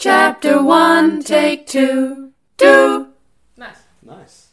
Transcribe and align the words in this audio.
Chapter 0.00 0.62
1, 0.62 1.24
Take 1.24 1.66
2, 1.66 2.30
do. 2.56 3.08
Nice. 3.56 3.78
Nice. 4.00 4.50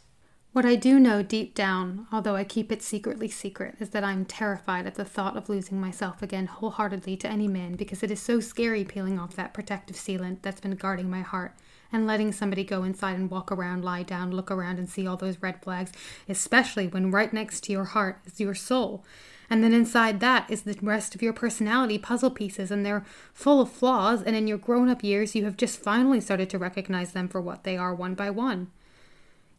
What 0.52 0.64
I 0.64 0.74
do 0.74 0.98
know 0.98 1.22
deep 1.22 1.54
down, 1.54 2.08
although 2.10 2.34
I 2.34 2.42
keep 2.42 2.72
it 2.72 2.82
secretly 2.82 3.28
secret, 3.28 3.76
is 3.78 3.90
that 3.90 4.02
I'm 4.02 4.24
terrified 4.24 4.88
at 4.88 4.96
the 4.96 5.04
thought 5.04 5.36
of 5.36 5.48
losing 5.48 5.80
myself 5.80 6.20
again 6.20 6.46
wholeheartedly 6.46 7.16
to 7.18 7.28
any 7.28 7.46
man 7.46 7.76
because 7.76 8.02
it 8.02 8.10
is 8.10 8.20
so 8.20 8.40
scary 8.40 8.82
peeling 8.82 9.20
off 9.20 9.36
that 9.36 9.54
protective 9.54 9.94
sealant 9.94 10.42
that's 10.42 10.60
been 10.60 10.74
guarding 10.74 11.08
my 11.08 11.20
heart 11.20 11.54
and 11.92 12.08
letting 12.08 12.32
somebody 12.32 12.64
go 12.64 12.82
inside 12.82 13.14
and 13.14 13.30
walk 13.30 13.52
around, 13.52 13.84
lie 13.84 14.02
down, 14.02 14.32
look 14.32 14.50
around, 14.50 14.80
and 14.80 14.90
see 14.90 15.06
all 15.06 15.16
those 15.16 15.40
red 15.40 15.62
flags, 15.62 15.92
especially 16.28 16.88
when 16.88 17.12
right 17.12 17.32
next 17.32 17.60
to 17.60 17.72
your 17.72 17.84
heart 17.84 18.18
is 18.26 18.40
your 18.40 18.56
soul. 18.56 19.04
And 19.48 19.62
then 19.62 19.72
inside 19.72 20.20
that 20.20 20.50
is 20.50 20.62
the 20.62 20.76
rest 20.82 21.14
of 21.14 21.22
your 21.22 21.32
personality 21.32 21.98
puzzle 21.98 22.30
pieces, 22.30 22.70
and 22.70 22.84
they're 22.84 23.04
full 23.32 23.60
of 23.60 23.70
flaws. 23.70 24.22
And 24.22 24.34
in 24.34 24.46
your 24.46 24.58
grown 24.58 24.88
up 24.88 25.04
years, 25.04 25.34
you 25.34 25.44
have 25.44 25.56
just 25.56 25.80
finally 25.80 26.20
started 26.20 26.50
to 26.50 26.58
recognize 26.58 27.12
them 27.12 27.28
for 27.28 27.40
what 27.40 27.64
they 27.64 27.76
are 27.76 27.94
one 27.94 28.14
by 28.14 28.30
one. 28.30 28.70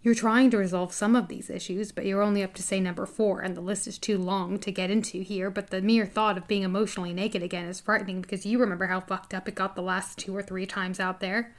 You're 0.04 0.16
trying 0.16 0.52
to 0.52 0.58
resolve 0.58 0.94
some 0.94 1.16
of 1.16 1.28
these 1.28 1.50
issues, 1.50 1.92
but 1.92 2.06
you're 2.06 2.22
only 2.22 2.44
up 2.44 2.54
to 2.54 2.64
say 2.64 2.80
number 2.80 3.06
four, 3.06 3.42
and 3.42 3.58
the 3.58 3.62
list 3.62 3.88
is 3.88 3.98
too 3.98 4.18
long 4.18 4.58
to 4.60 4.72
get 4.72 4.92
into 4.92 5.22
here. 5.22 5.50
But 5.50 5.70
the 5.70 5.82
mere 5.82 6.06
thought 6.06 6.38
of 6.38 6.48
being 6.48 6.64
emotionally 6.64 7.14
naked 7.14 7.44
again 7.44 7.66
is 7.66 7.82
frightening 7.82 8.22
because 8.22 8.46
you 8.46 8.60
remember 8.60 8.88
how 8.88 9.02
fucked 9.02 9.34
up 9.34 9.48
it 9.48 9.56
got 9.56 9.76
the 9.76 9.82
last 9.82 10.18
two 10.18 10.36
or 10.36 10.44
three 10.44 10.66
times 10.66 11.00
out 11.00 11.20
there. 11.20 11.54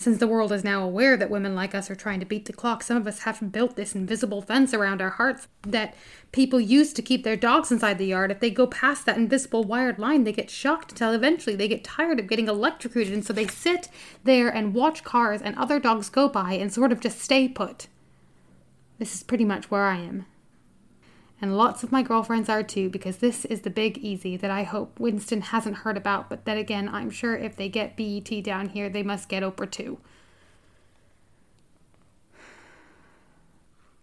Since 0.00 0.16
the 0.16 0.26
world 0.26 0.50
is 0.50 0.64
now 0.64 0.82
aware 0.82 1.14
that 1.18 1.28
women 1.28 1.54
like 1.54 1.74
us 1.74 1.90
are 1.90 1.94
trying 1.94 2.20
to 2.20 2.26
beat 2.26 2.46
the 2.46 2.54
clock, 2.54 2.82
some 2.82 2.96
of 2.96 3.06
us 3.06 3.24
have 3.24 3.52
built 3.52 3.76
this 3.76 3.94
invisible 3.94 4.40
fence 4.40 4.72
around 4.72 5.02
our 5.02 5.10
hearts 5.10 5.46
that 5.60 5.94
people 6.32 6.58
use 6.58 6.94
to 6.94 7.02
keep 7.02 7.22
their 7.22 7.36
dogs 7.36 7.70
inside 7.70 7.98
the 7.98 8.06
yard. 8.06 8.30
If 8.30 8.40
they 8.40 8.48
go 8.48 8.66
past 8.66 9.04
that 9.04 9.18
invisible 9.18 9.62
wired 9.62 9.98
line, 9.98 10.24
they 10.24 10.32
get 10.32 10.48
shocked 10.48 10.92
until 10.92 11.12
eventually 11.12 11.54
they 11.54 11.68
get 11.68 11.84
tired 11.84 12.18
of 12.18 12.28
getting 12.28 12.48
electrocuted, 12.48 13.12
and 13.12 13.22
so 13.22 13.34
they 13.34 13.46
sit 13.46 13.90
there 14.24 14.48
and 14.48 14.72
watch 14.72 15.04
cars 15.04 15.42
and 15.42 15.54
other 15.56 15.78
dogs 15.78 16.08
go 16.08 16.30
by 16.30 16.54
and 16.54 16.72
sort 16.72 16.92
of 16.92 17.00
just 17.00 17.20
stay 17.20 17.46
put. 17.46 17.86
This 18.98 19.14
is 19.14 19.22
pretty 19.22 19.44
much 19.44 19.70
where 19.70 19.84
I 19.84 19.98
am. 19.98 20.24
And 21.40 21.56
lots 21.56 21.82
of 21.82 21.90
my 21.90 22.02
girlfriends 22.02 22.50
are 22.50 22.62
too, 22.62 22.90
because 22.90 23.16
this 23.16 23.46
is 23.46 23.62
the 23.62 23.70
big 23.70 23.96
easy 23.98 24.36
that 24.36 24.50
I 24.50 24.62
hope 24.62 25.00
Winston 25.00 25.40
hasn't 25.40 25.78
heard 25.78 25.96
about. 25.96 26.28
But 26.28 26.44
then 26.44 26.58
again, 26.58 26.88
I'm 26.88 27.10
sure 27.10 27.34
if 27.34 27.56
they 27.56 27.68
get 27.68 27.96
BET 27.96 28.44
down 28.44 28.68
here, 28.68 28.90
they 28.90 29.02
must 29.02 29.28
get 29.28 29.42
Oprah 29.42 29.70
too. 29.70 29.98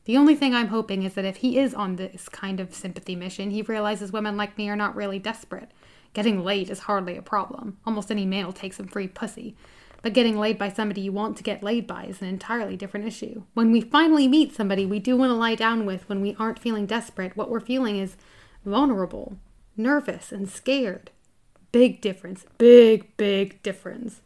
The 0.05 0.17
only 0.17 0.35
thing 0.35 0.55
I'm 0.55 0.69
hoping 0.69 1.03
is 1.03 1.13
that 1.15 1.25
if 1.25 1.37
he 1.37 1.59
is 1.59 1.73
on 1.73 1.97
this 1.97 2.29
kind 2.29 2.59
of 2.59 2.73
sympathy 2.73 3.15
mission, 3.15 3.51
he 3.51 3.61
realizes 3.61 4.13
women 4.13 4.37
like 4.37 4.57
me 4.57 4.69
are 4.69 4.75
not 4.75 4.95
really 4.95 5.19
desperate. 5.19 5.69
Getting 6.13 6.43
laid 6.43 6.69
is 6.69 6.79
hardly 6.79 7.17
a 7.17 7.21
problem. 7.21 7.77
Almost 7.85 8.09
any 8.09 8.25
man 8.25 8.45
will 8.45 8.53
take 8.53 8.73
some 8.73 8.87
free 8.87 9.09
pussy. 9.09 9.55
But 10.07 10.13
getting 10.13 10.39
laid 10.39 10.57
by 10.57 10.71
somebody 10.71 11.01
you 11.01 11.11
want 11.11 11.35
to 11.35 11.43
get 11.43 11.61
laid 11.61 11.85
by 11.85 12.05
is 12.05 12.21
an 12.21 12.29
entirely 12.29 12.77
different 12.77 13.05
issue. 13.05 13.43
When 13.53 13.73
we 13.73 13.81
finally 13.81 14.25
meet 14.25 14.55
somebody 14.55 14.85
we 14.85 14.99
do 14.99 15.17
want 15.17 15.31
to 15.31 15.35
lie 15.35 15.55
down 15.55 15.85
with 15.85 16.07
when 16.07 16.21
we 16.21 16.33
aren't 16.39 16.59
feeling 16.59 16.85
desperate, 16.85 17.35
what 17.35 17.49
we're 17.49 17.59
feeling 17.59 17.97
is 17.97 18.15
vulnerable, 18.63 19.35
nervous, 19.75 20.31
and 20.31 20.49
scared. 20.49 21.11
Big 21.73 21.99
difference. 21.99 22.45
Big, 22.57 23.17
big 23.17 23.61
difference. 23.63 24.21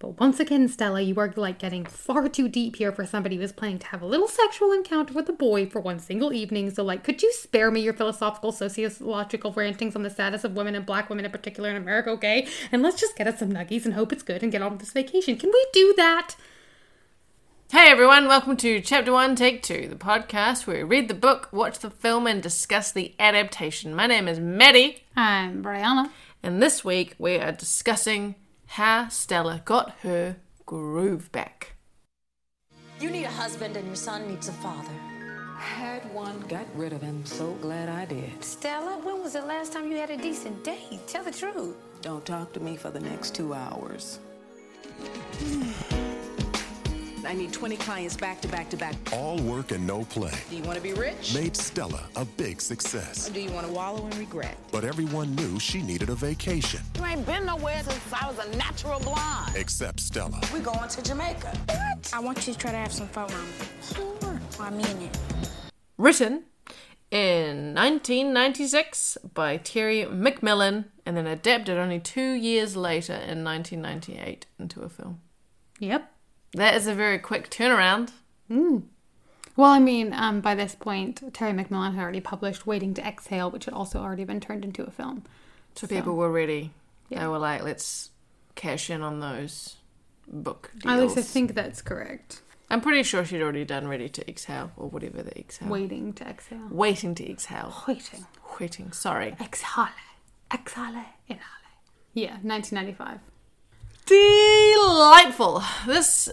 But 0.00 0.20
once 0.20 0.38
again, 0.38 0.68
Stella, 0.68 1.00
you 1.00 1.16
are 1.18 1.32
like 1.34 1.58
getting 1.58 1.84
far 1.84 2.28
too 2.28 2.46
deep 2.46 2.76
here 2.76 2.92
for 2.92 3.04
somebody 3.04 3.36
who 3.36 3.42
is 3.42 3.50
planning 3.50 3.80
to 3.80 3.86
have 3.88 4.00
a 4.00 4.06
little 4.06 4.28
sexual 4.28 4.70
encounter 4.70 5.12
with 5.12 5.28
a 5.28 5.32
boy 5.32 5.66
for 5.66 5.80
one 5.80 5.98
single 5.98 6.32
evening. 6.32 6.70
So, 6.70 6.84
like, 6.84 7.02
could 7.02 7.20
you 7.20 7.32
spare 7.32 7.72
me 7.72 7.80
your 7.80 7.94
philosophical, 7.94 8.52
sociological 8.52 9.52
rantings 9.52 9.96
on 9.96 10.04
the 10.04 10.10
status 10.10 10.44
of 10.44 10.54
women 10.54 10.76
and 10.76 10.86
black 10.86 11.10
women 11.10 11.24
in 11.24 11.32
particular 11.32 11.70
in 11.70 11.76
America, 11.76 12.10
okay? 12.10 12.46
And 12.70 12.80
let's 12.80 13.00
just 13.00 13.16
get 13.16 13.26
us 13.26 13.40
some 13.40 13.52
nuggies 13.52 13.84
and 13.86 13.94
hope 13.94 14.12
it's 14.12 14.22
good 14.22 14.44
and 14.44 14.52
get 14.52 14.62
on 14.62 14.70
with 14.70 14.80
this 14.80 14.92
vacation. 14.92 15.36
Can 15.36 15.50
we 15.50 15.66
do 15.72 15.92
that? 15.96 16.36
Hey 17.72 17.90
everyone, 17.90 18.28
welcome 18.28 18.56
to 18.58 18.80
Chapter 18.80 19.12
1, 19.12 19.34
Take 19.34 19.62
2, 19.64 19.88
the 19.88 19.96
podcast 19.96 20.66
where 20.66 20.86
we 20.86 20.96
read 20.96 21.08
the 21.08 21.14
book, 21.14 21.48
watch 21.52 21.80
the 21.80 21.90
film, 21.90 22.26
and 22.26 22.42
discuss 22.42 22.92
the 22.92 23.14
adaptation. 23.18 23.94
My 23.94 24.06
name 24.06 24.26
is 24.26 24.40
Maddie, 24.40 25.02
I'm 25.14 25.62
Brianna. 25.62 26.10
and 26.42 26.62
this 26.62 26.82
week 26.82 27.14
we 27.18 27.36
are 27.36 27.52
discussing 27.52 28.36
how 28.68 29.08
Stella 29.08 29.62
got 29.64 29.90
her 30.02 30.36
groove 30.66 31.32
back. 31.32 31.74
You 33.00 33.10
need 33.10 33.24
a 33.24 33.30
husband 33.30 33.76
and 33.76 33.86
your 33.86 33.96
son 33.96 34.28
needs 34.28 34.48
a 34.48 34.52
father. 34.52 34.92
Had 35.58 36.12
one, 36.14 36.40
got 36.48 36.66
rid 36.76 36.92
of 36.92 37.02
him. 37.02 37.24
So 37.24 37.52
glad 37.60 37.88
I 37.88 38.04
did. 38.04 38.44
Stella, 38.44 38.98
when 39.02 39.22
was 39.22 39.32
the 39.32 39.42
last 39.42 39.72
time 39.72 39.90
you 39.90 39.96
had 39.96 40.10
a 40.10 40.16
decent 40.16 40.62
date? 40.62 41.00
Tell 41.06 41.24
the 41.24 41.32
truth. 41.32 41.76
Don't 42.02 42.24
talk 42.24 42.52
to 42.52 42.60
me 42.60 42.76
for 42.76 42.90
the 42.90 43.00
next 43.00 43.34
two 43.34 43.54
hours. 43.54 44.20
I 47.24 47.34
need 47.34 47.52
20 47.52 47.76
clients 47.76 48.16
back 48.16 48.40
to 48.42 48.48
back 48.48 48.70
to 48.70 48.76
back. 48.76 48.94
All 49.12 49.38
work 49.40 49.72
and 49.72 49.86
no 49.86 50.04
play 50.04 50.32
Do 50.50 50.56
you 50.56 50.62
want 50.62 50.76
to 50.76 50.82
be 50.82 50.92
rich? 50.92 51.34
made 51.34 51.56
Stella 51.56 52.02
a 52.16 52.24
big 52.24 52.60
success. 52.60 53.28
Or 53.28 53.32
do 53.32 53.40
you 53.40 53.50
want 53.52 53.66
to 53.66 53.72
wallow 53.72 54.06
in 54.06 54.18
regret? 54.18 54.56
But 54.72 54.84
everyone 54.84 55.34
knew 55.34 55.58
she 55.58 55.82
needed 55.82 56.08
a 56.10 56.14
vacation, 56.14 56.80
You 56.96 57.04
ain't 57.04 57.26
been 57.26 57.44
nowhere 57.46 57.82
since 57.82 58.00
I 58.12 58.28
was 58.30 58.38
a 58.44 58.56
natural 58.56 59.00
blonde. 59.00 59.52
except 59.56 60.00
Stella. 60.00 60.40
We're 60.52 60.60
going 60.60 60.88
to 60.88 61.02
Jamaica. 61.02 61.56
What? 61.66 62.10
I 62.14 62.20
want 62.20 62.46
you 62.46 62.52
to 62.52 62.58
try 62.58 62.70
to 62.70 62.76
have 62.78 62.92
some 62.92 63.08
fun, 63.08 63.30
Mom. 63.30 63.46
Sure. 63.94 64.14
Oh, 64.22 64.40
I 64.60 64.70
mean 64.70 64.86
it. 65.02 65.18
Written 65.96 66.44
in 67.10 67.74
1996 67.74 69.18
by 69.34 69.56
Terry 69.56 70.04
McMillan 70.04 70.84
and 71.04 71.16
then 71.16 71.26
adapted 71.26 71.78
only 71.78 71.98
two 72.00 72.32
years 72.32 72.76
later 72.76 73.14
in 73.14 73.42
1998 73.44 74.46
into 74.58 74.82
a 74.82 74.88
film. 74.88 75.20
Yep. 75.80 76.12
That 76.52 76.74
is 76.74 76.86
a 76.86 76.94
very 76.94 77.18
quick 77.18 77.50
turnaround. 77.50 78.10
Well, 78.50 79.70
I 79.70 79.78
mean, 79.78 80.12
um, 80.12 80.40
by 80.40 80.54
this 80.54 80.74
point, 80.74 81.22
Terry 81.34 81.52
McMillan 81.52 81.94
had 81.94 82.02
already 82.02 82.20
published 82.20 82.66
Waiting 82.66 82.94
to 82.94 83.06
Exhale, 83.06 83.50
which 83.50 83.64
had 83.66 83.74
also 83.74 83.98
already 84.00 84.24
been 84.24 84.40
turned 84.40 84.64
into 84.64 84.84
a 84.84 84.90
film. 84.90 85.24
So 85.74 85.86
people 85.86 86.16
were 86.16 86.30
ready. 86.30 86.72
They 87.10 87.16
Yeah. 87.16 87.28
were 87.28 87.38
like, 87.38 87.62
let's 87.62 88.10
cash 88.54 88.88
in 88.90 89.02
on 89.02 89.20
those 89.20 89.76
book 90.26 90.70
deals. 90.78 90.92
At 90.94 91.00
least 91.00 91.18
I 91.18 91.22
think 91.22 91.54
that's 91.54 91.82
correct. 91.82 92.42
I'm 92.70 92.80
pretty 92.80 93.02
sure 93.02 93.24
she'd 93.24 93.40
already 93.42 93.64
done 93.64 93.88
Ready 93.88 94.08
to 94.10 94.28
Exhale 94.28 94.72
or 94.76 94.88
whatever 94.90 95.22
the 95.22 95.36
exhale. 95.38 95.68
Waiting 95.70 96.12
to 96.14 96.24
Exhale. 96.28 96.68
Waiting 96.70 97.14
to 97.14 97.30
exhale. 97.30 97.74
Waiting. 97.88 98.26
Waiting. 98.60 98.92
Sorry. 98.92 99.34
Exhale. 99.40 99.88
Exhale. 100.52 101.04
Inhale. 101.28 101.44
Yeah, 102.12 102.36
1995. 102.42 103.20
Delightful. 104.08 105.62
This 105.86 106.30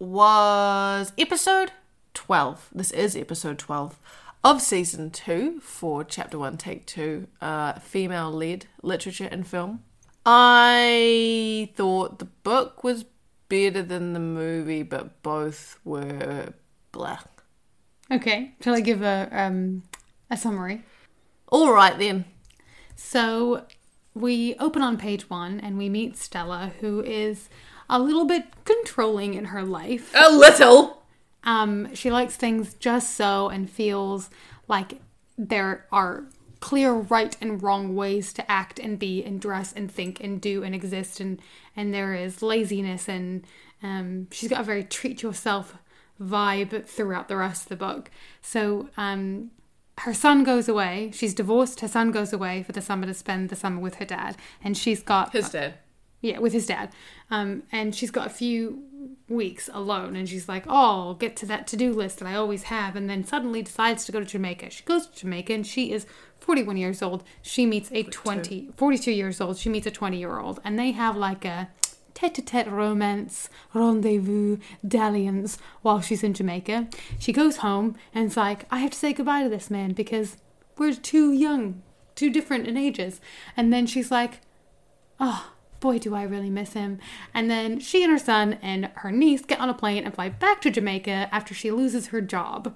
was 0.00 1.12
episode 1.16 1.70
12. 2.12 2.70
This 2.74 2.90
is 2.90 3.14
episode 3.14 3.56
12 3.56 4.00
of 4.42 4.60
season 4.60 5.12
2 5.12 5.60
for 5.60 6.02
chapter 6.02 6.40
1, 6.40 6.56
take 6.56 6.86
2, 6.86 7.28
uh, 7.40 7.74
female 7.74 8.32
led 8.32 8.66
literature 8.82 9.28
and 9.30 9.46
film. 9.46 9.84
I 10.26 11.70
thought 11.76 12.18
the 12.18 12.24
book 12.24 12.82
was 12.82 13.04
better 13.48 13.82
than 13.82 14.12
the 14.12 14.18
movie, 14.18 14.82
but 14.82 15.22
both 15.22 15.78
were 15.84 16.52
blah. 16.90 17.20
Okay, 18.10 18.54
shall 18.60 18.74
I 18.74 18.80
give 18.80 19.02
a 19.02 19.28
um 19.30 19.84
a 20.32 20.36
summary? 20.36 20.82
All 21.46 21.72
right 21.72 21.96
then. 21.96 22.24
So 22.96 23.66
we 24.14 24.54
open 24.56 24.82
on 24.82 24.96
page 24.96 25.28
one 25.28 25.60
and 25.60 25.76
we 25.76 25.88
meet 25.88 26.16
Stella, 26.16 26.72
who 26.80 27.02
is 27.02 27.48
a 27.88 27.98
little 27.98 28.24
bit 28.24 28.44
controlling 28.64 29.34
in 29.34 29.46
her 29.46 29.62
life. 29.62 30.12
A 30.14 30.30
little. 30.30 31.02
Um, 31.42 31.94
she 31.94 32.10
likes 32.10 32.36
things 32.36 32.74
just 32.74 33.14
so 33.16 33.48
and 33.48 33.68
feels 33.68 34.30
like 34.68 35.00
there 35.36 35.86
are 35.92 36.24
clear 36.60 36.94
right 36.94 37.36
and 37.42 37.62
wrong 37.62 37.94
ways 37.94 38.32
to 38.32 38.50
act 38.50 38.78
and 38.78 38.98
be 38.98 39.22
and 39.22 39.38
dress 39.38 39.72
and 39.74 39.92
think 39.92 40.18
and 40.20 40.40
do 40.40 40.62
and 40.62 40.74
exist 40.74 41.20
and 41.20 41.38
and 41.76 41.92
there 41.92 42.14
is 42.14 42.40
laziness 42.40 43.06
and 43.06 43.44
um, 43.82 44.26
she's 44.30 44.48
got 44.48 44.60
a 44.60 44.64
very 44.64 44.82
treat 44.82 45.22
yourself 45.22 45.76
vibe 46.18 46.86
throughout 46.86 47.28
the 47.28 47.36
rest 47.36 47.64
of 47.64 47.68
the 47.68 47.76
book. 47.76 48.10
So 48.40 48.88
um, 48.96 49.50
her 49.98 50.14
son 50.14 50.44
goes 50.44 50.68
away. 50.68 51.10
She's 51.14 51.34
divorced. 51.34 51.80
Her 51.80 51.88
son 51.88 52.10
goes 52.10 52.32
away 52.32 52.62
for 52.62 52.72
the 52.72 52.80
summer 52.82 53.06
to 53.06 53.14
spend 53.14 53.48
the 53.48 53.56
summer 53.56 53.80
with 53.80 53.96
her 53.96 54.04
dad, 54.04 54.36
and 54.62 54.76
she's 54.76 55.02
got 55.02 55.32
His 55.32 55.50
dad. 55.50 55.74
yeah, 56.20 56.38
with 56.38 56.52
his 56.52 56.66
dad. 56.66 56.90
Um, 57.30 57.62
and 57.70 57.94
she's 57.94 58.10
got 58.10 58.26
a 58.26 58.30
few 58.30 58.82
weeks 59.28 59.70
alone, 59.72 60.16
and 60.16 60.28
she's 60.28 60.48
like, 60.48 60.64
"Oh, 60.66 60.72
I'll 61.08 61.14
get 61.14 61.36
to 61.36 61.46
that 61.46 61.66
to-do 61.68 61.92
list 61.92 62.18
that 62.18 62.26
I 62.28 62.34
always 62.34 62.64
have." 62.64 62.96
And 62.96 63.08
then 63.08 63.24
suddenly 63.24 63.62
decides 63.62 64.04
to 64.06 64.12
go 64.12 64.20
to 64.20 64.26
Jamaica. 64.26 64.70
She 64.70 64.82
goes 64.84 65.06
to 65.06 65.20
Jamaica, 65.20 65.52
and 65.52 65.66
she 65.66 65.92
is 65.92 66.06
41 66.40 66.76
years 66.76 67.00
old. 67.00 67.22
She 67.42 67.64
meets 67.64 67.90
a 67.92 68.02
20, 68.02 68.70
42 68.76 69.12
years 69.12 69.40
old. 69.40 69.56
She 69.58 69.68
meets 69.68 69.86
a 69.86 69.90
20-year-old, 69.90 70.60
and 70.64 70.78
they 70.78 70.90
have 70.92 71.16
like 71.16 71.44
a 71.44 71.68
tete-a-tete 72.14 72.70
romance, 72.70 73.48
rendezvous, 73.74 74.58
dalliance 74.86 75.58
while 75.82 76.00
she's 76.00 76.22
in 76.22 76.32
Jamaica. 76.32 76.88
She 77.18 77.32
goes 77.32 77.58
home 77.58 77.96
and 78.14 78.26
it's 78.26 78.36
like, 78.36 78.66
I 78.70 78.78
have 78.78 78.92
to 78.92 78.98
say 78.98 79.12
goodbye 79.12 79.42
to 79.42 79.48
this 79.48 79.70
man 79.70 79.92
because 79.92 80.36
we're 80.78 80.94
too 80.94 81.32
young, 81.32 81.82
too 82.14 82.30
different 82.30 82.66
in 82.66 82.76
ages. 82.76 83.20
And 83.56 83.72
then 83.72 83.86
she's 83.86 84.10
like, 84.10 84.40
oh, 85.20 85.52
boy, 85.80 85.98
do 85.98 86.14
I 86.14 86.22
really 86.22 86.50
miss 86.50 86.72
him. 86.72 86.98
And 87.34 87.50
then 87.50 87.78
she 87.78 88.02
and 88.02 88.12
her 88.12 88.18
son 88.18 88.58
and 88.62 88.86
her 88.96 89.12
niece 89.12 89.44
get 89.44 89.60
on 89.60 89.68
a 89.68 89.74
plane 89.74 90.04
and 90.04 90.14
fly 90.14 90.30
back 90.30 90.60
to 90.62 90.70
Jamaica 90.70 91.28
after 91.30 91.52
she 91.52 91.70
loses 91.70 92.06
her 92.06 92.20
job. 92.20 92.74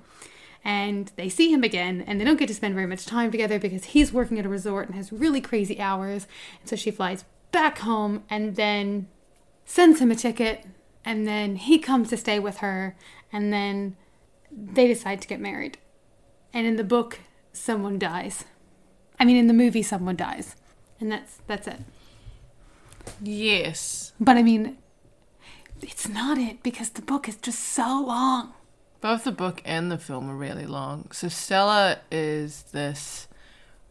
And 0.64 1.10
they 1.16 1.28
see 1.28 1.50
him 1.50 1.62
again, 1.62 2.04
and 2.06 2.20
they 2.20 2.24
don't 2.24 2.38
get 2.38 2.48
to 2.48 2.54
spend 2.54 2.74
very 2.74 2.86
much 2.86 3.06
time 3.06 3.30
together 3.30 3.58
because 3.58 3.84
he's 3.86 4.12
working 4.12 4.38
at 4.38 4.44
a 4.44 4.48
resort 4.48 4.86
and 4.86 4.96
has 4.96 5.12
really 5.12 5.40
crazy 5.40 5.80
hours. 5.80 6.26
And 6.60 6.68
so 6.68 6.76
she 6.76 6.90
flies 6.90 7.24
back 7.52 7.78
home 7.78 8.24
and 8.28 8.56
then 8.56 9.06
sends 9.68 10.00
him 10.00 10.10
a 10.10 10.16
ticket, 10.16 10.64
and 11.04 11.28
then 11.28 11.56
he 11.56 11.78
comes 11.78 12.08
to 12.08 12.16
stay 12.16 12.38
with 12.38 12.58
her, 12.58 12.96
and 13.30 13.52
then 13.52 13.96
they 14.50 14.88
decide 14.88 15.20
to 15.20 15.28
get 15.28 15.38
married. 15.38 15.76
And 16.54 16.66
in 16.66 16.76
the 16.76 16.84
book, 16.84 17.20
someone 17.52 17.98
dies. 17.98 18.44
I 19.20 19.26
mean, 19.26 19.36
in 19.36 19.46
the 19.46 19.52
movie, 19.52 19.82
someone 19.82 20.16
dies, 20.16 20.56
and 20.98 21.12
that's 21.12 21.40
that's 21.46 21.68
it. 21.68 21.80
Yes. 23.22 24.12
But 24.18 24.38
I 24.38 24.42
mean, 24.42 24.78
it's 25.82 26.08
not 26.08 26.38
it 26.38 26.62
because 26.62 26.90
the 26.90 27.02
book 27.02 27.28
is 27.28 27.36
just 27.36 27.60
so 27.60 28.02
long. 28.06 28.54
Both 29.02 29.24
the 29.24 29.32
book 29.32 29.60
and 29.66 29.92
the 29.92 29.98
film 29.98 30.30
are 30.30 30.34
really 30.34 30.66
long. 30.66 31.10
So 31.12 31.28
Stella 31.28 31.98
is 32.10 32.62
this 32.72 33.28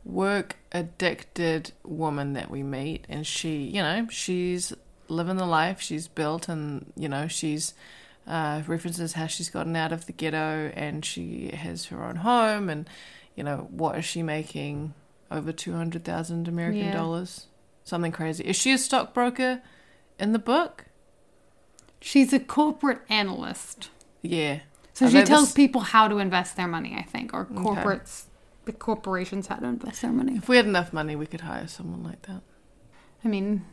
work 0.04 0.56
addicted 0.72 1.72
woman 1.84 2.34
that 2.34 2.50
we 2.50 2.64
meet 2.64 3.06
and 3.08 3.28
she, 3.28 3.64
you 3.64 3.82
know, 3.82 4.08
she's 4.10 4.74
living 5.10 5.38
the 5.38 5.46
life 5.46 5.82
she's 5.82 6.08
built 6.08 6.48
and, 6.50 6.92
you 6.96 7.08
know, 7.10 7.28
she's 7.28 7.74
uh, 8.28 8.62
references 8.68 9.14
how 9.14 9.28
she's 9.28 9.50
gotten 9.50 9.76
out 9.76 9.92
of 9.92 10.06
the 10.06 10.12
ghetto 10.12 10.72
and 10.76 11.06
she 11.06 11.50
has 11.56 11.86
her 11.86 12.04
own 12.04 12.18
home 12.18 12.70
and, 12.70 12.90
you 13.36 13.44
know, 13.44 13.68
what 13.72 13.98
is 13.98 14.06
she 14.06 14.22
making? 14.22 14.94
Over 15.32 15.52
200,000 15.52 16.48
American 16.48 16.86
Yeah. 16.88 16.92
dollars? 16.92 17.48
Something 17.84 18.12
crazy. 18.12 18.44
Is 18.44 18.56
she 18.56 18.72
a 18.74 18.78
stockbroker 18.78 19.62
in 20.20 20.34
the 20.34 20.40
book? 20.40 20.86
She's 22.02 22.32
a 22.34 22.40
corporate 22.40 23.02
analyst. 23.10 23.90
Yeah. 24.22 24.60
So 24.94 25.10
she 25.10 25.24
tells 25.24 25.54
people 25.54 25.82
how 25.82 26.08
to 26.08 26.18
invest 26.18 26.56
their 26.58 26.68
money, 26.68 26.96
I 26.98 27.04
think, 27.04 27.34
or 27.34 27.46
corporates, 27.46 28.24
the 28.66 28.72
corporations 28.74 29.48
how 29.48 29.58
to 29.58 29.66
invest 29.68 30.02
their 30.02 30.12
money. 30.12 30.36
If 30.38 30.50
we 30.50 30.58
had 30.58 30.66
enough 30.66 30.92
money, 30.92 31.16
we 31.16 31.28
could 31.28 31.42
hire 31.42 31.68
someone 31.68 32.04
like 32.04 32.24
that. 32.24 32.42
I 33.24 33.28
mean, 33.28 33.64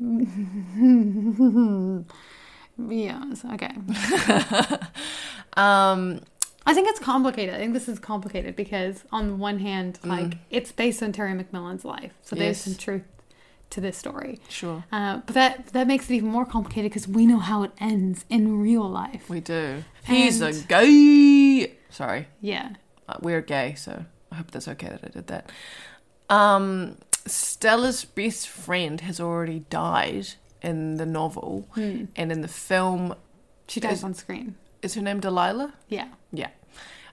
yes, 2.88 3.44
okay. 3.52 3.74
Um, 5.54 6.22
I 6.64 6.72
think 6.72 6.88
it's 6.88 6.98
complicated. 6.98 7.54
I 7.54 7.58
think 7.58 7.74
this 7.74 7.86
is 7.86 7.98
complicated 7.98 8.56
because, 8.56 9.04
on 9.12 9.28
the 9.28 9.34
one 9.34 9.58
hand, 9.58 9.98
like 10.02 10.38
it's 10.48 10.72
based 10.72 11.02
on 11.02 11.12
Terry 11.12 11.32
McMillan's 11.32 11.84
life, 11.84 12.12
so 12.22 12.34
there's 12.34 12.56
Yes. 12.56 12.64
some 12.64 12.74
truth 12.76 13.02
to 13.68 13.82
this 13.82 13.98
story. 13.98 14.40
sure. 14.48 14.82
Uh, 14.90 15.18
but 15.26 15.34
that 15.34 15.66
that 15.74 15.86
makes 15.86 16.08
it 16.08 16.14
even 16.14 16.30
more 16.30 16.46
complicated 16.46 16.90
because 16.90 17.06
we 17.06 17.26
know 17.26 17.38
how 17.38 17.64
it 17.64 17.72
ends 17.80 18.24
in 18.30 18.62
real 18.62 18.88
life. 18.88 19.28
We 19.28 19.40
do. 19.40 19.84
He's 20.06 20.40
a 20.40 20.54
gay. 20.54 21.74
Sorry, 21.90 22.28
yeah, 22.40 22.70
uh, 23.10 23.16
we're 23.20 23.42
gay, 23.42 23.74
so 23.74 24.06
I 24.30 24.36
hope 24.36 24.52
that's 24.52 24.68
okay 24.68 24.88
that 24.88 25.00
I 25.04 25.08
did 25.08 25.26
that. 25.26 25.50
Um, 26.30 26.96
Stella's 27.26 28.04
best 28.04 28.48
friend 28.48 29.00
has 29.02 29.20
already 29.20 29.60
died 29.70 30.28
in 30.62 30.96
the 30.96 31.06
novel, 31.06 31.68
and 31.76 32.08
in 32.16 32.40
the 32.40 32.48
film, 32.48 33.14
she 33.68 33.80
dies 33.80 33.98
Is- 33.98 34.04
on 34.04 34.14
screen. 34.14 34.56
is 34.82 34.94
her 34.94 35.02
name 35.02 35.20
Delilah? 35.20 35.74
Yeah, 35.88 36.08
Yeah. 36.32 36.48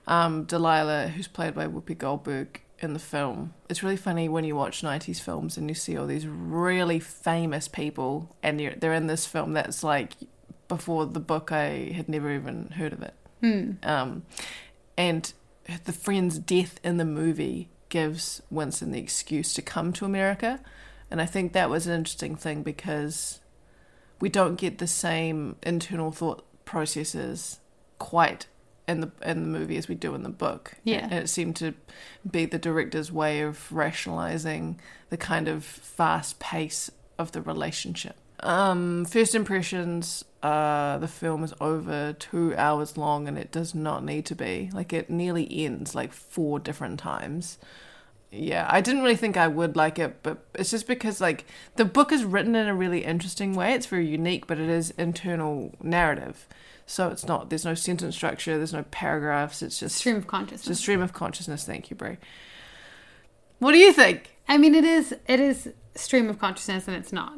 Um, 0.07 0.45
Delilah, 0.45 1.09
who's 1.09 1.27
played 1.27 1.53
by 1.53 1.67
Whoopi 1.67 1.95
Goldberg 1.95 2.61
in 2.79 2.93
the 2.93 2.99
film. 2.99 3.53
It's 3.69 3.83
really 3.83 3.97
funny 3.97 4.27
when 4.27 4.43
you 4.43 4.55
watch 4.55 4.81
90s 4.81 5.19
films 5.19 5.55
and 5.57 5.69
you 5.69 5.75
see 5.75 5.95
all 5.97 6.07
these 6.07 6.25
really 6.25 6.99
famous 6.99 7.67
people 7.67 8.35
and 8.41 8.59
they're 8.59 8.93
in 8.93 9.05
this 9.05 9.27
film 9.27 9.53
that's 9.53 9.83
like 9.83 10.13
before 10.67 11.05
the 11.05 11.19
book 11.19 11.51
I 11.51 11.91
had 11.93 12.09
never 12.09 12.31
even 12.31 12.69
heard 12.71 12.93
of 12.93 13.03
it. 13.03 13.13
Um, 13.85 14.23
and 14.97 15.31
the 15.85 15.93
friend's 15.93 16.39
death 16.39 16.79
in 16.83 16.97
the 16.97 17.05
movie 17.05 17.69
gives 17.89 18.41
Winston 18.49 18.91
the 18.91 18.99
excuse 18.99 19.53
to 19.53 19.61
come 19.61 19.91
to 19.93 20.05
America. 20.05 20.59
And 21.11 21.21
I 21.21 21.25
think 21.25 21.53
that 21.53 21.69
was 21.69 21.87
an 21.87 21.93
interesting 21.93 22.35
thing 22.35 22.63
because 22.63 23.39
we 24.19 24.29
don't 24.29 24.55
get 24.55 24.77
the 24.77 24.87
same 24.87 25.55
internal 25.63 26.11
thought 26.11 26.45
processes 26.65 27.59
quite 27.97 28.47
in 28.87 29.01
the 29.01 29.11
in 29.23 29.41
the 29.41 29.59
movie 29.59 29.77
as 29.77 29.87
we 29.87 29.95
do 29.95 30.15
in 30.15 30.23
the 30.23 30.29
book. 30.29 30.73
Yeah. 30.83 31.03
and 31.03 31.13
it 31.13 31.29
seemed 31.29 31.55
to 31.57 31.73
be 32.29 32.45
the 32.45 32.59
director's 32.59 33.11
way 33.11 33.41
of 33.41 33.71
rationalizing 33.71 34.79
the 35.09 35.17
kind 35.17 35.47
of 35.47 35.63
fast 35.63 36.39
pace 36.39 36.91
of 37.17 37.31
the 37.31 37.41
relationship. 37.41 38.15
Um, 38.41 39.05
first 39.05 39.35
impressions. 39.35 40.25
Uh, 40.41 40.97
the 40.99 41.07
film 41.07 41.43
is 41.43 41.53
over 41.59 42.13
two 42.13 42.55
hours 42.55 42.97
long, 42.97 43.27
and 43.27 43.37
it 43.37 43.51
does 43.51 43.75
not 43.75 44.03
need 44.03 44.25
to 44.27 44.35
be. 44.35 44.69
Like 44.73 44.93
it 44.93 45.09
nearly 45.09 45.47
ends 45.65 45.95
like 45.95 46.13
four 46.13 46.59
different 46.59 46.99
times 46.99 47.57
yeah 48.31 48.67
i 48.69 48.79
didn't 48.79 49.01
really 49.01 49.15
think 49.15 49.35
i 49.35 49.47
would 49.47 49.75
like 49.75 49.97
it 49.97 50.21
but 50.21 50.45
it's 50.53 50.69
just 50.69 50.85
because 50.85 51.19
like 51.19 51.45
the 51.77 51.83
book 51.83 52.11
is 52.11 52.23
written 52.23 52.53
in 52.55 52.67
a 52.67 52.75
really 52.75 53.03
interesting 53.03 53.55
way 53.55 53.73
it's 53.73 53.87
very 53.87 54.05
unique 54.05 54.45
but 54.45 54.59
it 54.59 54.69
is 54.69 54.91
internal 54.99 55.73
narrative 55.81 56.47
so 56.85 57.07
it's 57.07 57.25
not 57.25 57.49
there's 57.49 57.65
no 57.65 57.73
sentence 57.73 58.15
structure 58.15 58.55
there's 58.55 58.71
no 58.71 58.83
paragraphs 58.91 59.63
it's 59.63 59.79
just 59.79 59.95
stream 59.95 60.15
of 60.15 60.27
consciousness. 60.27 60.67
it's 60.67 60.79
a 60.79 60.81
stream 60.83 61.01
of 61.01 61.11
consciousness 61.11 61.63
thank 61.63 61.89
you 61.89 61.95
brie 61.95 62.17
what 63.57 63.71
do 63.71 63.79
you 63.79 63.91
think 63.91 64.35
I 64.49 64.57
mean, 64.57 64.73
it 64.73 64.83
is 64.83 65.15
it 65.27 65.39
is 65.39 65.69
stream 65.93 66.27
of 66.27 66.39
consciousness, 66.39 66.87
and 66.87 66.97
it's 66.97 67.13
not. 67.13 67.33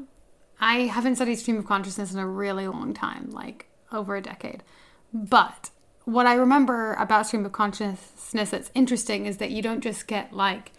I 0.61 0.81
haven't 0.81 1.15
studied 1.15 1.35
stream 1.35 1.57
of 1.57 1.65
consciousness 1.65 2.13
in 2.13 2.19
a 2.19 2.27
really 2.27 2.67
long 2.67 2.93
time, 2.93 3.31
like 3.31 3.65
over 3.91 4.15
a 4.15 4.21
decade. 4.21 4.63
But 5.11 5.71
what 6.05 6.27
I 6.27 6.35
remember 6.35 6.93
about 6.93 7.27
stream 7.27 7.45
of 7.45 7.51
consciousness 7.51 8.51
that's 8.51 8.71
interesting 8.75 9.25
is 9.25 9.37
that 9.37 9.51
you 9.51 9.61
don't 9.61 9.81
just 9.81 10.07
get 10.07 10.33
like 10.33 10.71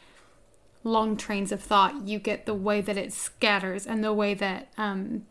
long 0.85 1.17
trains 1.17 1.53
of 1.53 1.61
thought. 1.61 2.07
You 2.07 2.19
get 2.19 2.47
the 2.47 2.55
way 2.55 2.81
that 2.81 2.97
it 2.97 3.13
scatters 3.13 3.87
and 3.87 4.03
the 4.03 4.13
way 4.13 4.35
that 4.35 4.73
um, 4.79 5.27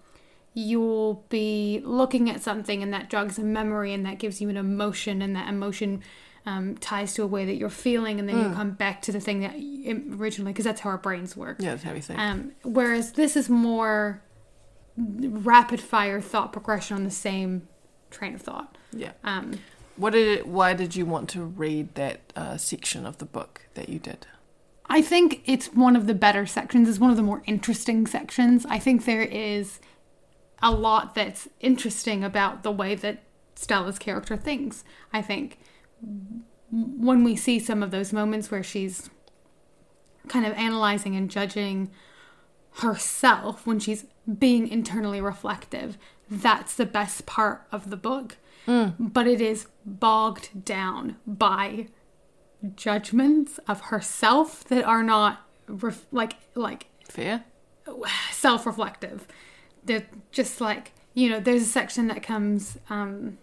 you'll 0.54 1.26
be 1.30 1.82
looking 1.84 2.30
at 2.30 2.42
something 2.42 2.84
and 2.84 2.94
that 2.94 3.10
jogs 3.10 3.40
a 3.40 3.44
memory 3.44 3.94
and 3.94 4.06
that 4.06 4.20
gives 4.20 4.42
you 4.42 4.50
an 4.50 4.58
emotion 4.58 5.22
and 5.22 5.36
that 5.36 5.48
emotion 5.48 6.02
um, 6.46 6.76
ties 6.78 7.14
to 7.14 7.24
a 7.24 7.28
way 7.28 7.46
that 7.46 7.56
you're 7.56 7.70
feeling 7.70 8.20
and 8.20 8.28
then 8.28 8.36
you 8.36 8.56
come 8.56 8.72
back 8.72 9.02
to 9.04 9.12
the 9.12 9.20
thing 9.20 9.42
that 9.42 9.54
originally 10.20 10.52
because 10.52 10.66
that's 10.66 10.82
how 10.82 10.90
our 10.90 10.98
brains 10.98 11.38
work 11.38 11.58
yeah 11.60 11.70
that's 11.70 11.84
how 11.84 11.94
we 11.94 12.02
think 12.02 12.20
um, 12.20 12.52
whereas 12.64 13.12
this 13.12 13.38
is 13.38 13.48
more 13.48 14.24
rapid 14.98 15.80
fire 15.80 16.22
thought 16.22 16.52
progression 16.52 16.98
on 16.98 17.04
the 17.04 17.12
same 17.12 17.68
train 18.10 18.36
of 18.36 18.42
thought 18.42 18.78
yeah 18.92 19.12
um, 19.24 19.60
what 19.96 20.14
did 20.14 20.28
it 20.28 20.48
why 20.48 20.74
did 20.74 20.96
you 20.96 21.06
want 21.06 21.30
to 21.30 21.44
read 21.44 21.94
that 21.96 22.20
uh, 22.36 22.58
section 22.58 23.06
of 23.06 23.18
the 23.18 23.26
book 23.26 23.68
that 23.74 23.90
you 23.90 24.00
did 24.00 24.28
I 24.92 25.02
think 25.02 25.42
it's 25.46 25.68
one 25.68 25.96
of 25.96 26.06
the 26.06 26.14
better 26.14 26.46
sections. 26.46 26.90
It's 26.90 27.00
one 27.00 27.12
of 27.12 27.16
the 27.16 27.24
more 27.24 27.44
interesting 27.46 28.06
sections. 28.06 28.66
I 28.66 28.78
think 28.78 29.06
there 29.06 29.22
is 29.22 29.80
a 30.62 30.70
lot 30.70 31.16
that's 31.16 31.48
interesting 31.62 32.26
about 32.26 32.64
the 32.64 32.74
way 32.74 32.96
that 32.96 33.24
Stella's 33.56 33.98
character 33.98 34.36
thinks. 34.36 34.84
I 35.14 35.22
think 35.22 35.60
when 36.70 37.24
we 37.24 37.38
see 37.38 37.58
some 37.58 37.82
of 37.82 37.92
those 37.92 38.12
moments 38.12 38.52
where 38.52 38.64
she's 38.64 39.10
kind 40.28 40.46
of 40.46 40.52
analyzing 40.54 41.16
and 41.16 41.32
judging 41.32 41.90
herself, 42.80 43.66
when 43.66 43.80
she's 43.80 44.04
being 44.38 44.68
internally 44.68 45.22
reflective, 45.22 45.98
that's 46.30 46.76
the 46.76 46.86
best 46.86 47.26
part 47.26 47.68
of 47.72 47.90
the 47.90 47.98
book. 47.98 48.38
But 48.68 49.28
it 49.28 49.42
is 49.42 49.68
bogged 49.86 50.64
down 50.66 51.18
by 51.28 51.88
judgments 52.76 53.60
of 53.68 53.82
herself 53.82 54.64
that 54.66 54.84
are 54.86 55.04
not 55.04 55.48
ref- 55.68 56.06
like 56.12 56.34
like 56.56 56.88
fair 57.10 57.44
self-reflective. 58.32 59.28
They're 59.84 60.06
just 60.32 60.62
like 60.62 60.94
you 61.14 61.30
know 61.30 61.40
there's 61.40 61.64
a 61.64 61.66
section 61.66 62.08
that 62.08 62.24
comes 62.24 62.78
um 62.90 63.38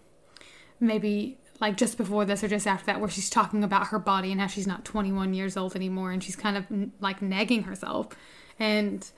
maybe 0.79 1.37
like 1.59 1.75
just 1.75 1.97
before 1.97 2.23
this 2.23 2.43
or 2.43 2.47
just 2.47 2.65
after 2.65 2.85
that 2.85 3.01
where 3.01 3.09
she's 3.09 3.29
talking 3.29 3.63
about 3.63 3.87
her 3.87 3.99
body 3.99 4.31
and 4.31 4.39
how 4.39 4.47
she's 4.47 4.65
not 4.65 4.85
21 4.85 5.33
years 5.33 5.57
old 5.57 5.75
anymore 5.75 6.11
and 6.11 6.23
she's 6.23 6.37
kind 6.37 6.55
of 6.55 6.65
n- 6.71 6.93
like 7.01 7.21
nagging 7.21 7.63
herself. 7.63 8.07
And 8.57 9.09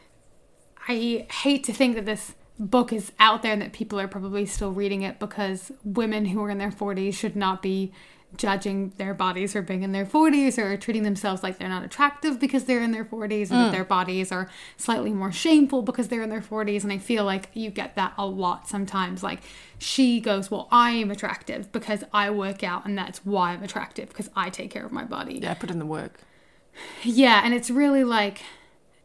i 0.88 1.26
hate 1.30 1.64
to 1.64 1.74
think 1.74 1.96
that 1.96 2.06
this 2.06 2.34
book 2.60 2.94
is 2.94 3.12
out 3.20 3.42
there 3.42 3.54
and 3.54 3.62
that 3.62 3.74
people 3.74 4.00
are 4.00 4.08
probably 4.08 4.46
still 4.46 4.72
reading 4.72 5.02
it 5.02 5.20
because 5.20 5.72
women 5.84 6.26
who 6.26 6.44
are 6.44 6.50
in 6.50 6.60
their 6.60 6.72
40s 6.72 7.16
should 7.16 7.36
not 7.36 7.62
be 7.62 7.92
judging 8.38 8.94
their 8.98 9.14
bodies 9.14 9.54
for 9.54 9.62
being 9.62 9.84
in 9.84 9.92
their 9.92 10.06
40s 10.06 10.58
or 10.58 10.78
treating 10.78 11.04
themselves 11.04 11.44
like 11.44 11.58
they're 11.58 11.68
not 11.68 11.84
attractive 11.84 12.40
because 12.40 12.64
they're 12.66 12.82
in 12.82 12.92
their 12.92 13.04
40s 13.04 13.50
and 13.50 13.60
that 13.60 13.70
mm. 13.70 13.72
their 13.72 13.84
bodies 13.84 14.32
are 14.32 14.50
slightly 14.78 15.12
more 15.12 15.32
shameful 15.32 15.82
because 15.82 16.08
they're 16.08 16.22
in 16.22 16.30
their 16.30 16.42
40s 16.42 16.84
and 16.84 16.94
I 16.94 16.98
feel 16.98 17.26
like 17.26 17.50
you 17.54 17.70
get 17.70 17.96
that 17.96 18.14
a 18.18 18.26
lot 18.26 18.70
sometimes 18.70 19.22
like 19.24 19.42
she 19.80 20.20
goes 20.20 20.50
well 20.50 20.68
I 20.72 20.92
am 20.92 21.12
attractive 21.12 21.72
because 21.72 22.04
I 22.14 22.30
work 22.30 22.64
out 22.64 22.86
and 22.86 22.98
that's 22.98 23.26
why 23.26 23.52
I'm 23.52 23.64
attractive 23.64 24.10
because 24.10 24.30
I 24.36 24.50
take 24.50 24.72
care 24.72 24.86
of 24.86 24.92
my 24.92 25.04
body. 25.04 25.40
Yeah 25.42 25.52
i 25.52 25.54
put 25.56 25.72
in 25.72 25.80
the 25.80 25.86
work. 25.86 26.20
Yeah, 27.04 27.42
and 27.44 27.54
it's 27.54 27.70
really 27.70 28.06
like 28.06 28.42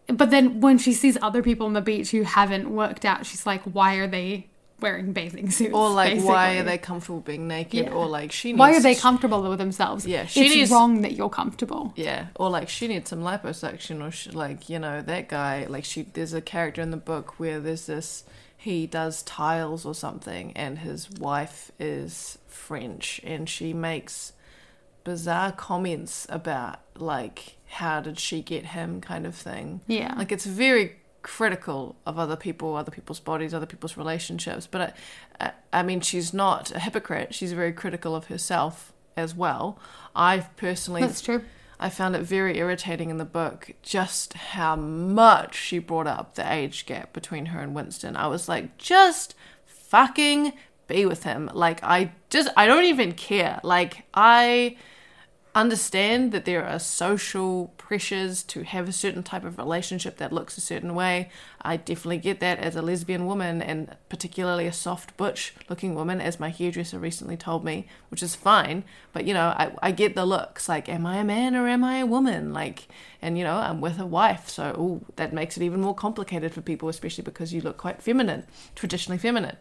but 0.09 0.31
then 0.31 0.61
when 0.61 0.79
she 0.79 0.93
sees 0.93 1.19
other 1.21 1.43
people 1.43 1.67
on 1.67 1.73
the 1.73 1.81
beach 1.81 2.11
who 2.11 2.23
haven't 2.23 2.71
worked 2.71 3.05
out, 3.05 3.27
she's 3.27 3.47
like, 3.47 3.63
why 3.63 3.97
are 3.97 4.07
they 4.07 4.49
wearing 4.81 5.13
bathing 5.13 5.51
suits? 5.51 5.75
Or 5.75 5.91
like, 5.91 6.21
why 6.21 6.59
are 6.59 6.63
they 6.63 6.79
comfortable 6.79 7.21
being 7.21 7.49
naked? 7.49 7.87
Yeah. 7.87 7.93
Or 7.93 8.07
like, 8.07 8.31
she 8.31 8.53
needs 8.53 8.59
Why 8.59 8.77
are 8.77 8.81
they 8.81 8.95
comfortable 8.95 9.43
with 9.43 9.59
themselves? 9.59 10.07
Yeah, 10.07 10.27
she 10.27 10.47
it's 10.47 10.55
needs- 10.55 10.71
wrong 10.71 11.01
that 11.03 11.13
you're 11.13 11.31
comfortable. 11.31 11.93
Yeah, 11.97 12.27
or 12.37 12.51
like 12.51 12.69
she 12.69 12.87
needs 12.89 13.11
some 13.11 13.21
liposuction, 13.23 14.07
or 14.07 14.11
she, 14.11 14.31
like 14.31 14.69
you 14.69 14.79
know 14.79 15.03
that 15.03 15.29
guy. 15.29 15.67
Like 15.69 15.85
she, 15.85 16.03
there's 16.03 16.35
a 16.35 16.41
character 16.41 16.83
in 16.83 16.91
the 16.91 16.97
book 16.97 17.39
where 17.41 17.59
there's 17.61 17.87
this. 17.87 18.25
He 18.59 18.87
does 18.87 19.23
tiles 19.23 19.87
or 19.87 19.95
something, 19.95 20.53
and 20.57 20.79
his 20.81 21.09
wife 21.11 21.71
is 21.79 22.39
French, 22.47 23.21
and 23.25 23.49
she 23.49 23.73
makes 23.73 24.33
bizarre 25.05 25.53
comments 25.53 26.27
about 26.29 26.81
like 26.97 27.56
how 27.66 28.00
did 28.00 28.18
she 28.18 28.42
get 28.42 28.66
him 28.66 29.00
kind 29.00 29.26
of 29.26 29.35
thing. 29.35 29.80
Yeah. 29.87 30.14
like 30.16 30.32
it's 30.32 30.46
very 30.46 30.96
critical 31.23 31.96
of 32.06 32.18
other 32.18 32.37
people, 32.37 32.76
other 32.76 32.92
people's 32.92 33.18
bodies, 33.18 33.52
other 33.52 33.66
people's 33.66 33.96
relationships. 33.96 34.66
But 34.68 34.96
I, 35.40 35.52
I 35.73 35.82
mean, 35.82 36.00
she's 36.00 36.32
not 36.32 36.70
a 36.70 36.78
hypocrite. 36.78 37.35
She's 37.35 37.52
very 37.52 37.73
critical 37.73 38.14
of 38.14 38.26
herself 38.26 38.92
as 39.16 39.35
well. 39.35 39.78
I 40.14 40.46
personally 40.56 41.00
That's 41.00 41.20
true. 41.20 41.42
I 41.78 41.90
found 41.90 42.16
it 42.16 42.23
very 42.23 42.56
irritating 42.56 43.11
in 43.11 43.18
the 43.18 43.25
book 43.25 43.73
just 43.82 44.32
how 44.32 44.76
much 44.76 45.56
she 45.56 45.78
brought 45.78 46.06
up 46.06 46.35
the 46.35 46.50
age 46.50 46.87
gap 46.87 47.12
between 47.12 47.46
her 47.46 47.61
and 47.61 47.75
Winston. 47.75 48.16
I 48.16 48.28
was 48.28 48.49
like, 48.49 48.78
just 48.78 49.35
fucking 49.66 50.52
be 50.87 51.04
with 51.04 51.25
him. 51.25 51.50
Like, 51.52 51.82
I 51.82 52.12
just, 52.30 52.49
I 52.56 52.66
don't 52.66 52.85
even 52.85 53.12
care. 53.12 53.61
Like, 53.62 54.04
I 54.14 54.76
understand 55.57 56.33
that 56.33 56.45
there 56.45 56.67
are 56.67 56.79
social 56.79 57.73
pressures 57.79 58.43
to 58.43 58.63
have 58.63 58.89
a 58.89 58.93
certain 58.93 59.23
type 59.23 59.43
of 59.43 59.57
relationship 59.57 60.19
that 60.19 60.31
looks 60.31 60.59
a 60.59 60.61
certain 60.61 60.95
way. 60.95 61.31
I 61.63 61.79
definitely 61.79 62.19
get 62.19 62.41
that 62.41 62.59
as 62.59 62.77
a 62.77 62.83
lesbian 62.83 63.25
woman 63.25 63.63
and 63.63 63.97
particularly 64.11 64.67
a 64.67 64.73
soft 64.73 65.17
butch 65.17 65.55
looking 65.71 65.95
woman, 65.95 66.21
as 66.21 66.39
my 66.39 66.51
hairdresser 66.51 66.99
recently 66.99 67.39
told 67.39 67.65
me, 67.65 67.89
which 68.11 68.23
is 68.23 68.35
fine. 68.35 68.85
But 69.15 69.25
you 69.25 69.33
know, 69.33 69.47
I, 69.47 69.73
I 69.83 69.93
get 69.93 70.15
the 70.15 70.27
looks 70.27 70.69
like, 70.69 70.91
am 70.91 71.07
I 71.07 71.17
a 71.17 71.25
man 71.25 71.57
or 71.57 71.67
am 71.67 71.83
I 71.83 71.99
a 71.99 72.07
woman? 72.07 72.53
Like, 72.53 72.89
and 73.23 73.39
you 73.39 73.45
know, 73.45 73.57
I'm 73.57 73.81
with 73.81 73.99
a 73.99 74.07
wife, 74.07 74.51
so 74.51 74.77
ooh, 74.79 75.07
that 75.17 75.33
makes 75.33 75.57
it 75.57 75.63
even 75.63 75.81
more 75.81 75.95
complicated 75.95 76.53
for 76.53 76.61
people, 76.61 76.91
especially 76.91 77.25
because 77.25 77.55
you 77.55 77.63
look 77.63 77.79
quite 77.79 78.03
feminine, 78.03 78.45
traditionally 78.75 79.19
feminine. 79.19 79.57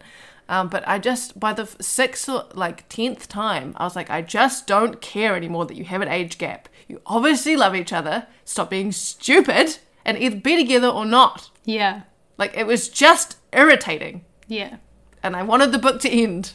Um, 0.48 0.68
but 0.68 0.86
I 0.86 0.98
just, 0.98 1.38
by 1.40 1.52
the 1.52 1.66
sixth 1.80 2.28
or 2.28 2.44
like 2.54 2.88
tenth 2.88 3.28
time, 3.28 3.74
I 3.76 3.84
was 3.84 3.96
like, 3.96 4.10
I 4.10 4.22
just 4.22 4.66
don't 4.66 5.00
care 5.00 5.34
anymore 5.34 5.66
that 5.66 5.76
you 5.76 5.84
have 5.84 6.02
an 6.02 6.08
age 6.08 6.38
gap. 6.38 6.68
You 6.86 7.00
obviously 7.04 7.56
love 7.56 7.74
each 7.74 7.92
other. 7.92 8.26
Stop 8.44 8.70
being 8.70 8.92
stupid 8.92 9.78
and 10.04 10.16
either 10.16 10.36
be 10.36 10.56
together 10.56 10.88
or 10.88 11.04
not. 11.04 11.50
Yeah. 11.64 12.02
Like, 12.38 12.56
it 12.56 12.66
was 12.66 12.88
just 12.88 13.38
irritating. 13.52 14.24
Yeah. 14.46 14.76
And 15.22 15.34
I 15.34 15.42
wanted 15.42 15.72
the 15.72 15.78
book 15.78 16.00
to 16.02 16.10
end. 16.10 16.52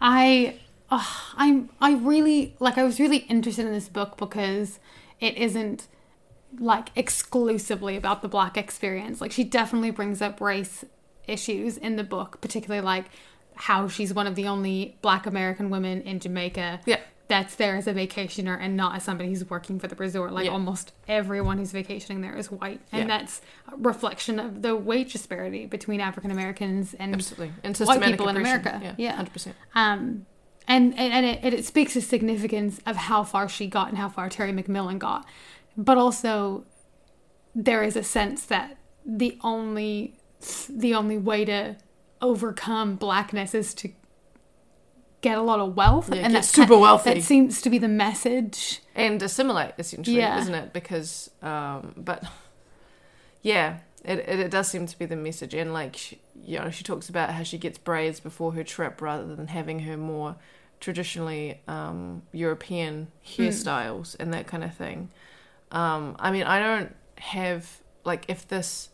I 0.00 0.58
ugh, 0.90 1.34
I'm 1.36 1.70
I 1.80 1.94
really 1.94 2.56
like 2.58 2.78
I 2.78 2.84
was 2.84 3.00
really 3.00 3.18
interested 3.18 3.66
in 3.66 3.72
this 3.72 3.88
book 3.88 4.16
because 4.16 4.78
it 5.20 5.36
isn't 5.36 5.86
like 6.58 6.88
exclusively 6.96 7.96
about 7.96 8.22
the 8.22 8.28
black 8.28 8.56
experience. 8.56 9.20
Like 9.20 9.32
she 9.32 9.44
definitely 9.44 9.90
brings 9.90 10.22
up 10.22 10.40
race 10.40 10.84
issues 11.28 11.76
in 11.76 11.96
the 11.96 12.04
book, 12.04 12.40
particularly 12.40 12.84
like 12.84 13.06
how 13.54 13.88
she's 13.88 14.14
one 14.14 14.26
of 14.26 14.34
the 14.34 14.46
only 14.46 14.96
black 15.02 15.26
American 15.26 15.70
women 15.70 16.00
in 16.02 16.20
Jamaica. 16.20 16.80
Yeah. 16.86 17.00
That's 17.28 17.56
there 17.56 17.76
as 17.76 17.86
a 17.86 17.92
vacationer 17.92 18.56
and 18.58 18.74
not 18.76 18.96
as 18.96 19.02
somebody 19.02 19.28
who's 19.28 19.48
working 19.50 19.78
for 19.78 19.86
the 19.86 19.96
resort. 19.96 20.32
Like 20.32 20.46
Yeah. 20.46 20.52
almost 20.52 20.92
everyone 21.06 21.58
who's 21.58 21.72
vacationing 21.72 22.22
there 22.22 22.34
is 22.36 22.50
white. 22.50 22.80
And 22.92 23.02
Yeah. 23.08 23.18
that's 23.18 23.42
a 23.70 23.76
reflection 23.76 24.38
of 24.38 24.62
the 24.62 24.74
wage 24.74 25.12
disparity 25.12 25.66
between 25.66 26.00
African 26.00 26.30
Americans 26.30 26.94
and 26.94 27.14
Absolutely. 27.14 27.52
And 27.64 27.76
white 27.78 28.02
people 28.02 28.28
in. 28.28 28.36
America. 28.36 28.80
Yeah, 28.82 28.94
Yeah. 28.96 29.16
100%. 29.16 29.54
Um, 29.74 30.24
and 30.66 30.98
and, 30.98 31.12
and 31.12 31.26
it, 31.26 31.52
it 31.54 31.64
speaks 31.66 31.94
to 31.94 32.00
significance 32.02 32.80
of 32.86 32.96
how 32.96 33.24
far 33.24 33.48
she 33.48 33.66
got 33.66 33.88
and 33.88 33.98
how 33.98 34.08
far 34.08 34.28
Terry 34.28 34.52
McMillan 34.52 34.98
got, 34.98 35.26
but 35.76 35.98
also 35.98 36.64
there 37.54 37.82
is 37.82 37.96
a 37.96 38.02
sense 38.02 38.44
that 38.46 38.76
the 39.04 39.38
only 39.42 40.14
the 40.68 40.94
only 40.94 41.18
way 41.18 41.44
to 41.44 41.76
overcome 42.20 42.96
blackness 42.96 43.54
is 43.54 43.74
to 43.74 43.90
get 45.20 45.36
a 45.38 45.42
lot 45.42 45.58
of 45.58 45.76
wealth 45.76 46.12
Yeah, 46.14 46.22
and 46.22 46.34
that's 46.34 46.48
super 46.48 46.74
ki- 46.74 46.80
wealthy. 46.80 47.14
That 47.14 47.22
seems 47.22 47.60
to 47.62 47.70
be 47.70 47.78
the 47.78 47.88
message. 47.88 48.80
and 48.94 49.20
assimilate 49.22 49.72
essentially 49.78 50.16
Yeah. 50.18 50.38
isn't 50.40 50.54
it 50.54 50.72
because 50.72 51.30
um 51.42 51.92
but 51.96 52.22
yeah 53.42 53.78
it, 54.04 54.18
it, 54.20 54.38
it 54.40 54.50
does 54.50 54.68
seem 54.68 54.86
to 54.86 54.98
be 54.98 55.06
the 55.06 55.16
message 55.16 55.54
and 55.54 55.72
like 55.72 55.96
she, 55.96 56.20
you 56.44 56.58
know 56.58 56.70
she 56.70 56.84
talks 56.84 57.08
about 57.08 57.30
how 57.30 57.42
she 57.42 57.58
gets 57.58 57.78
braids 57.78 58.20
before 58.20 58.52
her 58.54 58.62
trip 58.64 59.00
rather 59.00 59.34
than 59.34 59.48
having 59.48 59.80
her 59.80 59.96
more 59.96 60.36
traditionally 60.80 61.60
um 61.66 62.22
european 62.32 63.08
hairstyles 63.26 64.14
and 64.20 64.32
that 64.32 64.46
kind 64.46 64.62
of 64.62 64.72
thing 64.74 65.10
um 65.72 66.14
i 66.20 66.30
mean 66.30 66.44
i 66.44 66.58
don't 66.60 66.94
have 67.16 67.80
like 68.04 68.24
if 68.28 68.46
this 68.46 68.88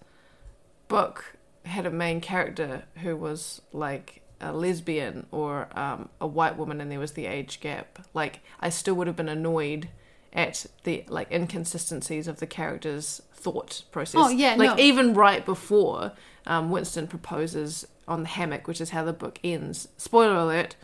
book 0.88 1.37
had 1.64 1.87
a 1.87 1.91
main 1.91 2.21
character 2.21 2.85
who 3.03 3.17
was 3.17 3.62
like 3.73 4.21
a 4.41 4.53
lesbian 4.53 5.26
or 5.31 5.69
um, 5.79 6.09
a 6.21 6.26
white 6.26 6.57
woman 6.59 6.81
and 6.81 6.91
there 6.93 6.99
was 6.99 7.12
the 7.12 7.25
age 7.26 7.61
gap 7.61 8.00
like 8.12 8.41
i 8.61 8.69
still 8.69 8.95
would 8.95 9.07
have 9.07 9.17
been 9.17 9.29
annoyed 9.29 9.88
at 10.33 10.67
the 10.83 11.05
like 11.09 11.31
inconsistencies 11.33 12.29
of 12.29 12.41
the 12.41 12.47
character's 12.47 13.23
thought 13.33 13.83
process 13.93 14.21
Oh, 14.23 14.29
yeah, 14.29 14.55
like 14.57 14.76
no. 14.76 14.83
even 14.83 15.14
right 15.14 15.45
before 15.47 16.12
um, 16.47 16.71
winston 16.71 17.07
proposes 17.07 17.87
on 18.07 18.23
the 18.23 18.29
hammock 18.29 18.67
which 18.67 18.81
is 18.81 18.91
how 18.91 19.05
the 19.05 19.12
book 19.14 19.38
ends 19.43 19.88
spoiler 19.97 20.35
alert 20.37 20.76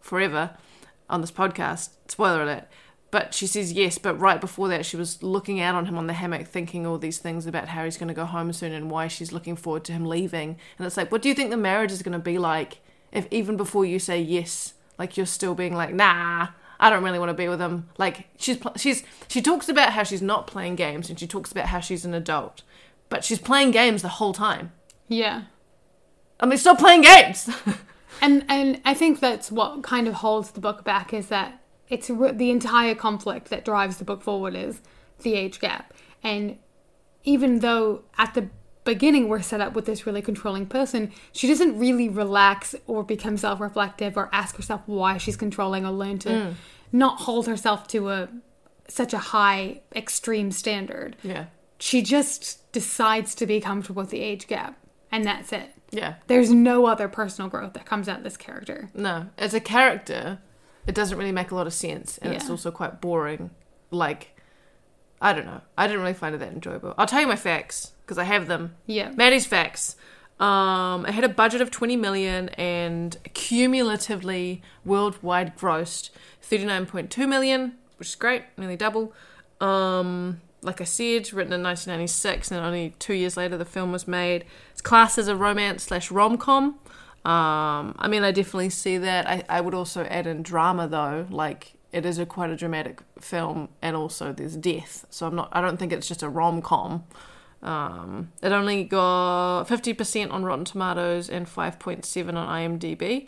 forever 0.00 0.56
on 1.10 1.20
this 1.20 1.30
podcast. 1.30 1.90
Spoiler 2.08 2.42
alert. 2.42 2.64
But 3.14 3.32
she 3.32 3.46
says 3.46 3.72
yes, 3.72 3.96
but 3.96 4.18
right 4.18 4.40
before 4.40 4.66
that, 4.66 4.84
she 4.84 4.96
was 4.96 5.22
looking 5.22 5.60
out 5.60 5.76
on 5.76 5.86
him 5.86 5.96
on 5.96 6.08
the 6.08 6.14
hammock, 6.14 6.48
thinking 6.48 6.84
all 6.84 6.98
these 6.98 7.18
things 7.18 7.46
about 7.46 7.68
how 7.68 7.84
he's 7.84 7.96
going 7.96 8.08
to 8.08 8.12
go 8.12 8.24
home 8.24 8.52
soon 8.52 8.72
and 8.72 8.90
why 8.90 9.06
she's 9.06 9.30
looking 9.30 9.54
forward 9.54 9.84
to 9.84 9.92
him 9.92 10.04
leaving. 10.04 10.56
And 10.76 10.84
it's 10.84 10.96
like, 10.96 11.12
what 11.12 11.22
do 11.22 11.28
you 11.28 11.34
think 11.36 11.50
the 11.50 11.56
marriage 11.56 11.92
is 11.92 12.02
going 12.02 12.14
to 12.14 12.18
be 12.18 12.38
like 12.38 12.78
if 13.12 13.28
even 13.30 13.56
before 13.56 13.84
you 13.84 14.00
say 14.00 14.20
yes, 14.20 14.74
like 14.98 15.16
you're 15.16 15.26
still 15.26 15.54
being 15.54 15.76
like, 15.76 15.94
nah, 15.94 16.48
I 16.80 16.90
don't 16.90 17.04
really 17.04 17.20
want 17.20 17.28
to 17.28 17.34
be 17.34 17.46
with 17.46 17.60
him. 17.60 17.88
Like 17.98 18.26
she's 18.36 18.58
she's 18.74 19.04
she 19.28 19.40
talks 19.40 19.68
about 19.68 19.92
how 19.92 20.02
she's 20.02 20.20
not 20.20 20.48
playing 20.48 20.74
games 20.74 21.08
and 21.08 21.16
she 21.16 21.28
talks 21.28 21.52
about 21.52 21.66
how 21.66 21.78
she's 21.78 22.04
an 22.04 22.14
adult, 22.14 22.62
but 23.10 23.22
she's 23.24 23.38
playing 23.38 23.70
games 23.70 24.02
the 24.02 24.08
whole 24.08 24.32
time. 24.32 24.72
Yeah. 25.06 25.42
I 26.40 26.46
mean, 26.46 26.58
stop 26.58 26.80
playing 26.80 27.02
games. 27.02 27.48
and 28.20 28.44
and 28.48 28.80
I 28.84 28.92
think 28.92 29.20
that's 29.20 29.52
what 29.52 29.84
kind 29.84 30.08
of 30.08 30.14
holds 30.14 30.50
the 30.50 30.60
book 30.60 30.82
back 30.82 31.14
is 31.14 31.28
that 31.28 31.60
it's 31.88 32.10
re- 32.10 32.32
the 32.32 32.50
entire 32.50 32.94
conflict 32.94 33.50
that 33.50 33.64
drives 33.64 33.98
the 33.98 34.04
book 34.04 34.22
forward 34.22 34.54
is 34.54 34.80
the 35.22 35.34
age 35.34 35.60
gap, 35.60 35.92
and 36.22 36.58
even 37.24 37.60
though 37.60 38.02
at 38.18 38.34
the 38.34 38.48
beginning 38.84 39.28
we're 39.28 39.40
set 39.40 39.60
up 39.60 39.74
with 39.74 39.86
this 39.86 40.06
really 40.06 40.20
controlling 40.22 40.66
person, 40.66 41.10
she 41.32 41.46
doesn't 41.48 41.78
really 41.78 42.08
relax 42.08 42.74
or 42.86 43.02
become 43.02 43.36
self-reflective 43.36 44.16
or 44.16 44.28
ask 44.32 44.56
herself 44.56 44.82
why 44.86 45.16
she's 45.16 45.36
controlling 45.36 45.86
or 45.86 45.90
learn 45.90 46.18
to 46.18 46.28
mm. 46.28 46.54
not 46.92 47.20
hold 47.20 47.46
herself 47.46 47.88
to 47.88 48.10
a 48.10 48.28
such 48.86 49.14
a 49.14 49.18
high 49.18 49.80
extreme 49.96 50.50
standard. 50.50 51.16
yeah, 51.22 51.46
She 51.78 52.02
just 52.02 52.70
decides 52.72 53.34
to 53.36 53.46
be 53.46 53.58
comfortable 53.60 54.02
with 54.02 54.10
the 54.10 54.20
age 54.20 54.46
gap, 54.46 54.78
and 55.10 55.24
that's 55.24 55.52
it. 55.52 55.70
yeah. 55.90 56.16
There's 56.26 56.50
no 56.50 56.84
other 56.84 57.08
personal 57.08 57.48
growth 57.48 57.72
that 57.72 57.86
comes 57.86 58.08
out 58.08 58.18
of 58.18 58.24
this 58.24 58.36
character. 58.36 58.90
No, 58.94 59.28
as 59.38 59.54
a 59.54 59.60
character, 59.60 60.40
it 60.86 60.94
doesn't 60.94 61.16
really 61.18 61.32
make 61.32 61.50
a 61.50 61.54
lot 61.54 61.66
of 61.66 61.72
sense, 61.72 62.18
and 62.18 62.32
it's 62.32 62.50
also 62.50 62.70
quite 62.70 63.00
boring. 63.00 63.50
Like, 63.90 64.36
I 65.20 65.32
don't 65.32 65.46
know. 65.46 65.60
I 65.78 65.86
didn't 65.86 66.02
really 66.02 66.14
find 66.14 66.34
it 66.34 66.38
that 66.38 66.52
enjoyable. 66.52 66.94
I'll 66.98 67.06
tell 67.06 67.20
you 67.20 67.26
my 67.26 67.36
facts 67.36 67.92
because 68.04 68.18
I 68.18 68.24
have 68.24 68.46
them. 68.46 68.74
Yeah. 68.86 69.10
Maddie's 69.10 69.46
facts. 69.46 69.96
Um, 70.40 71.06
it 71.06 71.12
had 71.12 71.24
a 71.24 71.28
budget 71.28 71.60
of 71.60 71.70
20 71.70 71.96
million 71.96 72.48
and 72.50 73.16
cumulatively 73.34 74.62
worldwide 74.84 75.56
grossed 75.56 76.10
39.2 76.42 77.28
million, 77.28 77.74
which 77.98 78.08
is 78.08 78.14
great, 78.14 78.42
nearly 78.56 78.76
double. 78.76 79.12
Um, 79.60 80.40
like 80.60 80.80
I 80.80 80.84
said, 80.84 81.32
written 81.32 81.52
in 81.52 81.62
1996, 81.62 82.50
and 82.50 82.64
only 82.64 82.94
two 82.98 83.14
years 83.14 83.36
later 83.36 83.56
the 83.56 83.64
film 83.64 83.92
was 83.92 84.08
made. 84.08 84.44
It's 84.72 84.80
classed 84.80 85.18
as 85.18 85.28
a 85.28 85.36
romance 85.36 85.84
slash 85.84 86.10
rom 86.10 86.36
com. 86.36 86.78
Um, 87.24 87.94
I 87.98 88.06
mean, 88.08 88.22
I 88.22 88.32
definitely 88.32 88.70
see 88.70 88.98
that. 88.98 89.26
I, 89.28 89.44
I 89.48 89.60
would 89.60 89.74
also 89.74 90.04
add 90.04 90.26
in 90.26 90.42
drama 90.42 90.86
though, 90.88 91.26
like 91.30 91.74
it 91.92 92.04
is 92.04 92.18
a 92.18 92.26
quite 92.26 92.50
a 92.50 92.56
dramatic 92.56 93.00
film, 93.20 93.68
and 93.80 93.96
also 93.96 94.32
there's 94.32 94.56
death. 94.56 95.06
So 95.10 95.26
I'm 95.26 95.34
not. 95.34 95.48
I 95.52 95.60
don't 95.60 95.78
think 95.78 95.92
it's 95.92 96.06
just 96.08 96.22
a 96.22 96.28
rom 96.28 96.60
com. 96.60 97.04
Um, 97.62 98.30
it 98.42 98.52
only 98.52 98.84
got 98.84 99.64
50% 99.68 100.30
on 100.30 100.44
Rotten 100.44 100.66
Tomatoes 100.66 101.30
and 101.30 101.46
5.7 101.46 102.34
on 102.34 102.78
IMDb. 102.78 103.26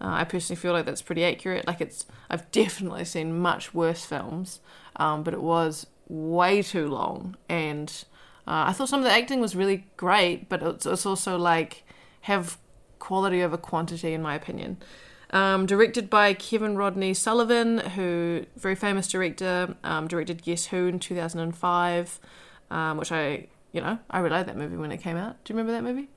Uh, 0.00 0.08
I 0.08 0.24
personally 0.24 0.60
feel 0.60 0.72
like 0.74 0.84
that's 0.84 1.00
pretty 1.00 1.24
accurate. 1.24 1.66
Like 1.66 1.80
it's, 1.80 2.04
I've 2.28 2.50
definitely 2.52 3.06
seen 3.06 3.38
much 3.38 3.72
worse 3.72 4.04
films, 4.04 4.60
um, 4.96 5.22
but 5.22 5.32
it 5.32 5.40
was 5.42 5.86
way 6.08 6.62
too 6.62 6.88
long, 6.88 7.36
and 7.48 8.04
Uh, 8.46 8.64
I 8.68 8.72
thought 8.72 8.88
some 8.88 9.00
of 9.00 9.04
the 9.04 9.12
acting 9.12 9.40
was 9.40 9.54
really 9.54 9.84
great, 9.98 10.48
but 10.48 10.62
it's, 10.62 10.86
it's 10.86 11.04
also 11.04 11.36
like 11.36 11.84
have 12.22 12.56
quality 12.98 13.42
over 13.42 13.56
quantity, 13.56 14.14
in 14.14 14.22
my 14.22 14.34
opinion. 14.34 14.76
Um, 15.30 15.66
directed 15.66 16.08
by 16.08 16.32
Kevin 16.32 16.76
Rodney 16.76 17.12
Sullivan, 17.12 17.78
who 17.78 18.46
very 18.56 18.74
famous 18.74 19.06
director, 19.08 19.76
um, 19.84 20.08
directed 20.08 20.42
Guess 20.42 20.66
Who 20.66 20.86
in 20.86 20.98
two 20.98 21.14
thousand 21.14 21.40
and 21.40 21.54
five, 21.54 22.18
um, 22.70 22.96
which 22.96 23.12
I 23.12 23.48
you 23.72 23.82
know 23.82 23.98
I 24.08 24.20
really 24.20 24.36
liked 24.36 24.46
that 24.46 24.56
movie 24.56 24.76
when 24.76 24.90
it 24.90 24.98
came 25.02 25.18
out. 25.18 25.44
Do 25.44 25.52
you 25.52 25.58
remember 25.58 25.72
that 25.72 25.82
movie? 25.82 26.08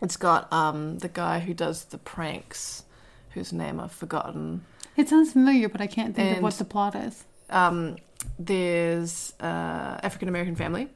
It's 0.00 0.16
got 0.16 0.50
um, 0.52 0.98
the 0.98 1.08
guy 1.08 1.40
who 1.40 1.52
does 1.54 1.86
the 1.86 1.98
pranks, 1.98 2.84
whose 3.30 3.52
name 3.52 3.80
I've 3.80 3.92
forgotten. 3.92 4.64
It 4.96 5.08
sounds 5.08 5.32
familiar, 5.32 5.68
but 5.68 5.80
I 5.80 5.86
can't 5.88 6.14
think 6.14 6.36
of 6.36 6.42
what 6.42 6.54
the 6.54 6.64
plot 6.64 6.94
is. 6.94 7.24
um, 7.50 7.96
there's 8.38 9.32
uh, 9.40 9.98
African 10.02 10.28
American 10.28 10.54
family, 10.56 10.88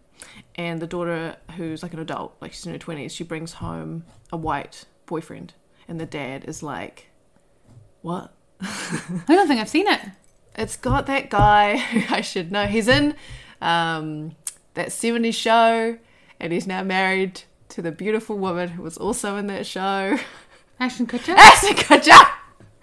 and 0.55 0.81
the 0.81 0.87
daughter 0.87 1.37
who's 1.57 1.83
like 1.83 1.93
an 1.93 1.99
adult, 1.99 2.37
like 2.41 2.53
she's 2.53 2.67
in 2.67 2.73
her 2.73 2.79
twenties, 2.79 3.13
she 3.13 3.25
brings 3.25 3.55
home 3.55 4.05
a 4.33 4.37
white 4.37 4.85
boyfriend, 5.07 5.55
and 5.89 6.01
the 6.01 6.07
dad 6.07 6.45
is 6.45 6.63
like, 6.63 7.09
"What?" 8.03 8.33
I 8.61 9.25
don't 9.29 9.49
think 9.49 9.61
I've 9.61 9.69
seen 9.69 9.87
it. 9.87 10.01
It's 10.57 10.77
got 10.77 11.07
that 11.07 11.31
guy 11.31 11.77
who 11.93 12.15
I 12.15 12.21
should 12.21 12.53
know. 12.53 12.67
He's 12.67 12.89
in 12.89 13.15
um, 13.61 14.37
that 14.75 14.89
'70s 14.89 15.35
show, 15.35 15.99
and 16.41 16.53
he's 16.53 16.67
now 16.67 16.83
married 16.83 17.43
to 17.71 17.83
the 17.83 17.93
beautiful 17.93 18.39
woman 18.39 18.71
who 18.71 18.83
was 18.83 18.97
also 18.97 19.37
in 19.37 19.47
that 19.49 19.67
show. 19.67 20.19
Ashton 20.81 21.07
Kutcher. 21.07 21.35
Ashton 21.37 21.77
Kutcher. 21.77 22.31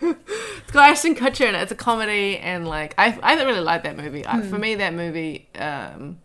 it's 0.01 0.71
got 0.71 0.89
Ashton 0.89 1.15
Kutcher 1.15 1.47
in 1.47 1.55
it. 1.55 1.61
It's 1.61 1.71
a 1.71 1.75
comedy, 1.75 2.37
and 2.37 2.67
like 2.67 2.93
I, 2.97 3.17
I 3.21 3.41
really 3.43 3.61
like 3.61 3.83
that 3.83 3.97
movie. 3.97 4.25
I, 4.25 4.41
for 4.41 4.57
me, 4.57 4.75
that 4.75 4.93
movie 4.93 5.49
um, 5.55 6.19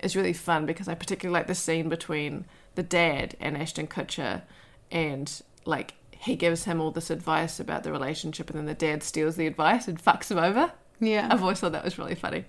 is 0.00 0.16
really 0.16 0.32
fun 0.32 0.66
because 0.66 0.88
I 0.88 0.94
particularly 0.94 1.38
like 1.38 1.46
the 1.46 1.54
scene 1.54 1.88
between 1.88 2.46
the 2.74 2.82
dad 2.82 3.36
and 3.40 3.56
Ashton 3.56 3.86
Kutcher, 3.86 4.42
and 4.90 5.42
like 5.64 5.94
he 6.10 6.36
gives 6.36 6.64
him 6.64 6.80
all 6.80 6.90
this 6.90 7.10
advice 7.10 7.58
about 7.60 7.82
the 7.82 7.92
relationship, 7.92 8.50
and 8.50 8.58
then 8.58 8.66
the 8.66 8.74
dad 8.74 9.02
steals 9.02 9.36
the 9.36 9.46
advice 9.46 9.88
and 9.88 10.02
fucks 10.02 10.30
him 10.30 10.38
over. 10.38 10.72
Yeah. 11.00 11.28
I've 11.30 11.40
always 11.42 11.58
thought 11.60 11.72
that 11.72 11.84
was 11.84 11.98
really 11.98 12.14
funny. 12.14 12.44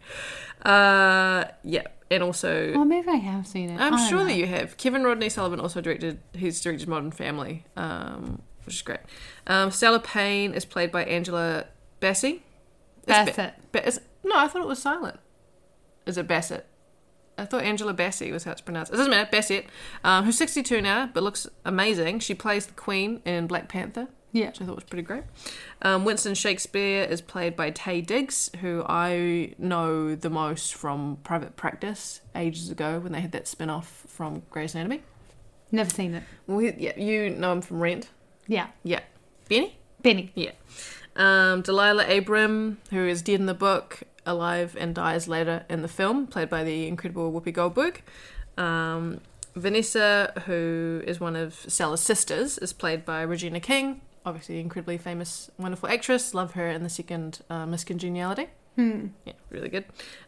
Uh, 0.66 1.46
yeah, 1.64 1.84
and 2.10 2.22
also 2.22 2.74
Well, 2.74 2.84
maybe 2.86 3.08
I 3.10 3.16
have 3.16 3.48
seen 3.48 3.70
it. 3.70 3.80
I'm 3.80 3.98
sure 4.10 4.20
know. 4.20 4.26
that 4.26 4.36
you 4.36 4.46
have. 4.46 4.76
Kevin 4.78 5.04
Rodney 5.04 5.30
Sullivan 5.30 5.60
also 5.60 5.80
directed. 5.80 6.20
He's 6.34 6.60
directed 6.60 6.88
Modern 6.90 7.12
Family, 7.12 7.64
um, 7.78 8.42
which 8.66 8.76
is 8.76 8.82
great. 8.82 9.00
Um, 9.48 9.72
Stella 9.72 10.00
Payne 10.00 10.54
is 10.54 10.66
played 10.66 10.92
by 10.92 11.06
Angela 11.06 11.66
Bassett. 12.02 12.42
It's 12.98 13.06
Ba- 13.06 13.26
Bassett. 13.26 13.54
Ba- 13.72 13.88
is- 13.88 14.02
no, 14.24 14.36
I 14.38 14.48
thought 14.48 14.62
it 14.62 14.68
was 14.68 14.80
silent. 14.82 15.20
Is 16.06 16.18
it 16.18 16.28
Bassett? 16.28 16.68
I 17.38 17.46
thought 17.46 17.64
Angela 17.64 17.94
Bassett 17.94 18.32
was 18.32 18.44
how 18.44 18.52
it's 18.52 18.62
pronounced. 18.62 18.94
It 18.94 18.98
doesn't 18.98 19.10
matter. 19.12 19.30
Bassett, 19.32 19.66
um, 20.04 20.26
who's 20.26 20.38
62 20.38 20.82
now, 20.82 21.10
but 21.14 21.24
looks 21.24 21.48
amazing. 21.66 22.20
She 22.20 22.34
plays 22.36 22.68
the 22.68 22.74
Queen 22.74 23.22
in 23.26 23.48
Black 23.48 23.68
Panther 23.68 24.08
Yeah. 24.32 24.48
which 24.48 24.62
I 24.62 24.66
thought 24.66 24.76
was 24.76 24.84
pretty 24.84 25.04
great. 25.04 25.24
Um, 25.82 26.06
Winston 26.06 26.36
Shakespeare 26.36 27.04
is 27.04 27.22
played 27.22 27.56
by 27.56 27.72
Taye 27.72 28.06
Diggs, 28.06 28.52
who 28.62 28.84
I 28.88 29.54
know 29.58 30.14
the 30.16 30.30
most 30.30 30.76
from 30.76 31.18
Private 31.24 31.56
Practice 31.56 32.22
ages 32.36 32.70
ago 32.70 33.00
when 33.00 33.12
they 33.14 33.22
had 33.22 33.32
that 33.32 33.48
spin 33.48 33.70
off 33.70 34.04
from 34.08 34.44
Grey's 34.52 34.76
Anatomy. 34.76 35.02
Never 35.72 35.90
seen 35.90 36.14
it. 36.16 36.24
Well, 36.48 36.62
yeah, 36.62 36.98
you 37.00 37.30
know 37.30 37.54
him 37.54 37.62
from 37.62 37.82
Rent. 37.82 38.10
Yeah. 38.48 38.68
Yeah. 38.84 39.00
Benny? 39.50 39.78
Benny. 40.02 40.32
Yeah. 40.36 40.52
Um, 41.16 41.62
Delilah 41.62 42.08
Abram, 42.18 42.78
who 42.90 43.06
is 43.08 43.22
dead 43.22 43.40
in 43.40 43.46
the 43.46 43.54
book, 43.54 44.02
alive 44.26 44.76
and 44.80 44.96
dies 44.96 45.28
later 45.28 45.66
in 45.70 45.82
the 45.82 45.88
film, 45.88 46.28
played 46.28 46.50
by 46.50 46.64
the 46.64 46.88
incredible 46.88 47.32
Whoopi 47.32 47.54
Goldberg. 47.54 48.02
Um, 48.58 49.22
Vanessa, 49.56 50.34
who 50.46 51.04
is 51.06 51.20
one 51.20 51.36
of 51.36 51.54
Stella's 51.68 52.02
sisters, 52.02 52.58
is 52.58 52.74
played 52.74 53.06
by 53.06 53.22
Regina 53.22 53.60
King, 53.60 54.02
obviously 54.26 54.60
incredibly 54.60 54.98
famous, 54.98 55.52
wonderful 55.58 55.90
actress. 55.90 56.34
Love 56.34 56.54
her 56.54 56.70
in 56.70 56.84
the 56.84 56.90
second 56.90 57.42
uh, 57.50 57.66
Miss 57.66 57.84
Congeniality. 57.84 58.48
Hmm. 58.76 59.08
Yeah, 59.26 59.34
really 59.50 59.68
good. 59.68 59.84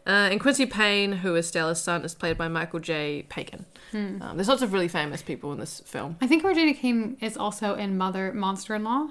Uh, 0.06 0.28
and 0.30 0.38
Quincy 0.38 0.66
Payne, 0.66 1.12
who 1.12 1.34
is 1.34 1.48
Stella's 1.48 1.80
son, 1.80 2.04
is 2.04 2.14
played 2.14 2.36
by 2.36 2.48
Michael 2.48 2.80
J. 2.80 3.24
Pagan. 3.30 3.64
Hmm. 3.90 4.20
Um, 4.20 4.36
there's 4.36 4.48
lots 4.48 4.60
of 4.60 4.72
really 4.74 4.88
famous 4.88 5.22
people 5.22 5.52
in 5.52 5.60
this 5.60 5.80
film. 5.80 6.16
I 6.20 6.26
think 6.26 6.44
Regina 6.44 6.74
King 6.74 7.16
is 7.22 7.38
also 7.38 7.74
in 7.74 7.96
Mother 7.96 8.32
Monster 8.34 8.74
in 8.74 8.84
Law. 8.84 9.08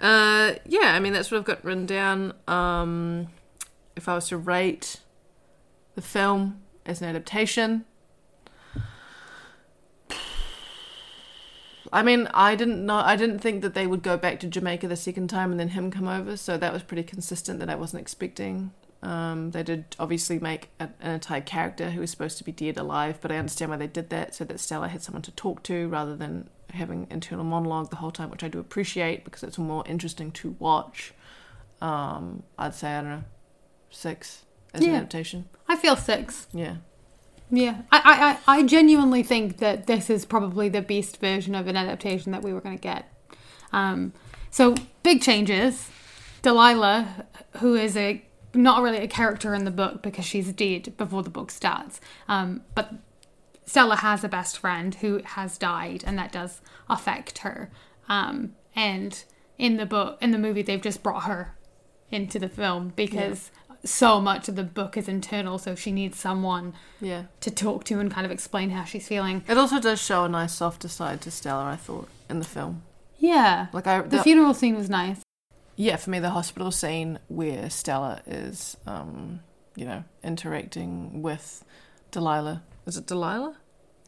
Uh, 0.00 0.52
yeah, 0.66 0.94
I 0.94 1.00
mean 1.00 1.12
that's 1.12 1.30
what 1.30 1.38
I've 1.38 1.44
got 1.44 1.64
written 1.64 1.84
down. 1.84 2.32
Um, 2.46 3.28
if 3.98 4.08
I 4.08 4.14
was 4.14 4.28
to 4.28 4.38
rate 4.38 5.00
the 5.94 6.00
film 6.00 6.62
as 6.86 7.02
an 7.02 7.08
adaptation, 7.08 7.84
I 11.92 12.02
mean, 12.02 12.28
I 12.32 12.54
didn't 12.54 12.86
know, 12.86 12.96
I 12.96 13.16
didn't 13.16 13.40
think 13.40 13.62
that 13.62 13.74
they 13.74 13.86
would 13.86 14.02
go 14.02 14.16
back 14.16 14.40
to 14.40 14.46
Jamaica 14.46 14.88
the 14.88 14.96
second 14.96 15.28
time 15.28 15.50
and 15.50 15.58
then 15.58 15.70
him 15.70 15.90
come 15.90 16.06
over, 16.06 16.36
so 16.36 16.56
that 16.56 16.72
was 16.72 16.82
pretty 16.82 17.02
consistent. 17.02 17.58
That 17.60 17.68
I 17.68 17.74
wasn't 17.74 18.02
expecting. 18.02 18.72
Um, 19.02 19.52
they 19.52 19.62
did 19.62 19.96
obviously 19.98 20.38
make 20.38 20.70
a, 20.80 20.90
an 21.00 21.12
entire 21.12 21.40
character 21.40 21.90
who 21.90 22.00
was 22.00 22.10
supposed 22.10 22.38
to 22.38 22.44
be 22.44 22.52
dead 22.52 22.76
alive, 22.76 23.18
but 23.20 23.32
I 23.32 23.36
understand 23.36 23.70
why 23.70 23.78
they 23.78 23.86
did 23.86 24.10
that 24.10 24.34
so 24.34 24.44
that 24.44 24.60
Stella 24.60 24.88
had 24.88 25.02
someone 25.02 25.22
to 25.22 25.32
talk 25.32 25.62
to 25.64 25.88
rather 25.88 26.14
than 26.16 26.50
having 26.70 27.06
internal 27.10 27.44
monologue 27.44 27.90
the 27.90 27.96
whole 27.96 28.10
time, 28.10 28.30
which 28.30 28.44
I 28.44 28.48
do 28.48 28.58
appreciate 28.58 29.24
because 29.24 29.42
it's 29.42 29.58
more 29.58 29.82
interesting 29.86 30.30
to 30.32 30.56
watch. 30.58 31.14
Um, 31.80 32.42
I'd 32.58 32.74
say 32.74 32.92
I 32.92 33.00
don't 33.00 33.10
know 33.10 33.24
six 33.90 34.44
as 34.74 34.84
an 34.84 34.94
adaptation. 34.94 35.48
I 35.68 35.76
feel 35.76 35.96
six. 35.96 36.46
Yeah, 36.52 36.76
Yeah, 37.50 37.82
I, 37.90 38.38
I, 38.46 38.54
I 38.54 38.58
I 38.58 38.62
genuinely 38.64 39.22
think 39.22 39.58
that 39.58 39.86
this 39.86 40.10
is 40.10 40.24
probably 40.24 40.68
the 40.68 40.82
best 40.82 41.18
version 41.18 41.54
of 41.54 41.66
an 41.66 41.76
adaptation 41.76 42.32
that 42.32 42.42
we 42.42 42.52
were 42.52 42.60
going 42.60 42.76
to 42.76 42.82
get. 42.82 43.12
Um, 43.72 44.12
so 44.50 44.74
big 45.02 45.22
changes. 45.22 45.90
Delilah, 46.42 47.26
who 47.58 47.74
is 47.74 47.96
a 47.96 48.24
not 48.54 48.82
really 48.82 48.98
a 48.98 49.08
character 49.08 49.54
in 49.54 49.64
the 49.64 49.70
book 49.70 50.02
because 50.02 50.24
she's 50.24 50.52
dead 50.52 50.96
before 50.96 51.22
the 51.22 51.30
book 51.30 51.50
starts, 51.50 52.00
um, 52.28 52.62
but 52.74 52.92
Stella 53.66 53.96
has 53.96 54.24
a 54.24 54.28
best 54.28 54.58
friend 54.58 54.94
who 54.94 55.20
has 55.22 55.58
died, 55.58 56.02
and 56.06 56.18
that 56.18 56.32
does 56.32 56.62
affect 56.88 57.38
her. 57.38 57.70
Um, 58.08 58.54
and 58.74 59.22
in 59.58 59.76
the 59.76 59.84
book, 59.84 60.16
in 60.22 60.30
the 60.30 60.38
movie, 60.38 60.62
they've 60.62 60.80
just 60.80 61.02
brought 61.02 61.24
her 61.24 61.54
into 62.10 62.38
the 62.38 62.48
film 62.48 62.92
because 62.96 63.50
so 63.84 64.20
much 64.20 64.48
of 64.48 64.56
the 64.56 64.64
book 64.64 64.96
is 64.96 65.08
internal, 65.08 65.58
so 65.58 65.74
she 65.74 65.92
needs 65.92 66.18
someone 66.18 66.74
yeah. 67.00 67.24
to 67.40 67.50
talk 67.50 67.84
to 67.84 68.00
and 68.00 68.10
kind 68.10 68.24
of 68.26 68.32
explain 68.32 68.70
how 68.70 68.84
she's 68.84 69.06
feeling. 69.08 69.44
It 69.48 69.56
also 69.58 69.80
does 69.80 70.00
show 70.02 70.24
a 70.24 70.28
nice 70.28 70.54
softer 70.54 70.88
side 70.88 71.20
to 71.22 71.30
Stella. 71.30 71.64
I 71.64 71.76
thought 71.76 72.08
in 72.28 72.38
the 72.40 72.44
film, 72.44 72.82
Yeah. 73.18 73.68
like 73.72 73.86
I 73.86 74.00
The 74.02 74.22
funeral 74.22 74.54
scene 74.54 74.74
was 74.76 74.90
nice. 74.90 75.20
yeah, 75.76 75.96
for 75.96 76.10
me, 76.10 76.18
the 76.18 76.30
hospital 76.30 76.70
scene 76.70 77.18
where 77.28 77.70
Stella 77.70 78.20
is, 78.26 78.76
um, 78.86 79.40
you 79.76 79.84
know, 79.84 80.04
interacting 80.24 81.22
with 81.22 81.64
Delilah. 82.10 82.62
Is 82.86 82.96
it 82.96 83.06
Delilah? 83.06 83.56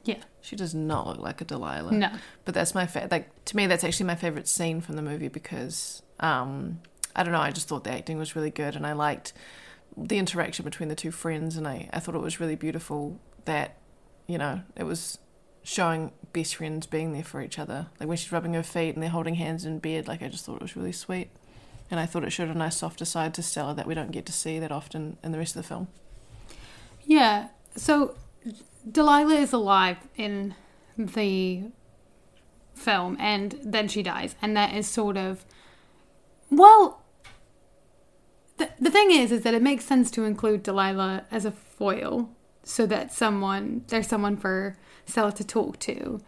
Yeah. 0.05 0.23
She 0.41 0.57
does 0.57 0.75
not 0.75 1.07
look 1.07 1.19
like 1.19 1.41
a 1.41 1.45
Delilah. 1.45 1.93
No. 1.93 2.11
But 2.45 2.55
that's 2.55 2.75
my 2.75 2.87
favorite. 2.87 3.13
like 3.13 3.45
to 3.45 3.57
me 3.57 3.67
that's 3.67 3.85
actually 3.85 4.07
my 4.07 4.15
favorite 4.15 4.49
scene 4.49 4.81
from 4.81 4.97
the 4.97 5.03
movie 5.03 5.29
because 5.29 6.03
um 6.21 6.81
I 7.15 7.23
don't 7.23 7.33
know, 7.33 7.41
I 7.41 7.51
just 7.51 7.69
thought 7.69 7.85
the 7.85 7.91
acting 7.91 8.19
was 8.19 8.37
really 8.37 8.51
good 8.51 8.77
and 8.77 8.87
I 8.87 8.93
liked 8.93 9.33
the 9.97 10.19
interaction 10.19 10.65
between 10.65 10.89
the 10.89 10.95
two 10.95 11.11
friends 11.11 11.57
and 11.57 11.67
I, 11.67 11.89
I 11.93 12.01
thought 12.01 12.15
it 12.15 12.21
was 12.21 12.41
really 12.41 12.55
beautiful 12.55 13.19
that, 13.45 13.77
you 14.27 14.39
know, 14.39 14.63
it 14.77 14.85
was 14.85 15.19
showing 15.63 16.13
best 16.33 16.57
friends 16.57 16.87
being 16.87 17.13
there 17.13 17.25
for 17.25 17.43
each 17.43 17.59
other. 17.59 17.89
Like 17.99 18.09
when 18.09 18.17
she's 18.17 18.33
rubbing 18.33 18.55
her 18.55 18.63
feet 18.63 18.95
and 18.95 19.03
they're 19.03 19.11
holding 19.11 19.35
hands 19.35 19.65
in 19.65 19.79
bed, 19.79 20.09
like 20.09 20.23
I 20.23 20.29
just 20.29 20.45
thought 20.45 20.57
it 20.57 20.63
was 20.63 20.77
really 20.77 20.93
sweet. 20.93 21.31
And 21.91 21.99
I 21.99 22.07
thought 22.07 22.23
it 22.25 22.31
showed 22.31 22.49
a 22.49 22.55
nice 22.55 22.77
softer 22.77 23.05
side 23.05 23.35
to 23.35 23.43
Stella 23.43 23.75
that 23.75 23.87
we 23.87 23.95
don't 23.95 24.13
get 24.13 24.25
to 24.27 24.33
see 24.33 24.59
that 24.61 24.71
often 24.71 25.17
in 25.25 25.33
the 25.33 25.39
rest 25.39 25.57
of 25.57 25.63
the 25.63 25.69
film. 25.69 25.89
Yeah. 27.05 27.49
So 27.77 28.15
Delilah 28.91 29.35
is 29.35 29.53
alive 29.53 29.99
in 30.17 30.55
the 30.97 31.65
film 32.75 33.17
and 33.19 33.59
then 33.63 33.89
she 33.89 34.03
dies 34.03 34.37
and 34.41 34.57
that 34.57 34.75
is 34.75 34.87
sort 34.87 35.17
of 35.17 35.45
well 36.51 37.03
the, 38.59 38.71
the 38.79 38.91
thing 38.91 39.11
is 39.11 39.33
is 39.33 39.43
that 39.43 39.55
it 39.55 39.63
makes 39.63 39.85
sense 39.85 40.11
to 40.13 40.25
include 40.25 40.63
Delilah 40.63 41.25
as 41.31 41.45
a 41.45 41.51
foil 41.51 42.31
so 42.63 42.87
that 42.87 43.13
someone 43.13 43.85
there's 43.89 44.07
someone 44.07 44.37
for 44.37 44.77
Stella 45.07 45.33
to 45.33 45.45
talk 45.45 45.79
to. 45.81 46.21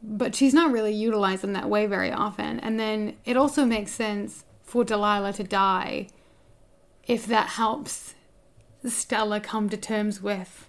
But 0.00 0.34
she's 0.34 0.54
not 0.54 0.70
really 0.70 0.92
utilized 0.92 1.42
in 1.42 1.54
that 1.54 1.68
way 1.68 1.86
very 1.86 2.12
often. 2.12 2.60
And 2.60 2.78
then 2.78 3.16
it 3.24 3.36
also 3.36 3.64
makes 3.64 3.90
sense 3.90 4.44
for 4.62 4.84
Delilah 4.84 5.32
to 5.34 5.42
die 5.42 6.08
if 7.06 7.26
that 7.26 7.48
helps 7.48 8.14
Stella 8.86 9.40
come 9.40 9.68
to 9.70 9.76
terms 9.76 10.22
with 10.22 10.68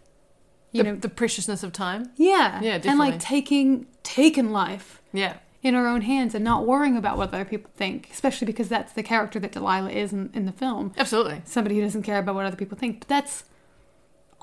you 0.72 0.84
the, 0.84 0.89
know 0.89 0.95
the 0.95 1.10
preciousness 1.10 1.63
of 1.63 1.74
time. 1.74 2.12
yeah. 2.15 2.62
Yeah, 2.62 2.80
and 2.84 2.98
like 2.98 3.19
taking 3.19 3.88
taking 4.04 4.52
life. 4.52 5.02
Yeah. 5.13 5.38
In 5.62 5.76
our 5.76 5.88
own 5.88 6.02
hands 6.02 6.34
and 6.34 6.43
not 6.43 6.65
worrying 6.65 6.95
about 6.95 7.17
what 7.17 7.34
other 7.34 7.45
people 7.45 7.69
think 7.76 8.10
especially 8.12 8.45
because 8.45 8.69
that's 8.69 8.93
the 8.93 9.04
character 9.04 9.39
that 9.39 9.52
Delilah 9.52 9.91
is 9.91 10.13
in, 10.13 10.30
in 10.34 10.45
the 10.45 10.52
film 10.54 10.93
Absolutely. 10.98 11.41
somebody 11.45 11.76
who 11.76 11.82
doesn't 11.82 12.04
care 12.04 12.19
about 12.19 12.36
what 12.36 12.45
other 12.45 12.56
people 12.56 12.78
think 12.78 13.00
but 13.00 13.08
that's 13.08 13.43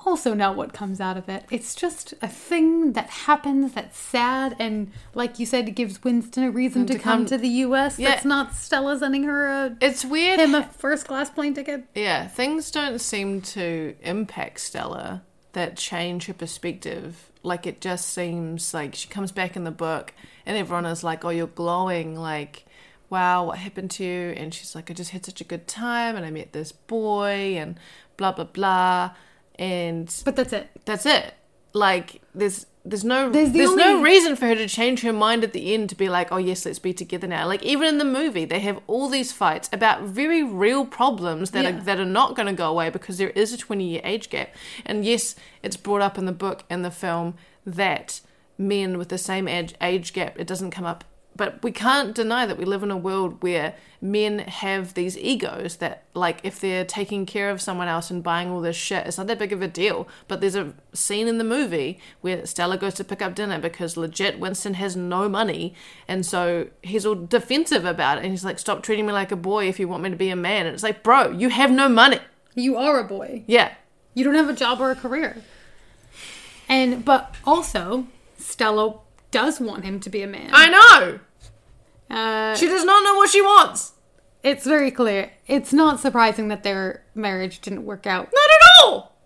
also 0.05 0.33
not 0.33 0.55
what 0.55 0.73
comes 0.73 1.01
out 1.01 1.17
of 1.17 1.27
it. 1.27 1.43
It's 1.51 1.73
just 1.75 2.13
a 2.21 2.27
thing 2.27 2.93
that 2.93 3.09
happens 3.09 3.73
that's 3.73 3.97
sad 3.97 4.55
and 4.59 4.91
like 5.15 5.39
you 5.39 5.45
said 5.45 5.67
it 5.67 5.71
gives 5.71 6.01
Winston 6.03 6.43
a 6.43 6.51
reason 6.51 6.85
to, 6.85 6.93
to 6.93 6.99
come, 6.99 7.19
come- 7.21 7.25
to 7.25 7.37
the 7.37 7.47
US. 7.65 7.97
Yeah. 7.99 8.09
That's 8.11 8.23
not 8.25 8.53
Stella 8.53 8.97
sending 8.99 9.23
her 9.23 9.47
a 9.47 9.77
It's 9.81 10.05
weird. 10.05 10.39
him 10.39 10.55
a 10.55 10.63
first 10.63 11.07
class 11.07 11.29
plane 11.29 11.53
ticket. 11.55 11.85
Yeah, 11.95 12.27
things 12.27 12.69
don't 12.71 12.99
seem 13.01 13.41
to 13.41 13.95
impact 14.01 14.59
Stella 14.59 15.23
that 15.53 15.75
change 15.75 16.27
her 16.27 16.33
perspective. 16.33 17.31
Like 17.43 17.65
it 17.65 17.81
just 17.81 18.09
seems 18.09 18.73
like 18.73 18.93
she 18.95 19.07
comes 19.09 19.31
back 19.31 19.55
in 19.55 19.63
the 19.63 19.71
book 19.71 20.13
and 20.47 20.57
everyone 20.57 20.85
is 20.87 21.03
like, 21.03 21.23
"Oh, 21.23 21.29
you're 21.29 21.45
glowing." 21.47 22.15
Like, 22.15 22.65
"Wow, 23.11 23.45
what 23.47 23.59
happened 23.59 23.91
to 23.91 24.03
you?" 24.03 24.29
And 24.35 24.53
she's 24.53 24.73
like, 24.73 24.89
"I 24.89 24.93
just 24.95 25.11
had 25.11 25.25
such 25.25 25.41
a 25.41 25.43
good 25.43 25.67
time 25.67 26.15
and 26.15 26.25
I 26.25 26.31
met 26.31 26.53
this 26.53 26.71
boy 26.71 27.55
and 27.59 27.77
blah 28.17 28.31
blah 28.31 28.45
blah." 28.45 29.11
And 29.59 30.13
But 30.25 30.35
that's 30.35 30.53
it. 30.53 30.69
that's 30.85 31.05
it. 31.05 31.33
Like 31.73 32.21
there's 32.33 32.65
there's 32.85 33.03
no 33.03 33.29
There's 33.29 33.51
there's, 33.51 33.71
the 33.71 33.75
no 33.75 34.01
reason 34.01 34.37
for 34.37 34.45
her 34.47 34.55
to 34.55 34.67
change 34.67 35.01
her 35.01 35.11
mind 35.11 35.43
at 35.43 35.51
the 35.51 35.73
end 35.73 35.89
to 35.89 35.95
be 35.95 36.07
like, 36.07 36.31
oh 36.31 36.37
yes, 36.37 36.65
let's 36.65 36.79
be 36.79 36.93
together 36.93 37.27
now. 37.27 37.45
Like 37.45 37.61
even 37.63 37.85
in 37.87 37.97
the 37.97 38.05
movie, 38.05 38.45
they 38.45 38.59
have 38.61 38.79
all 38.87 39.09
these 39.09 39.33
fights 39.33 39.67
about 39.73 40.03
very 40.03 40.41
real 40.41 40.85
problems 40.85 41.51
that 41.51 41.65
Yeah. 41.65 41.71
are 41.77 41.81
that 41.81 41.99
are 41.99 42.05
not 42.05 42.35
going 42.35 42.45
to 42.47 42.53
go 42.53 42.69
away 42.69 42.89
because 42.89 43.17
there 43.17 43.31
is 43.31 43.51
a 43.51 43.57
20 43.57 43.83
year 43.83 44.01
age 44.05 44.29
gap. 44.29 44.49
And 44.85 45.03
yes, 45.03 45.35
it's 45.63 45.75
brought 45.75 46.01
up 46.01 46.17
in 46.17 46.25
the 46.25 46.31
book 46.31 46.63
and 46.69 46.85
the 46.85 46.91
film 46.91 47.33
that 47.65 48.21
men 48.57 48.97
with 48.97 49.09
the 49.09 49.17
same 49.17 49.47
age 49.47 49.75
age 49.81 50.13
gap 50.13 50.39
it 50.39 50.47
doesn't 50.47 50.71
come 50.71 50.85
up. 50.85 51.03
But 51.37 51.61
we 51.61 51.71
can't 51.71 52.15
deny 52.15 52.47
that 52.47 52.57
we 52.57 52.65
live 52.65 52.81
in 52.81 52.89
a 52.89 52.97
world 52.97 53.43
where 53.43 53.75
men 54.01 54.39
have 54.39 54.95
these 54.95 55.15
egos 55.17 55.75
that, 55.77 56.03
like, 56.15 56.39
if 56.41 56.59
they're 56.59 56.83
taking 56.83 57.27
care 57.27 57.51
of 57.51 57.61
someone 57.61 57.87
else 57.87 58.09
and 58.09 58.23
buying 58.23 58.49
all 58.49 58.59
this 58.59 58.75
shit, 58.75 59.05
it's 59.05 59.19
not 59.19 59.27
that 59.27 59.37
big 59.37 59.53
of 59.53 59.61
a 59.61 59.67
deal. 59.67 60.07
But 60.27 60.41
there's 60.41 60.55
a 60.55 60.73
scene 60.93 61.27
in 61.27 61.37
the 61.37 61.43
movie 61.43 61.99
where 62.21 62.43
Stella 62.47 62.75
goes 62.75 62.95
to 62.95 63.03
pick 63.03 63.21
up 63.21 63.35
dinner 63.35 63.59
because 63.59 63.95
legit 63.95 64.39
Winston 64.39 64.73
has 64.75 64.95
no 64.95 65.29
money. 65.29 65.75
And 66.07 66.25
so 66.25 66.69
he's 66.81 67.05
all 67.05 67.13
defensive 67.13 67.85
about 67.85 68.17
it. 68.17 68.23
And 68.23 68.31
he's 68.31 68.45
like, 68.45 68.57
stop 68.57 68.81
treating 68.81 69.05
me 69.05 69.13
like 69.13 69.31
a 69.31 69.35
boy 69.35 69.69
if 69.69 69.79
you 69.79 69.87
want 69.87 70.01
me 70.01 70.09
to 70.09 70.15
be 70.15 70.29
a 70.29 70.35
man. 70.35 70.65
And 70.65 70.73
it's 70.73 70.83
like, 70.83 71.03
bro, 71.03 71.29
you 71.29 71.49
have 71.49 71.69
no 71.69 71.87
money. 71.87 72.19
You 72.55 72.77
are 72.77 72.99
a 72.99 73.03
boy. 73.03 73.43
Yeah. 73.45 73.75
You 74.15 74.23
don't 74.23 74.33
have 74.33 74.49
a 74.49 74.53
job 74.53 74.81
or 74.81 74.89
a 74.89 74.95
career. 74.95 75.37
And 76.67 77.05
but 77.05 77.35
also 77.45 78.07
Stella 78.47 78.99
does 79.31 79.59
want 79.59 79.83
him 79.83 79.99
to 79.99 80.09
be 80.09 80.21
a 80.23 80.27
man. 80.27 80.49
I 80.53 80.69
know. 80.69 81.19
Uh, 82.15 82.55
She 82.55 82.67
does 82.67 82.85
not 82.85 83.03
know 83.03 83.15
what 83.15 83.29
she 83.29 83.41
wants. 83.41 83.93
it's 84.43 84.65
very 84.65 84.89
clear. 84.91 85.31
It's 85.47 85.73
not 85.73 85.99
surprising 85.99 86.47
that 86.47 86.63
their 86.63 87.03
marriage 87.13 87.59
didn't 87.59 87.85
work 87.85 88.07
out. 88.07 88.29
Not 88.33 88.49
at 88.55 88.83
all. 88.85 89.17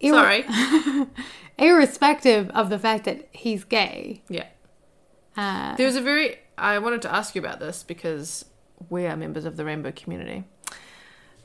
Ir- 0.00 0.12
Sorry. 0.12 0.44
irrespective 1.58 2.50
of 2.50 2.68
the 2.70 2.78
fact 2.78 3.04
that 3.04 3.28
he's 3.32 3.64
gay. 3.64 4.22
Yeah. 4.28 4.46
Uh, 5.36 5.76
There 5.76 5.86
was 5.86 5.96
a 5.96 6.00
very. 6.00 6.38
I 6.58 6.78
wanted 6.78 7.02
to 7.02 7.14
ask 7.14 7.34
you 7.34 7.40
about 7.40 7.60
this 7.60 7.82
because 7.82 8.44
we 8.90 9.06
are 9.06 9.16
members 9.16 9.44
of 9.44 9.56
the 9.56 9.64
rainbow 9.64 9.92
community. 9.92 10.44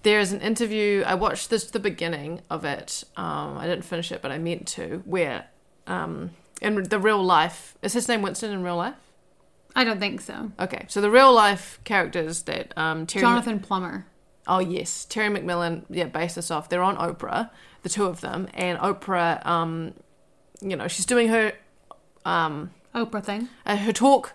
There 0.03 0.19
is 0.19 0.31
an 0.31 0.41
interview. 0.41 1.03
I 1.05 1.15
watched 1.15 1.49
this 1.49 1.65
the 1.65 1.79
beginning 1.79 2.41
of 2.49 2.63
it. 2.65 3.03
Um, 3.17 3.57
I 3.57 3.67
didn't 3.67 3.85
finish 3.85 4.11
it, 4.11 4.21
but 4.21 4.31
I 4.31 4.37
meant 4.37 4.67
to. 4.69 5.01
Where, 5.05 5.45
um, 5.87 6.31
in 6.61 6.83
the 6.83 6.99
real 6.99 7.23
life, 7.23 7.77
is 7.81 7.93
his 7.93 8.07
name 8.07 8.21
Winston 8.21 8.51
in 8.51 8.63
real 8.63 8.77
life? 8.77 8.95
I 9.75 9.83
don't 9.83 9.99
think 9.99 10.21
so. 10.21 10.51
Okay, 10.59 10.85
so 10.87 10.99
the 11.01 11.11
real 11.11 11.31
life 11.33 11.79
characters 11.83 12.43
that 12.43 12.73
um, 12.77 13.05
Terry. 13.05 13.21
Jonathan 13.21 13.59
Plummer. 13.59 14.05
Oh 14.47 14.59
yes, 14.59 15.05
Terry 15.05 15.29
McMillan. 15.29 15.85
Yeah, 15.89 16.05
based 16.05 16.35
this 16.35 16.49
off. 16.51 16.69
They're 16.69 16.81
on 16.83 16.97
Oprah, 16.97 17.51
the 17.83 17.89
two 17.89 18.05
of 18.05 18.21
them, 18.21 18.47
and 18.53 18.79
Oprah. 18.79 19.45
Um, 19.45 19.93
you 20.61 20.75
know, 20.75 20.87
she's 20.87 21.05
doing 21.05 21.29
her 21.29 21.53
um, 22.25 22.71
Oprah 22.95 23.23
thing. 23.23 23.47
uh, 23.65 23.77
her 23.77 23.93
talk 23.93 24.33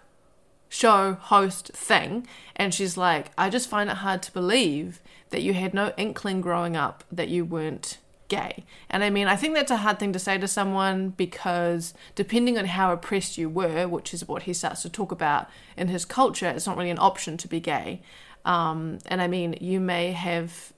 show 0.70 1.12
host 1.14 1.68
thing 1.68 2.26
and 2.56 2.74
she's 2.74 2.96
like 2.96 3.30
i 3.38 3.48
just 3.48 3.68
find 3.68 3.88
it 3.88 3.98
hard 3.98 4.20
to 4.20 4.32
believe 4.32 5.00
that 5.30 5.40
you 5.40 5.54
had 5.54 5.72
no 5.72 5.92
inkling 5.96 6.40
growing 6.40 6.74
up 6.74 7.04
that 7.12 7.28
you 7.28 7.44
weren't 7.44 7.98
gay. 8.28 8.64
And 8.90 9.04
i 9.04 9.10
mean 9.10 9.26
i 9.26 9.36
think 9.36 9.54
that's 9.54 9.70
a 9.70 9.78
hard 9.78 9.98
thing 9.98 10.12
to 10.12 10.18
say 10.18 10.38
to 10.38 10.48
someone 10.48 11.10
because 11.10 11.94
depending 12.14 12.58
on 12.58 12.66
how 12.66 12.92
oppressed 12.92 13.36
you 13.38 13.48
were 13.48 13.86
which 13.86 14.14
is 14.14 14.26
what 14.26 14.44
he 14.44 14.52
starts 14.52 14.82
to 14.82 14.88
talk 14.88 15.12
about 15.12 15.48
in 15.76 15.88
his 15.88 16.04
culture 16.04 16.48
it's 16.48 16.66
not 16.66 16.76
really 16.76 16.90
an 16.90 16.98
option 16.98 17.36
to 17.36 17.48
be 17.48 17.60
gay. 17.60 18.02
Um, 18.44 18.98
and 19.06 19.20
i 19.22 19.28
mean 19.28 19.56
you 19.60 19.80
may 19.80 20.12
have 20.12 20.72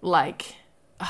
like 0.00 0.56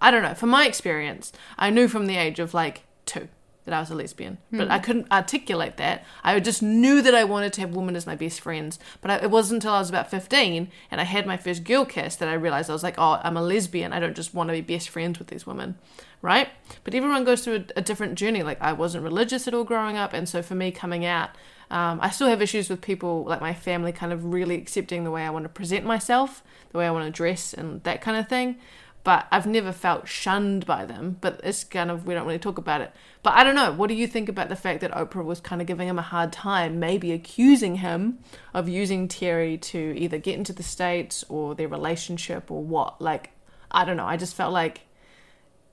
I 0.00 0.10
don't 0.10 0.22
know. 0.22 0.34
From 0.34 0.50
my 0.50 0.66
experience, 0.66 1.32
I 1.56 1.70
knew 1.70 1.88
from 1.88 2.06
the 2.06 2.16
age 2.18 2.38
of 2.38 2.52
like 2.52 2.82
two 3.06 3.28
that 3.64 3.74
I 3.74 3.80
was 3.80 3.90
a 3.90 3.94
lesbian, 3.94 4.38
but 4.50 4.70
I 4.70 4.78
couldn't 4.78 5.10
articulate 5.10 5.78
that. 5.78 6.04
I 6.22 6.38
just 6.38 6.62
knew 6.62 7.00
that 7.00 7.14
I 7.14 7.24
wanted 7.24 7.52
to 7.54 7.62
have 7.62 7.74
women 7.74 7.96
as 7.96 8.06
my 8.06 8.14
best 8.14 8.40
friends. 8.40 8.78
But 9.00 9.10
I, 9.10 9.16
it 9.16 9.30
wasn't 9.30 9.62
until 9.62 9.74
I 9.74 9.78
was 9.78 9.88
about 9.88 10.10
15 10.10 10.70
and 10.90 11.00
I 11.00 11.04
had 11.04 11.26
my 11.26 11.38
first 11.38 11.64
girl 11.64 11.86
kiss 11.86 12.16
that 12.16 12.28
I 12.28 12.34
realized 12.34 12.68
I 12.68 12.74
was 12.74 12.82
like, 12.82 12.96
oh, 12.98 13.20
I'm 13.22 13.38
a 13.38 13.42
lesbian. 13.42 13.92
I 13.92 14.00
don't 14.00 14.14
just 14.14 14.34
want 14.34 14.48
to 14.48 14.52
be 14.52 14.60
best 14.60 14.90
friends 14.90 15.18
with 15.18 15.28
these 15.28 15.46
women, 15.46 15.78
right? 16.20 16.48
But 16.84 16.94
everyone 16.94 17.24
goes 17.24 17.42
through 17.42 17.64
a, 17.76 17.78
a 17.78 17.82
different 17.82 18.16
journey. 18.16 18.42
Like, 18.42 18.60
I 18.60 18.74
wasn't 18.74 19.04
religious 19.04 19.48
at 19.48 19.54
all 19.54 19.64
growing 19.64 19.96
up. 19.96 20.12
And 20.12 20.28
so 20.28 20.42
for 20.42 20.54
me, 20.54 20.70
coming 20.70 21.06
out, 21.06 21.30
um, 21.70 21.98
I 22.02 22.10
still 22.10 22.28
have 22.28 22.42
issues 22.42 22.68
with 22.68 22.82
people, 22.82 23.24
like 23.24 23.40
my 23.40 23.54
family, 23.54 23.92
kind 23.92 24.12
of 24.12 24.26
really 24.26 24.56
accepting 24.56 25.04
the 25.04 25.10
way 25.10 25.24
I 25.24 25.30
want 25.30 25.44
to 25.44 25.48
present 25.48 25.86
myself, 25.86 26.42
the 26.70 26.78
way 26.78 26.86
I 26.86 26.90
want 26.90 27.06
to 27.06 27.10
dress, 27.10 27.54
and 27.54 27.82
that 27.84 28.02
kind 28.02 28.18
of 28.18 28.28
thing 28.28 28.56
but 29.04 29.26
I've 29.30 29.46
never 29.46 29.70
felt 29.70 30.08
shunned 30.08 30.64
by 30.64 30.86
them. 30.86 31.18
But 31.20 31.40
it's 31.44 31.62
kind 31.62 31.90
of, 31.90 32.06
we 32.06 32.14
don't 32.14 32.26
really 32.26 32.38
talk 32.38 32.56
about 32.58 32.80
it. 32.80 32.90
But 33.22 33.34
I 33.34 33.44
don't 33.44 33.54
know. 33.54 33.70
What 33.70 33.88
do 33.88 33.94
you 33.94 34.06
think 34.06 34.28
about 34.28 34.48
the 34.48 34.56
fact 34.56 34.80
that 34.80 34.92
Oprah 34.92 35.24
was 35.24 35.40
kind 35.40 35.60
of 35.60 35.66
giving 35.66 35.86
him 35.86 35.98
a 35.98 36.02
hard 36.02 36.32
time, 36.32 36.80
maybe 36.80 37.12
accusing 37.12 37.76
him 37.76 38.18
of 38.54 38.68
using 38.68 39.06
Terry 39.06 39.58
to 39.58 39.94
either 39.96 40.18
get 40.18 40.38
into 40.38 40.54
the 40.54 40.62
States 40.62 41.22
or 41.28 41.54
their 41.54 41.68
relationship 41.68 42.50
or 42.50 42.64
what? 42.64 43.00
Like, 43.00 43.30
I 43.70 43.84
don't 43.84 43.98
know. 43.98 44.06
I 44.06 44.16
just 44.16 44.34
felt 44.34 44.52
like 44.52 44.80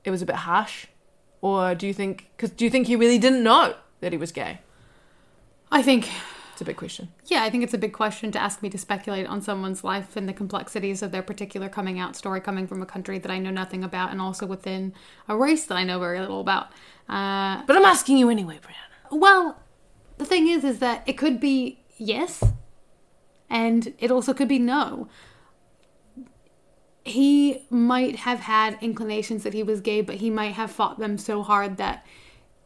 it 0.03 0.11
was 0.11 0.21
a 0.21 0.25
bit 0.25 0.35
harsh. 0.35 0.87
Or 1.41 1.73
do 1.73 1.87
you 1.87 1.93
think, 1.93 2.29
because 2.35 2.51
do 2.51 2.65
you 2.65 2.69
think 2.69 2.87
he 2.87 2.95
really 2.95 3.17
didn't 3.17 3.43
know 3.43 3.75
that 4.01 4.11
he 4.11 4.17
was 4.17 4.31
gay? 4.31 4.59
I 5.71 5.81
think, 5.81 6.09
It's 6.61 6.67
a 6.67 6.69
big 6.69 6.77
question. 6.77 7.09
yeah, 7.25 7.41
I 7.41 7.49
think 7.49 7.63
it's 7.63 7.73
a 7.73 7.77
big 7.79 7.91
question 7.91 8.31
to 8.33 8.39
ask 8.39 8.61
me 8.61 8.69
to 8.69 8.77
speculate 8.77 9.25
on 9.25 9.41
someone's 9.41 9.83
life 9.83 10.15
and 10.15 10.29
the 10.29 10.33
complexities 10.33 11.01
of 11.01 11.11
their 11.11 11.23
particular 11.23 11.69
coming 11.69 11.97
out 11.97 12.15
story 12.15 12.39
coming 12.39 12.67
from 12.67 12.83
a 12.83 12.85
country 12.85 13.17
that 13.17 13.31
I 13.31 13.39
know 13.39 13.49
nothing 13.49 13.83
about 13.83 14.11
and 14.11 14.21
also 14.21 14.45
within 14.45 14.93
a 15.27 15.35
race 15.35 15.65
that 15.65 15.75
I 15.75 15.83
know 15.83 15.97
very 15.97 16.19
little 16.19 16.39
about. 16.39 16.67
Uh, 17.09 17.63
But 17.65 17.77
I'm 17.77 17.83
asking 17.85 18.19
you 18.19 18.29
anyway, 18.29 18.59
Brianna. 18.61 19.19
Well, 19.19 19.59
the 20.19 20.25
thing 20.25 20.47
is, 20.47 20.63
is 20.63 20.77
that 20.77 21.01
it 21.07 21.17
could 21.17 21.39
be 21.39 21.79
yes, 21.97 22.43
and 23.49 23.95
it 23.97 24.11
also 24.11 24.31
could 24.31 24.47
be 24.47 24.59
no. 24.59 25.09
He 27.03 27.65
might 27.71 28.17
have 28.17 28.41
had 28.41 28.77
inclinations 28.81 29.41
that 29.41 29.55
he 29.55 29.63
was 29.63 29.81
gay, 29.81 30.01
but 30.01 30.17
he 30.17 30.29
might 30.29 30.53
have 30.53 30.69
fought 30.69 30.99
them 30.99 31.17
so 31.17 31.41
hard 31.41 31.77
that 31.77 32.05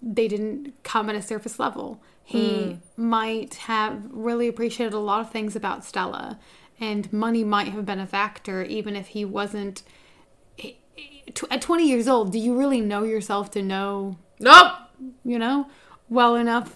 they 0.01 0.27
didn't 0.27 0.73
come 0.83 1.09
at 1.09 1.15
a 1.15 1.21
surface 1.21 1.59
level. 1.59 2.01
He 2.25 2.79
hmm. 2.97 3.09
might 3.09 3.53
have 3.55 4.01
really 4.09 4.47
appreciated 4.47 4.93
a 4.93 4.99
lot 4.99 5.21
of 5.21 5.31
things 5.31 5.55
about 5.55 5.85
Stella, 5.85 6.39
and 6.79 7.11
money 7.13 7.43
might 7.43 7.67
have 7.67 7.85
been 7.85 7.99
a 7.99 8.07
factor, 8.07 8.63
even 8.63 8.95
if 8.95 9.07
he 9.07 9.23
wasn't. 9.23 9.83
At 11.51 11.61
20 11.61 11.87
years 11.87 12.07
old, 12.07 12.31
do 12.31 12.39
you 12.39 12.57
really 12.57 12.81
know 12.81 13.03
yourself 13.03 13.51
to 13.51 13.61
know 13.61 14.17
Nope. 14.39 14.73
you 15.23 15.37
know, 15.37 15.67
well 16.09 16.35
enough 16.35 16.75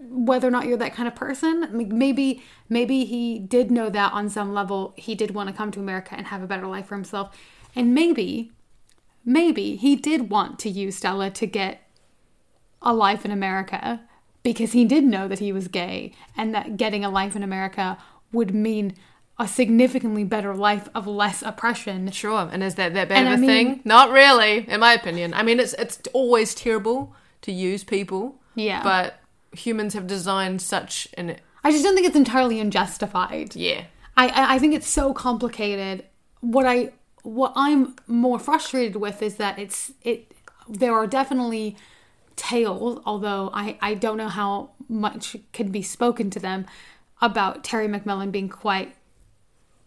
whether 0.00 0.48
or 0.48 0.50
not 0.50 0.66
you're 0.66 0.78
that 0.78 0.94
kind 0.94 1.06
of 1.06 1.14
person. 1.14 1.68
Maybe 1.90 2.42
maybe 2.68 3.04
he 3.04 3.38
did 3.38 3.70
know 3.70 3.90
that 3.90 4.12
on 4.12 4.28
some 4.28 4.54
level 4.54 4.94
he 4.96 5.14
did 5.14 5.32
want 5.32 5.48
to 5.50 5.54
come 5.54 5.70
to 5.72 5.80
America 5.80 6.14
and 6.16 6.28
have 6.28 6.42
a 6.42 6.46
better 6.46 6.66
life 6.66 6.86
for 6.86 6.94
himself. 6.94 7.36
And 7.76 7.94
maybe 7.94 8.52
maybe 9.24 9.76
he 9.76 9.96
did 9.96 10.30
want 10.30 10.58
to 10.60 10.70
use 10.70 10.96
Stella 10.96 11.30
to 11.30 11.46
get 11.46 11.82
a 12.80 12.94
life 12.94 13.24
in 13.24 13.30
America 13.30 14.00
because 14.42 14.72
he 14.72 14.84
did 14.84 15.04
know 15.04 15.28
that 15.28 15.38
he 15.38 15.52
was 15.52 15.68
gay 15.68 16.12
and 16.36 16.54
that 16.54 16.76
getting 16.76 17.04
a 17.04 17.10
life 17.10 17.36
in 17.36 17.42
America 17.42 17.98
would 18.32 18.54
mean 18.54 18.94
a 19.38 19.48
significantly 19.48 20.22
better 20.24 20.54
life 20.54 20.88
of 20.94 21.06
less 21.06 21.42
oppression 21.42 22.10
Sure. 22.10 22.48
And 22.52 22.62
is 22.62 22.74
that 22.74 22.92
that 22.94 23.08
bad 23.08 23.18
And 23.24 23.28
of 23.28 23.32
a 23.32 23.36
I 23.36 23.36
mean- 23.38 23.48
thing? 23.74 23.80
Not 23.84 24.10
really, 24.10 24.66
in 24.68 24.80
my 24.80 24.92
opinion. 24.92 25.32
I 25.34 25.42
mean, 25.42 25.58
it's 25.60 25.72
it's 25.74 25.98
always 26.12 26.54
terrible 26.54 27.14
to 27.42 27.52
use 27.52 27.82
people. 27.84 28.36
Yeah. 28.54 28.82
But 28.82 29.18
humans 29.52 29.94
have 29.94 30.06
designed 30.06 30.60
such 30.62 31.08
an 31.14 31.36
I 31.64 31.70
just 31.72 31.84
don't 31.84 31.94
think 31.94 32.06
it's 32.06 32.16
entirely 32.16 32.60
unjustified. 32.60 33.56
yeah. 33.56 33.84
I, 34.16 34.28
I 34.28 34.54
I 34.54 34.58
think 34.58 34.74
it's 34.74 34.88
so 34.88 35.14
complicated. 35.14 36.04
What 36.40 36.66
I 36.66 36.92
what 37.22 37.52
I'm 37.56 37.96
more 38.06 38.38
frustrated 38.38 38.96
with 38.96 39.22
is 39.22 39.36
that 39.36 39.58
it's 39.58 39.92
it 40.02 40.32
there 40.68 40.92
are 40.94 41.06
definitely 41.06 41.76
tales, 42.40 43.02
although 43.04 43.50
I, 43.52 43.76
I 43.82 43.92
don't 43.94 44.16
know 44.16 44.28
how 44.28 44.70
much 44.88 45.36
can 45.52 45.70
be 45.70 45.82
spoken 45.82 46.30
to 46.30 46.40
them 46.40 46.64
about 47.20 47.62
Terry 47.62 47.86
McMillan 47.86 48.32
being 48.32 48.48
quite 48.48 48.96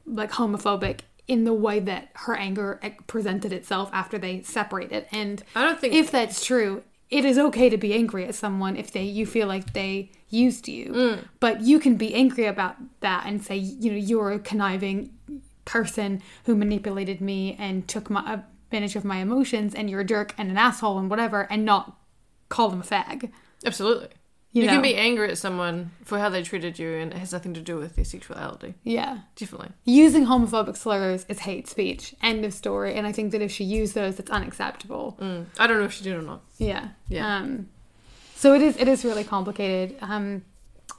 like 0.06 0.32
homophobic 0.32 1.00
in 1.28 1.46
the 1.46 1.54
way 1.54 1.80
that 1.80 2.10
her 2.13 2.36
anger 2.36 2.80
eh, 2.84 2.92
presented 3.08 3.52
itself 3.52 3.89
after 3.92 4.20
they 4.20 4.44
separated. 4.44 5.08
And 5.12 5.42
I 5.56 5.63
don't 5.63 5.80
think- 5.80 5.96
if 5.96 6.12
that's 6.12 6.46
true, 6.46 6.84
it 7.10 7.26
is 7.26 7.39
okay 7.39 7.70
to 7.70 7.78
be 7.78 7.94
angry 7.96 8.26
at 8.26 8.36
someone 8.36 8.76
if 8.76 8.92
they 8.92 9.04
you 9.04 9.26
feel 9.26 9.48
like 9.48 9.74
they 9.74 10.12
used 10.30 10.68
you. 10.68 10.92
Mm. 10.92 11.26
But 11.39 11.62
you 11.62 11.80
can 11.80 11.96
be 11.96 12.13
angry 12.13 12.46
about 12.46 12.76
that 13.00 13.26
and 13.26 13.44
say, 13.44 13.58
you 13.58 13.92
know, 13.92 13.98
you're 13.98 14.32
a 14.32 14.39
conniving 14.39 15.12
person 15.66 16.22
who 16.46 16.56
manipulated 16.56 17.20
me 17.20 17.56
and 17.58 17.88
took 17.88 18.12
my 18.12 18.34
advantage 18.34 18.96
of 18.96 19.06
my 19.06 19.18
emotions 19.18 19.74
and 19.74 19.89
you're 19.89 20.02
a 20.02 20.06
jerk 20.06 20.36
and 20.38 20.52
an 20.52 20.58
asshole 20.58 21.00
and 21.00 21.10
whatever 21.10 21.48
and 21.50 21.66
not 21.66 21.98
call 22.56 22.70
them 22.70 22.82
a 22.82 22.84
fag. 22.84 23.32
Absolutely. 23.66 24.10
You 24.52 24.62
You, 24.62 24.68
know. 24.68 24.74
can 24.74 24.82
be 24.84 24.96
angry 24.96 25.30
at 25.32 25.38
someone 25.39 25.89
for 26.04 26.20
how 26.20 26.30
they 26.30 26.44
treated 26.44 26.78
you, 26.78 26.89
and 27.02 27.12
it 27.12 27.18
has 27.18 27.32
nothing 27.34 27.54
to 27.56 27.62
do 27.62 27.76
with 27.78 27.96
their 27.96 28.06
sexuality. 28.06 28.76
Yeah. 28.84 29.13
Definitely. 29.36 29.72
Using 29.86 30.26
homophobic 30.28 30.78
slurs 30.78 31.26
is 31.28 31.39
hate 31.39 31.68
speech. 31.68 32.13
End 32.22 32.46
of 32.46 32.54
story. 32.54 32.94
And 32.96 33.08
I 33.08 33.12
think 33.12 33.32
that 33.32 33.42
if 33.42 33.52
she 33.52 33.63
used 33.63 33.96
those, 33.96 34.20
it's 34.20 34.30
unacceptable. 34.30 35.18
I 35.60 35.66
don't 35.68 35.80
know 35.80 35.86
if 35.86 35.94
she 35.94 36.04
did 36.04 36.16
or 36.16 36.22
not. 36.22 36.42
Yeah. 36.60 36.89
Yeah. 37.10 37.38
Um, 37.38 37.70
so 38.36 38.54
it 38.54 38.62
is 38.62 38.78
it 38.78 38.88
is 38.88 39.04
really 39.04 39.24
complicated. 39.24 39.98
Um, 40.02 40.44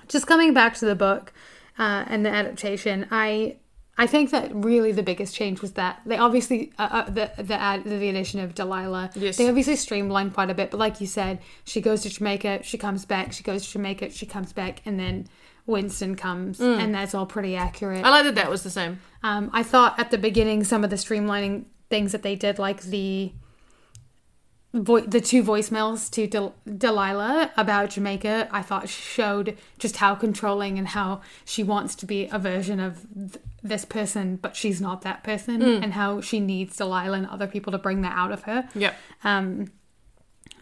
just 0.08 0.26
coming 0.26 0.52
back 0.54 0.74
to 0.80 0.86
the 0.86 0.96
book 0.96 1.32
uh, 1.78 2.04
and 2.08 2.26
the 2.26 2.30
adaptation, 2.30 3.06
I 3.10 3.56
I 3.96 4.06
think 4.08 4.30
that 4.30 4.50
really 4.52 4.90
the 4.90 5.04
biggest 5.04 5.34
change 5.36 5.62
was 5.62 5.72
that 5.74 6.00
they 6.04 6.16
obviously 6.18 6.72
uh, 6.78 6.88
uh, 6.90 7.10
the 7.10 7.30
the 7.42 7.54
ad, 7.54 7.84
the 7.84 8.08
addition 8.08 8.40
of 8.40 8.54
Delilah. 8.54 9.10
Yes. 9.14 9.36
They 9.36 9.48
obviously 9.48 9.76
streamlined 9.76 10.34
quite 10.34 10.50
a 10.50 10.54
bit, 10.54 10.70
but 10.72 10.78
like 10.78 11.00
you 11.00 11.06
said, 11.06 11.38
she 11.64 11.80
goes 11.80 12.02
to 12.02 12.10
Jamaica, 12.10 12.60
she 12.64 12.76
comes 12.76 13.04
back, 13.04 13.32
she 13.32 13.42
goes 13.44 13.64
to 13.66 13.72
Jamaica, 13.72 14.10
she 14.10 14.26
comes 14.26 14.52
back, 14.52 14.82
and 14.84 14.98
then 14.98 15.28
Winston 15.66 16.16
comes, 16.16 16.60
and 16.60 16.94
that's 16.94 17.14
all 17.14 17.24
pretty 17.26 17.54
accurate. 17.56 18.04
I 18.04 18.10
like 18.10 18.24
that 18.24 18.34
that 18.34 18.50
was 18.50 18.64
the 18.64 18.70
same. 18.70 18.98
Um, 19.22 19.48
I 19.52 19.62
thought 19.62 19.98
at 19.98 20.10
the 20.10 20.18
beginning 20.18 20.64
some 20.64 20.82
of 20.84 20.90
the 20.90 20.96
streamlining 20.96 21.66
things 21.88 22.10
that 22.12 22.22
they 22.22 22.34
did, 22.34 22.58
like 22.58 22.82
the 22.82 23.32
vo- 24.72 25.00
the 25.00 25.20
two 25.20 25.42
voicemails 25.42 26.10
to 26.10 26.26
Del- 26.26 26.54
Delilah 26.66 27.52
about 27.56 27.90
Jamaica, 27.90 28.48
I 28.50 28.62
thought 28.62 28.88
showed 28.88 29.56
just 29.78 29.96
how 29.98 30.14
controlling 30.14 30.78
and 30.78 30.88
how 30.88 31.20
she 31.44 31.62
wants 31.62 31.94
to 31.96 32.06
be 32.06 32.26
a 32.30 32.38
version 32.38 32.80
of 32.80 33.06
th- 33.14 33.42
this 33.64 33.84
person, 33.86 34.36
but 34.36 34.54
she's 34.54 34.80
not 34.80 35.02
that 35.02 35.24
person, 35.24 35.60
and 35.62 35.94
how 35.94 36.20
she 36.20 36.38
needs 36.38 36.76
Delilah 36.76 37.16
and 37.16 37.26
other 37.26 37.46
people 37.46 37.72
to 37.72 37.78
bring 37.78 38.02
that 38.02 38.12
out 38.14 38.30
of 38.30 38.42
her. 38.42 38.68
Yeah. 38.74 38.92
Um, 39.24 39.72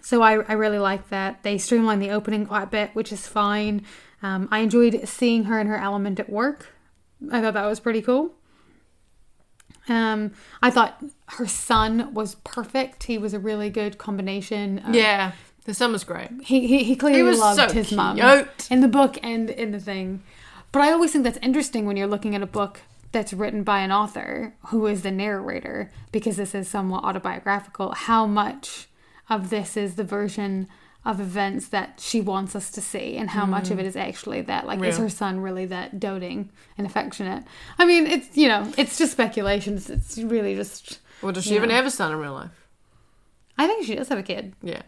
so 0.01 0.23
I, 0.23 0.35
I 0.43 0.53
really 0.53 0.79
like 0.79 1.09
that. 1.11 1.43
They 1.43 1.59
streamlined 1.59 2.01
the 2.01 2.11
opening 2.11 2.47
quite 2.47 2.63
a 2.63 2.67
bit, 2.67 2.91
which 2.95 3.13
is 3.13 3.27
fine. 3.27 3.85
Um, 4.23 4.49
I 4.53 4.61
enjoyed 4.61 5.07
seeing 5.09 5.45
her 5.45 5.59
in 5.61 5.67
her 5.67 5.77
element 5.77 6.21
at 6.21 6.31
work. 6.31 6.69
I 7.31 7.41
thought 7.41 7.55
that 7.55 7.67
was 7.67 7.81
pretty 7.81 8.03
cool. 8.03 8.35
Um, 9.89 10.33
I 10.63 10.71
thought 10.71 11.03
her 11.27 11.47
son 11.47 12.15
was 12.15 12.37
perfect. 12.45 13.05
He 13.05 13.19
was 13.19 13.35
a 13.35 13.39
really 13.39 13.69
good 13.71 13.99
combination. 13.99 14.79
Of, 14.81 14.95
Yeah. 14.95 15.33
The 15.65 15.75
son 15.75 15.93
was 15.93 16.03
great. 16.05 16.31
he 16.45 16.67
he, 16.67 16.83
he 16.85 16.97
clearly 16.97 17.19
He 17.19 17.23
was 17.23 17.39
loved 17.39 17.61
so 17.61 17.73
his 17.73 17.89
cute. 17.89 17.99
in 18.71 18.81
the 18.81 18.89
book 18.89 19.19
and 19.23 19.49
in 19.51 19.71
the 19.73 19.79
thing. 19.81 20.23
But 20.73 20.83
I 20.83 20.93
always 20.93 21.13
think 21.13 21.25
that's 21.25 21.39
interesting 21.43 21.87
when 21.87 21.97
you're 21.97 22.07
looking 22.07 22.35
at 22.35 22.43
a 22.43 22.47
book 22.47 22.81
that's 23.13 23.35
written 23.35 23.63
by 23.63 23.81
an 23.81 23.93
author 23.93 24.55
who 24.69 24.87
is 24.87 25.03
the 25.03 25.11
narrator, 25.11 25.91
because 26.11 26.37
this 26.37 26.55
is 26.55 26.67
somewhat 26.67 27.05
autobiographical. 27.05 27.93
How 27.93 28.27
much 28.27 28.89
of 29.29 29.51
this 29.51 29.77
is 29.77 29.97
the 29.97 30.05
version 30.05 30.67
of 31.05 31.21
events 31.21 31.69
that 31.69 32.01
she 32.01 32.21
wants 32.21 32.57
us 32.57 32.71
to 32.71 32.81
see, 32.81 33.17
and 33.17 33.31
how 33.31 33.45
much 33.45 33.71
of 33.71 33.79
it 33.79 33.85
is 33.85 33.97
actually 33.97 34.41
that? 34.43 34.67
Like, 34.67 34.81
is 34.83 34.97
Mm. 34.97 35.01
Her 35.01 35.09
son 35.11 35.41
really 35.41 35.67
that 35.67 36.01
doting 36.01 36.49
and 36.79 36.87
affectionate? 36.87 37.45
I 37.79 37.85
mean, 37.85 38.07
it's 38.07 38.35
you 38.37 38.49
know, 38.49 38.73
it's 38.79 38.97
just 38.97 39.13
speculations. 39.13 39.91
It's 39.91 40.17
really 40.17 40.55
just. 40.55 41.01
well 41.21 41.33
does 41.33 41.45
she 41.45 41.55
even 41.55 41.69
know. 41.69 41.75
have 41.75 41.87
a 41.87 41.91
son 41.91 42.13
in 42.13 42.19
real 42.19 42.33
life? 42.33 42.51
I 43.59 43.67
think 43.67 43.85
she 43.85 43.95
does 43.95 44.09
have 44.09 44.19
a 44.19 44.23
kid. 44.23 44.55
Yeah. 44.63 44.83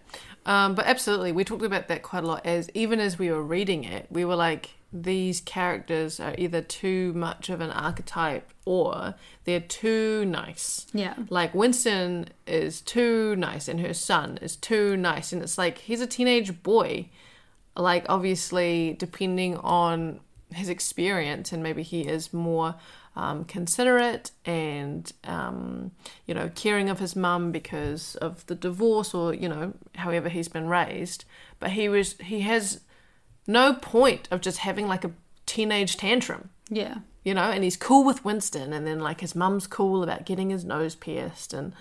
Um, 0.47 0.75
but 0.75 0.87
absolutely, 0.87 1.33
we 1.33 1.45
talked 1.45 1.65
about 1.65 1.89
that 1.89 2.03
quite 2.03 2.25
a 2.25 2.27
lot. 2.27 2.45
As 2.45 2.71
even 2.75 3.01
as 3.01 3.19
we 3.19 3.31
were 3.31 3.43
reading 3.43 3.85
it, 3.85 4.07
we 4.11 4.25
were 4.25 4.37
like, 4.37 4.71
these 4.93 5.41
characters 5.41 6.21
are 6.21 6.35
either 6.39 6.63
too 6.63 7.13
much 7.15 7.49
of 7.49 7.61
an 7.61 7.71
archetype 7.71 8.49
or 8.65 9.15
they're 9.45 9.59
too 9.59 10.25
nice. 10.25 10.87
Yeah. 10.93 11.15
Like 11.29 11.55
Winston 11.55 12.29
is 12.47 12.81
too 12.81 13.35
nice, 13.37 13.69
and 13.69 13.81
her 13.81 13.95
son 13.95 14.39
is 14.41 14.57
too 14.57 14.97
nice, 14.97 15.33
and 15.33 15.43
it's 15.43 15.59
like 15.59 15.79
he's 15.79 16.01
a 16.01 16.07
teenage 16.07 16.63
boy. 16.63 17.09
Like 17.77 18.07
obviously, 18.09 18.95
depending 18.99 19.57
on 19.57 20.21
his 20.55 20.69
experience, 20.69 21.53
and 21.53 21.63
maybe 21.63 21.83
he 21.83 22.03
is 22.03 22.33
more 22.33 22.77
um, 23.17 23.45
considerate 23.45 24.31
and 24.45 25.13
um, 25.25 25.93
you 26.27 26.35
know 26.35 26.51
caring 26.55 26.89
of 26.91 26.99
his 26.99 27.15
mum 27.15 27.53
because 27.53 28.17
of 28.17 28.45
the 28.47 28.55
divorce, 28.55 29.15
or 29.15 29.33
you 29.35 29.49
know 29.49 29.73
however 29.97 30.29
he's 30.29 30.49
been 30.49 30.69
raised. 30.69 31.25
But 31.61 31.71
he 31.71 31.89
was 31.89 32.15
he 32.19 32.41
has 32.41 32.81
no 33.47 33.75
point 33.75 34.27
of 34.31 34.41
just 34.41 34.59
having 34.59 34.89
like 34.89 35.05
a 35.05 35.13
teenage 35.47 35.97
tantrum 35.99 36.49
Yeah. 36.71 36.99
you 37.25 37.35
know, 37.35 37.43
and 37.51 37.63
he's 37.63 37.77
cool 37.77 38.05
with 38.05 38.25
Winston, 38.25 38.73
and 38.73 38.87
then 38.87 39.01
like 39.01 39.21
his 39.21 39.35
mum's 39.35 39.67
cool 39.67 40.03
about 40.03 40.25
getting 40.27 40.51
his 40.51 40.65
nose 40.65 40.95
pierced, 40.95 41.53
and 41.55 41.73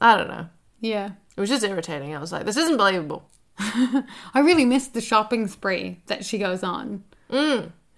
I 0.00 0.16
don't 0.16 0.28
know. 0.28 0.48
Yeah. 0.80 1.10
It 1.36 1.40
was 1.40 1.48
just 1.50 1.64
irritating. 1.64 2.14
I 2.14 2.18
was 2.18 2.32
like, 2.32 2.44
this 2.44 2.56
isn't 2.56 2.76
believable. 2.76 3.28
I 3.58 4.40
really 4.40 4.64
missed 4.64 4.92
the 4.94 5.00
shopping 5.00 5.46
spree 5.48 6.00
that 6.06 6.24
she 6.24 6.36
goes 6.38 6.62
on 6.62 7.04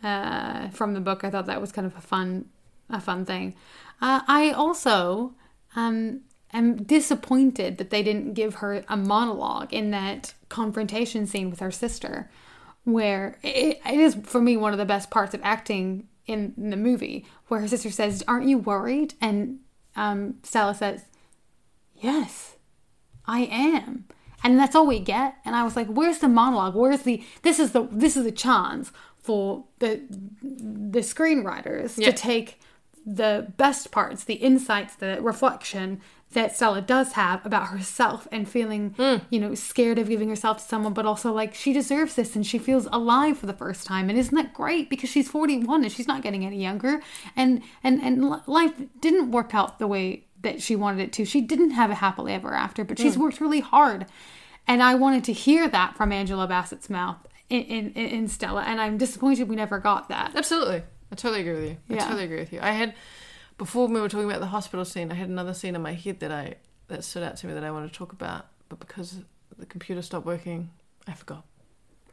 uh, 0.03 0.69
from 0.71 0.95
the 0.95 1.01
book. 1.01 1.25
I 1.25 1.31
thought 1.31 1.47
that 1.47 1.61
was 1.61 1.73
kind 1.73 1.87
of 1.87 1.97
a 1.97 2.01
fun, 2.01 2.47
a 2.91 3.01
fun 3.01 3.25
thing. 3.25 3.55
Uh, 4.01 4.21
I 4.27 4.51
also 4.51 5.35
um, 5.77 6.21
am 6.53 6.83
disappointed 6.83 7.79
that 7.79 7.91
they 7.91 8.03
didn't 8.03 8.35
give 8.35 8.57
her 8.57 8.85
a 8.89 8.97
monologue 8.97 9.73
in 9.73 9.91
that 9.91 10.35
confrontation 10.49 11.27
scene 11.27 11.51
with 11.51 11.61
her 11.61 11.71
sister, 11.71 12.31
where 12.85 13.39
it, 13.43 13.81
it 13.85 14.01
is 14.01 14.15
for 14.25 14.41
me 14.41 14.57
one 14.57 14.73
of 14.73 14.79
the 14.79 14.85
best 14.85 15.11
parts 15.11 15.35
of 15.35 15.41
acting 15.43 16.07
in, 16.27 16.55
the 16.57 16.77
movie, 16.77 17.27
where 17.49 17.61
her 17.61 17.69
sister 17.69 17.91
says, 17.91 18.23
"Aren't 18.29 18.49
you 18.49 18.59
worried?" 18.59 19.15
and 19.21 19.59
um, 19.97 20.37
Stella 20.43 20.75
says, 20.75 21.05
"Yes." 21.97 22.55
I 23.31 23.41
am. 23.41 24.07
And 24.43 24.59
that's 24.59 24.75
all 24.75 24.87
we 24.87 25.01
get. 25.01 25.35
And 25.45 25.55
I 25.55 25.63
was 25.65 25.77
like, 25.77 25.87
where's 25.89 26.19
the 26.21 26.29
monologue? 26.29 26.75
Where's 26.75 27.03
the 27.03 27.23
this 27.43 27.59
is 27.59 27.73
the 27.73 27.87
this 27.93 28.17
is 28.17 28.25
the 28.25 28.33
chance 28.33 28.91
for 29.19 29.65
the 29.81 30.01
the 30.41 31.01
screenwriters 31.01 31.99
Yeah. 31.99 32.11
to 32.11 32.17
take 32.17 32.59
the 33.09 33.51
best 33.57 33.91
parts, 33.91 34.25
the 34.25 34.35
insights, 34.35 34.95
the 34.95 35.19
reflection 35.23 36.01
that 36.33 36.55
Stella 36.55 36.83
does 36.83 37.13
have 37.13 37.45
about 37.47 37.69
herself 37.69 38.29
and 38.31 38.47
feeling, 38.47 38.91
hmm. 38.99 39.17
you 39.31 39.41
know, 39.41 39.55
scared 39.55 39.99
of 39.99 40.11
giving 40.11 40.29
herself 40.29 40.59
to 40.59 40.65
someone, 40.65 40.93
but 40.93 41.07
also 41.07 41.33
like 41.33 41.55
she 41.55 41.73
deserves 41.73 42.17
this 42.17 42.37
and 42.37 42.47
she 42.47 42.59
feels 42.59 42.87
alive 42.93 43.39
for 43.39 43.47
the 43.47 43.55
first 43.55 43.87
time. 43.87 44.11
And 44.11 44.19
isn't 44.19 44.35
that 44.35 44.53
great? 44.53 44.91
Because 44.91 45.09
she's 45.09 45.27
41 45.31 45.85
and 45.85 45.91
she's 45.91 46.07
not 46.07 46.21
getting 46.21 46.45
any 46.45 46.61
younger. 46.61 47.01
And 47.35 47.63
and 47.83 48.03
and 48.03 48.29
life 48.47 48.75
didn't 49.01 49.31
work 49.31 49.55
out 49.55 49.79
the 49.79 49.87
way 49.87 50.27
that 50.43 50.61
she 50.61 50.77
wanted 50.77 51.01
it 51.01 51.13
to. 51.15 51.25
She 51.25 51.41
didn't 51.41 51.71
have 51.71 51.91
a 51.91 51.95
happily 51.95 52.35
ever 52.35 52.53
after, 52.53 52.85
but 52.85 52.99
she's 52.99 53.15
hmm. 53.15 53.23
worked 53.23 53.41
really 53.41 53.61
hard. 53.61 54.05
And 54.67 54.83
I 54.83 54.97
wanted 54.97 55.25
to 55.25 55.33
hear 55.33 55.67
that 55.67 55.97
from 55.97 56.13
Angela 56.13 56.47
Bassett's 56.47 56.91
mouth 56.91 57.27
in, 57.49 57.63
in, 57.63 57.93
in 57.93 58.29
Stella. 58.29 58.65
And 58.65 58.83
I'm 58.83 58.99
disappointed 58.99 59.49
we 59.49 59.57
never 59.57 59.79
got 59.79 60.11
that. 60.11 60.37
Absolutely. 60.37 60.83
I 61.11 61.15
totally 61.15 61.41
agree 61.41 61.55
with 61.55 61.65
you. 61.71 61.77
I 61.91 61.95
Yeah. 61.95 62.05
totally 62.05 62.25
agree 62.25 62.39
with 62.41 62.53
you. 62.53 62.61
I 62.63 62.71
had 62.73 62.95
before 63.57 63.89
we 63.89 64.01
were 64.01 64.09
talking 64.09 64.29
about 64.29 64.41
the 64.41 64.47
hospital 64.47 64.85
scene, 64.85 65.11
I 65.11 65.15
had 65.15 65.29
another 65.29 65.53
scene 65.55 65.75
in 65.75 65.83
my 65.83 65.95
head 65.95 66.21
that 66.21 66.31
I 66.31 66.57
that 66.89 67.05
stood 67.05 67.23
out 67.23 67.37
to 67.39 67.47
me 67.47 67.55
that 67.55 67.65
I 67.65 67.71
wanted 67.71 67.93
to 67.93 67.99
talk 67.99 68.13
about, 68.13 68.47
but 68.69 68.79
because 68.79 69.21
the 69.59 69.67
computer 69.67 70.01
stopped 70.03 70.25
working, 70.27 70.71
I 71.07 71.13
forgot. 71.15 71.45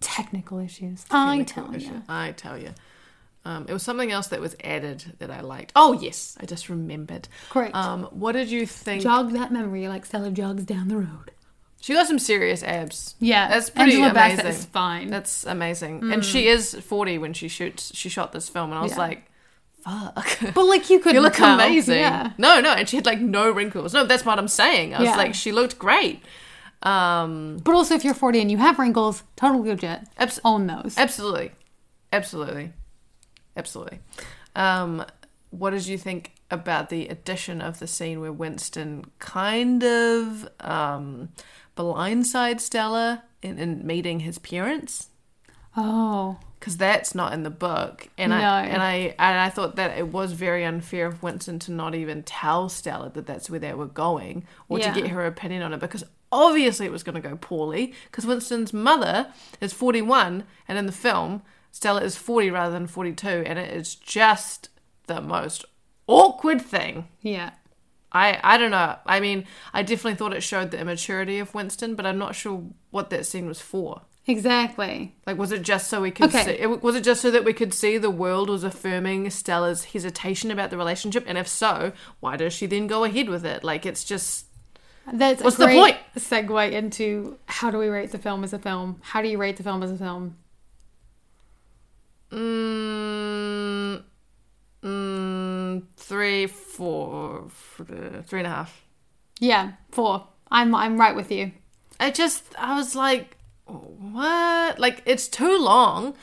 Technical 0.01 0.59
issues. 0.59 1.05
I 1.11 1.37
Technical 1.43 1.63
tell 1.67 1.75
issue. 1.75 1.87
you. 1.93 2.03
I 2.09 2.31
tell 2.31 2.57
you. 2.57 2.71
Um, 3.45 3.65
it 3.69 3.73
was 3.73 3.83
something 3.83 4.11
else 4.11 4.27
that 4.27 4.41
was 4.41 4.55
added 4.63 5.13
that 5.19 5.29
I 5.29 5.41
liked. 5.41 5.71
Oh 5.75 5.93
yes, 5.93 6.35
I 6.41 6.45
just 6.45 6.67
remembered. 6.67 7.27
Great. 7.51 7.73
Um, 7.75 8.05
what 8.05 8.31
did 8.31 8.49
you 8.49 8.65
think? 8.65 9.03
Jog 9.03 9.31
that 9.33 9.51
memory 9.51 9.87
like 9.87 10.05
Stella 10.05 10.31
jogs 10.31 10.63
down 10.63 10.87
the 10.87 10.97
road. 10.97 11.31
She 11.85 11.93
got 11.93 12.07
some 12.07 12.17
serious 12.17 12.63
abs. 12.63 13.13
Yeah, 13.19 13.47
that's 13.47 13.69
pretty 13.69 13.91
Angela 13.93 14.09
amazing. 14.09 14.37
Bassett 14.37 14.49
is 14.59 14.65
fine. 14.65 15.11
That's 15.11 15.45
amazing, 15.45 16.11
and 16.11 16.25
she 16.25 16.47
is 16.47 16.73
forty 16.73 17.19
when 17.19 17.33
she 17.33 17.47
shoots. 17.47 17.91
She 17.93 18.09
shot 18.09 18.31
this 18.33 18.49
film, 18.49 18.71
and 18.71 18.79
I 18.79 18.81
was 18.81 18.93
Yeah. 18.93 18.97
like, 18.97 19.29
"Fuck." 19.83 20.53
But 20.55 20.65
like 20.65 20.89
you 20.89 20.99
could 21.03 21.13
you 21.13 21.21
look 21.21 21.33
tell. 21.35 21.53
amazing. 21.53 21.99
Yeah. 21.99 22.31
No, 22.39 22.59
no, 22.59 22.71
and 22.71 22.89
she 22.89 22.95
had 22.95 23.05
like 23.05 23.19
no 23.21 23.51
wrinkles. 23.51 23.93
No, 23.93 24.03
that's 24.03 24.25
what 24.25 24.39
I'm 24.39 24.47
saying. 24.47 24.95
I 24.95 24.99
was 25.01 25.09
like, 25.15 25.35
she 25.35 25.51
looked 25.51 25.77
great. 25.77 26.23
Um, 26.81 27.57
But 27.63 27.75
also 27.75 27.93
if 27.93 28.03
you're 28.03 28.13
40 28.15 28.41
and 28.41 28.49
you 28.51 28.57
have 28.57 28.79
wrinkles, 28.79 29.21
totally 29.35 29.69
legit. 29.69 29.99
Abs- 30.17 30.39
Own 30.43 30.65
those. 30.67 30.95
absolutely, 30.97 31.51
absolutely, 32.11 32.73
absolutely. 33.55 33.99
Um, 34.55 35.05
what 35.51 35.69
did 35.71 35.85
you 35.87 35.97
think 35.97 36.31
about 36.51 36.89
the 36.89 37.07
addition 37.07 37.61
of 37.61 37.77
the 37.79 37.87
scene 37.87 38.21
where 38.21 38.31
Winston 38.31 39.05
kind 39.19 39.83
of 39.83 40.47
um, 40.59 41.29
blindsides 41.75 42.61
Stella 42.61 43.23
in, 43.41 43.57
in 43.59 43.85
meeting 43.85 44.21
his 44.21 44.37
parents? 44.39 45.09
oh. 45.77 46.37
because 46.59 46.77
that's 46.77 47.13
not 47.13 47.31
in 47.33 47.43
the 47.43 47.49
book. 47.51 48.07
And 48.17 48.31
No. 48.31 48.37
I 48.37 48.61
and 48.63 48.81
I 48.81 48.93
and 49.19 49.39
I 49.39 49.49
thought 49.49 49.75
that 49.75 49.97
it 49.97 50.07
was 50.07 50.31
very 50.31 50.63
unfair 50.65 51.05
of 51.05 51.21
Winston 51.21 51.59
to 51.59 51.71
not 51.71 51.93
even 51.93 52.23
tell 52.23 52.69
Stella 52.69 53.11
that 53.13 53.27
that's 53.27 53.49
where 53.51 53.59
they 53.59 53.73
were 53.73 53.85
going 53.85 54.45
or 54.67 54.79
Yeah. 54.79 54.91
to 54.93 54.99
get 55.01 55.11
her 55.11 55.25
opinion 55.25 55.61
on 55.61 55.73
it 55.73 55.79
because 55.79 56.03
obviously 56.31 56.85
it 56.87 56.91
was 56.91 57.03
going 57.03 57.21
to 57.21 57.29
go 57.29 57.35
poorly 57.35 57.93
because 58.09 58.25
Winston's 58.25 58.73
mother 58.73 59.27
is 59.61 59.73
41 59.73 60.43
and 60.67 60.77
in 60.77 60.85
the 60.87 60.91
film 60.91 61.43
Stella 61.71 62.01
is 62.01 62.15
40 62.15 62.49
rather 62.51 62.71
than 62.73 62.87
42 62.87 63.27
and 63.27 63.59
it 63.59 63.71
is 63.71 63.93
just 63.93 64.69
the 65.07 65.21
most 65.21 65.65
awkward 66.07 66.61
thing. 66.61 67.09
Yeah. 67.21 67.51
I, 68.11 68.39
I 68.43 68.57
don't 68.57 68.71
know. 68.71 68.97
I 69.05 69.19
mean, 69.19 69.45
I 69.73 69.83
definitely 69.83 70.15
thought 70.15 70.33
it 70.33 70.41
showed 70.41 70.71
the 70.71 70.79
immaturity 70.79 71.39
of 71.39 71.53
Winston, 71.53 71.95
but 71.95 72.05
I'm 72.05 72.17
not 72.17 72.35
sure 72.35 72.63
what 72.91 73.09
that 73.09 73.25
scene 73.25 73.47
was 73.47 73.59
for. 73.59 74.01
Exactly. 74.27 75.13
Like, 75.27 75.37
was 75.37 75.51
it 75.51 75.61
just 75.61 75.87
so 75.87 76.01
we 76.01 76.11
could 76.11 76.29
Okay. 76.29 76.43
see? 76.43 76.51
It, 76.51 76.81
was 76.81 76.95
it 76.95 77.03
just 77.03 77.21
so 77.21 77.29
that 77.29 77.43
we 77.43 77.53
could 77.53 77.73
see 77.73 77.97
the 77.97 78.09
world 78.09 78.49
was 78.49 78.63
affirming 78.63 79.29
Stella's 79.29 79.85
hesitation 79.85 80.49
about 80.49 80.69
the 80.71 80.77
relationship? 80.77 81.25
And 81.27 81.37
if 81.37 81.47
so, 81.47 81.91
why 82.21 82.35
does 82.37 82.53
she 82.53 82.65
then 82.65 82.87
go 82.87 83.03
ahead 83.03 83.29
with 83.29 83.45
it? 83.45 83.63
Like, 83.63 83.85
it's 83.85 84.03
just 84.03 84.45
That's 85.11 85.43
What's 85.43 85.57
a 85.57 85.59
the 85.59 85.67
point? 85.67 85.97
segue 86.17 86.71
into 86.71 87.37
how 87.47 87.69
do 87.69 87.77
we 87.77 87.87
rate 87.87 88.11
the 88.11 88.17
film 88.17 88.43
as 88.43 88.53
a 88.53 88.59
film? 88.59 88.99
How 89.03 89.21
do 89.21 89.27
you 89.27 89.37
rate 89.37 89.57
the 89.57 89.63
film 89.63 89.83
as 89.83 89.91
a 89.91 89.97
film? 89.97 90.37
mm, 92.31 94.03
mm, 94.85 95.83
three, 95.97 96.47
four, 96.47 97.47
three 97.49 98.39
and 98.39 98.47
a 98.47 98.49
half. 98.49 98.85
Yeah, 99.39 99.73
four. 99.91 100.27
I'm 100.51 100.73
I'm 100.75 100.99
right 100.99 101.15
with 101.15 101.31
you. 101.31 101.51
I 101.99 102.11
just, 102.11 102.43
I 102.57 102.77
was 102.77 102.95
like, 102.95 103.37
what? 103.65 104.79
Like, 104.79 105.01
it's 105.05 105.27
too 105.27 105.57
long, 105.57 106.13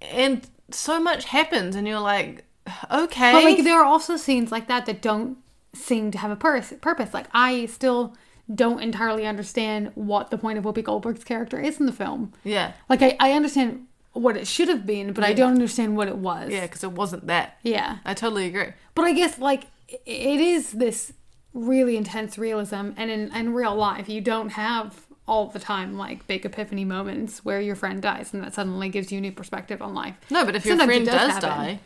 and 0.00 0.46
so 0.70 1.00
much 1.00 1.24
happens, 1.26 1.76
and 1.76 1.86
you're 1.88 2.00
like, 2.00 2.44
okay. 2.90 3.32
But 3.32 3.44
like 3.44 3.64
there 3.64 3.78
are 3.80 3.84
also 3.84 4.16
scenes 4.16 4.52
like 4.52 4.68
that 4.68 4.86
that 4.86 5.02
don't 5.02 5.38
seem 5.74 6.10
to 6.12 6.18
have 6.18 6.30
a 6.30 6.36
purpose. 6.36 6.72
Purpose. 6.80 7.12
Like 7.12 7.26
I 7.34 7.66
still 7.66 8.14
don't 8.54 8.80
entirely 8.82 9.26
understand 9.26 9.90
what 9.94 10.30
the 10.30 10.38
point 10.38 10.58
of 10.58 10.64
Whoopi 10.64 10.84
Goldberg's 10.84 11.24
character 11.24 11.58
is 11.58 11.80
in 11.80 11.86
the 11.86 11.92
film. 11.92 12.32
yeah, 12.44 12.72
Like 12.90 13.00
I, 13.02 13.16
I 13.18 13.32
understand 13.32 13.86
what 14.14 14.36
it 14.36 14.46
should 14.46 14.68
have 14.68 14.86
been, 14.86 15.12
but 15.12 15.24
I 15.24 15.32
don't 15.34 15.52
understand 15.52 15.96
what 15.96 16.08
it 16.08 16.16
was. 16.16 16.50
yeah, 16.50 16.62
because 16.62 16.82
it 16.82 16.92
wasn't 16.92 17.26
that. 17.26 17.58
Yeah. 17.62 17.98
I 18.04 18.14
totally 18.14 18.46
agree. 18.46 18.68
But 18.94 19.04
I 19.04 19.12
guess 19.12 19.38
like 19.38 19.64
it 19.88 20.40
is 20.40 20.72
this 20.72 21.12
really 21.52 21.96
intense 21.96 22.38
realism, 22.38 22.90
and 22.96 23.10
in, 23.10 23.32
in 23.34 23.54
real 23.54 23.74
life, 23.76 24.08
you 24.08 24.20
don't 24.20 24.50
have 24.50 25.06
all 25.26 25.46
the 25.46 25.58
time 25.58 25.96
like 25.96 26.26
big 26.26 26.44
epiphany 26.44 26.84
moments 26.84 27.44
where 27.44 27.60
your 27.60 27.76
friend 27.76 28.02
dies, 28.02 28.32
and 28.34 28.42
that 28.42 28.54
suddenly 28.54 28.88
gives 28.88 29.12
you 29.12 29.18
a 29.18 29.20
new 29.20 29.32
perspective 29.32 29.80
on 29.82 29.94
life. 29.94 30.14
No, 30.30 30.44
but 30.44 30.56
if 30.56 30.64
your 30.66 30.76
friend 30.78 31.06
does, 31.06 31.32
happen. 31.32 31.48
die, 31.48 31.80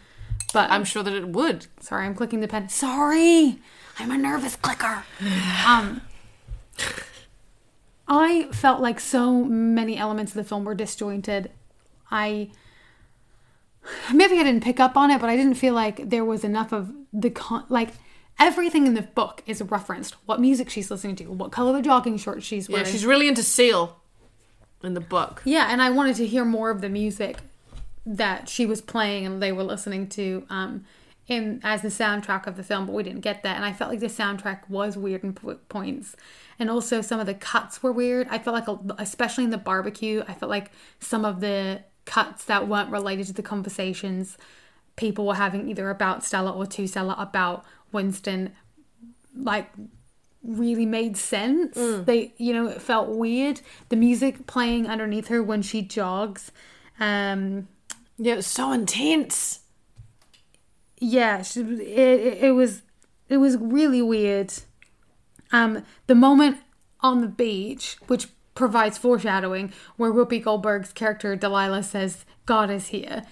But 0.52 0.70
I'm 0.70 0.84
sure 0.84 1.02
that 1.02 1.12
it 1.14 1.28
would. 1.28 1.66
sorry, 1.80 2.06
I'm 2.06 2.14
clicking 2.14 2.40
the 2.40 2.48
pen. 2.48 2.68
Sorry, 2.68 3.58
I'm 3.98 4.10
a 4.10 4.18
nervous 4.18 4.56
clicker. 4.56 5.04
um, 5.66 6.00
I 8.08 8.48
felt 8.52 8.80
like 8.80 9.00
so 9.00 9.44
many 9.44 9.98
elements 9.98 10.32
of 10.32 10.36
the 10.36 10.44
film 10.44 10.64
were 10.64 10.74
disjointed. 10.74 11.50
I 12.10 12.50
maybe 14.12 14.38
I 14.38 14.42
didn't 14.42 14.62
pick 14.62 14.80
up 14.80 14.96
on 14.96 15.10
it, 15.10 15.20
but 15.20 15.30
I 15.30 15.36
didn't 15.36 15.54
feel 15.54 15.74
like 15.74 16.08
there 16.10 16.24
was 16.24 16.44
enough 16.44 16.72
of 16.72 16.92
the 17.12 17.30
con- 17.30 17.64
like 17.68 17.90
everything 18.38 18.86
in 18.86 18.94
the 18.94 19.02
book 19.02 19.42
is 19.46 19.62
referenced. 19.62 20.14
What 20.26 20.40
music 20.40 20.70
she's 20.70 20.90
listening 20.90 21.16
to, 21.16 21.24
what 21.24 21.52
color 21.52 21.72
the 21.72 21.82
jogging 21.82 22.18
shorts 22.18 22.44
she's 22.44 22.68
Yeah, 22.68 22.74
wearing. 22.78 22.90
she's 22.90 23.06
really 23.06 23.28
into 23.28 23.42
Seal 23.42 23.96
in 24.82 24.94
the 24.94 25.00
book. 25.00 25.42
Yeah, 25.44 25.68
and 25.70 25.82
I 25.82 25.90
wanted 25.90 26.16
to 26.16 26.26
hear 26.26 26.44
more 26.44 26.70
of 26.70 26.80
the 26.80 26.88
music 26.88 27.38
that 28.06 28.48
she 28.48 28.64
was 28.64 28.80
playing 28.80 29.26
and 29.26 29.42
they 29.42 29.52
were 29.52 29.64
listening 29.64 30.08
to 30.08 30.46
um 30.48 30.84
in 31.26 31.60
as 31.62 31.82
the 31.82 31.88
soundtrack 31.88 32.46
of 32.46 32.56
the 32.56 32.62
film, 32.62 32.86
but 32.86 32.94
we 32.94 33.02
didn't 33.02 33.20
get 33.20 33.42
that. 33.42 33.56
And 33.56 33.64
I 33.64 33.72
felt 33.74 33.90
like 33.90 34.00
the 34.00 34.06
soundtrack 34.06 34.60
was 34.68 34.96
weird 34.96 35.22
in 35.24 35.34
po- 35.34 35.58
points, 35.68 36.16
and 36.58 36.70
also 36.70 37.02
some 37.02 37.20
of 37.20 37.26
the 37.26 37.34
cuts 37.34 37.82
were 37.82 37.92
weird. 37.92 38.26
I 38.30 38.38
felt 38.38 38.54
like, 38.54 38.66
a- 38.66 38.94
especially 39.02 39.44
in 39.44 39.50
the 39.50 39.58
barbecue, 39.58 40.22
I 40.26 40.32
felt 40.32 40.48
like 40.48 40.70
some 41.00 41.26
of 41.26 41.40
the 41.40 41.82
cuts 42.14 42.44
that 42.46 42.66
weren't 42.66 42.90
related 42.90 43.26
to 43.28 43.32
the 43.32 43.42
conversations 43.42 44.36
people 44.96 45.24
were 45.26 45.34
having 45.36 45.68
either 45.70 45.90
about 45.90 46.24
Stella 46.24 46.50
or 46.50 46.66
to 46.66 46.86
Stella 46.88 47.14
about 47.18 47.64
Winston, 47.92 48.50
like 49.34 49.70
really 50.42 50.86
made 50.86 51.16
sense. 51.16 51.76
They, 51.76 52.34
you 52.36 52.52
know, 52.52 52.66
it 52.66 52.82
felt 52.82 53.08
weird. 53.08 53.60
The 53.90 53.96
music 53.96 54.48
playing 54.48 54.88
underneath 54.88 55.28
her 55.28 55.40
when 55.40 55.62
she 55.62 55.82
jogs. 55.82 56.50
Um, 56.98 57.68
Yeah, 58.18 58.32
it 58.32 58.36
was 58.36 58.46
so 58.48 58.72
intense. 58.72 59.60
yeah, 60.98 61.42
she, 61.42 61.60
it, 61.60 62.20
it, 62.20 62.38
it 62.46 62.52
was 62.52 62.82
it 63.28 63.36
was 63.36 63.56
really 63.56 64.02
weird. 64.02 64.52
Um, 65.52 65.84
the 66.08 66.16
moment 66.16 66.56
on 67.00 67.20
the 67.20 67.28
beach, 67.28 67.98
which 68.08 68.26
provides 68.58 68.98
foreshadowing, 68.98 69.72
where 69.96 70.12
Whoopi 70.12 70.42
Goldberg's 70.42 70.92
character 70.92 71.36
Delilah 71.36 71.84
says, 71.84 72.26
"God 72.44 72.68
is 72.68 72.88
here." 72.88 73.22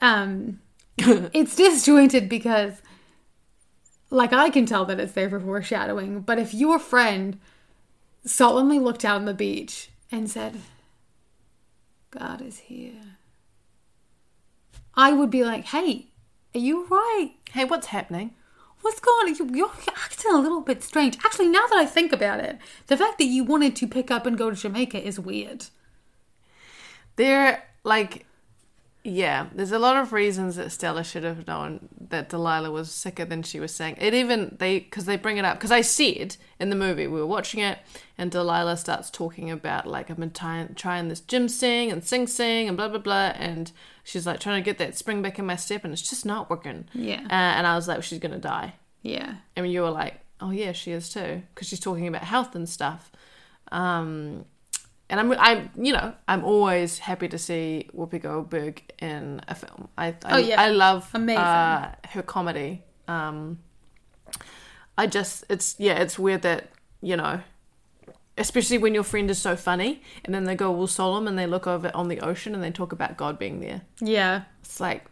Um, 0.00 0.60
it's 0.98 1.56
disjointed 1.56 2.28
because, 2.28 2.82
like, 4.10 4.32
I 4.32 4.50
can 4.50 4.66
tell 4.66 4.84
that 4.84 5.00
it's 5.00 5.14
there 5.14 5.30
for 5.30 5.40
foreshadowing. 5.40 6.20
But 6.20 6.38
if 6.38 6.54
your 6.54 6.78
friend 6.78 7.40
solemnly 8.24 8.78
looked 8.78 9.04
out 9.04 9.16
on 9.16 9.24
the 9.24 9.34
beach 9.34 9.90
and 10.12 10.30
said, 10.30 10.60
"God 12.10 12.42
is 12.42 12.58
here," 12.58 13.16
I 14.94 15.12
would 15.12 15.30
be 15.30 15.42
like, 15.42 15.64
"Hey, 15.64 16.08
are 16.54 16.60
you 16.60 16.86
right? 16.86 17.32
Hey, 17.52 17.64
what's 17.64 17.88
happening? 17.88 18.34
What's 18.82 19.00
going 19.00 19.28
on? 19.28 19.34
You- 19.34 19.56
You're 19.56 19.70
acting 19.88 20.32
a 20.32 20.38
little 20.38 20.60
bit 20.60 20.82
strange." 20.82 21.16
Actually, 21.24 21.48
now 21.48 21.66
that 21.66 21.78
I 21.78 21.86
think 21.86 22.12
about 22.12 22.40
it, 22.40 22.58
the 22.86 22.96
fact 22.96 23.18
that 23.18 23.24
you 23.26 23.44
wanted 23.44 23.74
to 23.76 23.86
pick 23.86 24.10
up 24.10 24.26
and 24.26 24.38
go 24.38 24.50
to 24.50 24.56
Jamaica 24.56 25.04
is 25.04 25.18
weird. 25.18 25.66
There, 27.16 27.64
like, 27.82 28.26
yeah, 29.04 29.46
there's 29.54 29.72
a 29.72 29.78
lot 29.78 29.96
of 29.96 30.12
reasons 30.12 30.56
that 30.56 30.70
Stella 30.70 31.02
should 31.02 31.24
have 31.24 31.46
known 31.46 31.88
that 32.10 32.28
Delilah 32.28 32.70
was 32.70 32.90
sicker 32.92 33.24
than 33.24 33.42
she 33.42 33.58
was 33.58 33.74
saying. 33.74 33.96
It 34.00 34.14
even 34.14 34.56
they 34.58 34.80
because 34.80 35.06
they 35.06 35.16
bring 35.16 35.38
it 35.38 35.44
up 35.44 35.56
because 35.58 35.70
I 35.72 35.80
said 35.80 36.36
in 36.60 36.68
the 36.70 36.76
movie 36.76 37.06
we 37.06 37.18
were 37.18 37.26
watching 37.26 37.60
it 37.60 37.78
and 38.18 38.30
Delilah 38.30 38.76
starts 38.76 39.10
talking 39.10 39.50
about 39.50 39.86
like 39.86 40.10
I've 40.10 40.18
been 40.18 40.30
trying 40.32 40.74
trying 40.74 41.08
this 41.08 41.20
gym 41.20 41.48
sing 41.48 41.90
and 41.90 42.04
sing 42.04 42.26
sing 42.26 42.68
and 42.68 42.76
blah 42.76 42.88
blah 42.88 42.98
blah 42.98 43.32
and 43.36 43.72
she's 44.08 44.26
like 44.26 44.40
trying 44.40 44.62
to 44.62 44.64
get 44.64 44.78
that 44.78 44.96
spring 44.96 45.20
back 45.20 45.38
in 45.38 45.44
my 45.44 45.56
step 45.56 45.84
and 45.84 45.92
it's 45.92 46.08
just 46.08 46.24
not 46.24 46.48
working. 46.48 46.86
Yeah. 46.94 47.20
uh, 47.24 47.52
and 47.56 47.66
I 47.66 47.76
was 47.76 47.86
like 47.88 48.02
she's 48.02 48.18
gonna 48.18 48.38
die. 48.38 48.72
Yeah. 49.02 49.34
And 49.54 49.70
you 49.70 49.82
were 49.82 49.90
like, 49.90 50.14
oh 50.40 50.50
yeah, 50.50 50.72
she 50.72 50.92
is 50.92 51.10
too, 51.10 51.42
because 51.54 51.68
she's 51.68 51.80
talking 51.80 52.08
about 52.08 52.22
health 52.24 52.54
and 52.54 52.66
stuff. 52.68 53.12
Um, 53.70 54.46
and 55.10 55.20
I'm, 55.20 55.32
I'm, 55.32 55.70
you 55.76 55.92
know, 55.92 56.14
I'm 56.26 56.44
always 56.44 56.98
happy 56.98 57.28
to 57.28 57.38
see 57.38 57.88
Whoopi 57.96 58.20
Goldberg 58.22 58.82
in 58.98 59.40
a 59.48 59.54
film. 59.54 59.88
I, 59.96 60.08
I, 60.08 60.14
Oh, 60.32 60.36
yeah. 60.38 60.60
I 60.60 60.68
love 60.70 61.08
Amazing. 61.14 61.42
Uh, 61.42 61.94
her 62.10 62.22
comedy. 62.22 62.82
Um, 63.06 63.58
I 64.96 65.06
just, 65.06 65.44
it's 65.48 65.76
yeah, 65.78 65.94
it's 66.00 66.18
weird 66.18 66.42
that 66.42 66.70
you 67.00 67.16
know, 67.16 67.40
especially 68.38 68.78
when 68.78 68.94
your 68.94 69.02
friend 69.02 69.30
is 69.30 69.38
so 69.38 69.56
funny, 69.56 70.02
and 70.24 70.34
then 70.34 70.44
they 70.44 70.54
go 70.54 70.74
all 70.74 70.86
solemn 70.86 71.26
and 71.28 71.38
they 71.38 71.46
look 71.46 71.66
over 71.66 71.90
on 71.94 72.08
the 72.08 72.20
ocean 72.20 72.54
and 72.54 72.62
they 72.62 72.70
talk 72.70 72.92
about 72.92 73.16
God 73.16 73.38
being 73.38 73.60
there. 73.60 73.82
Yeah. 74.00 74.42
It's 74.60 74.80
like, 74.80 75.04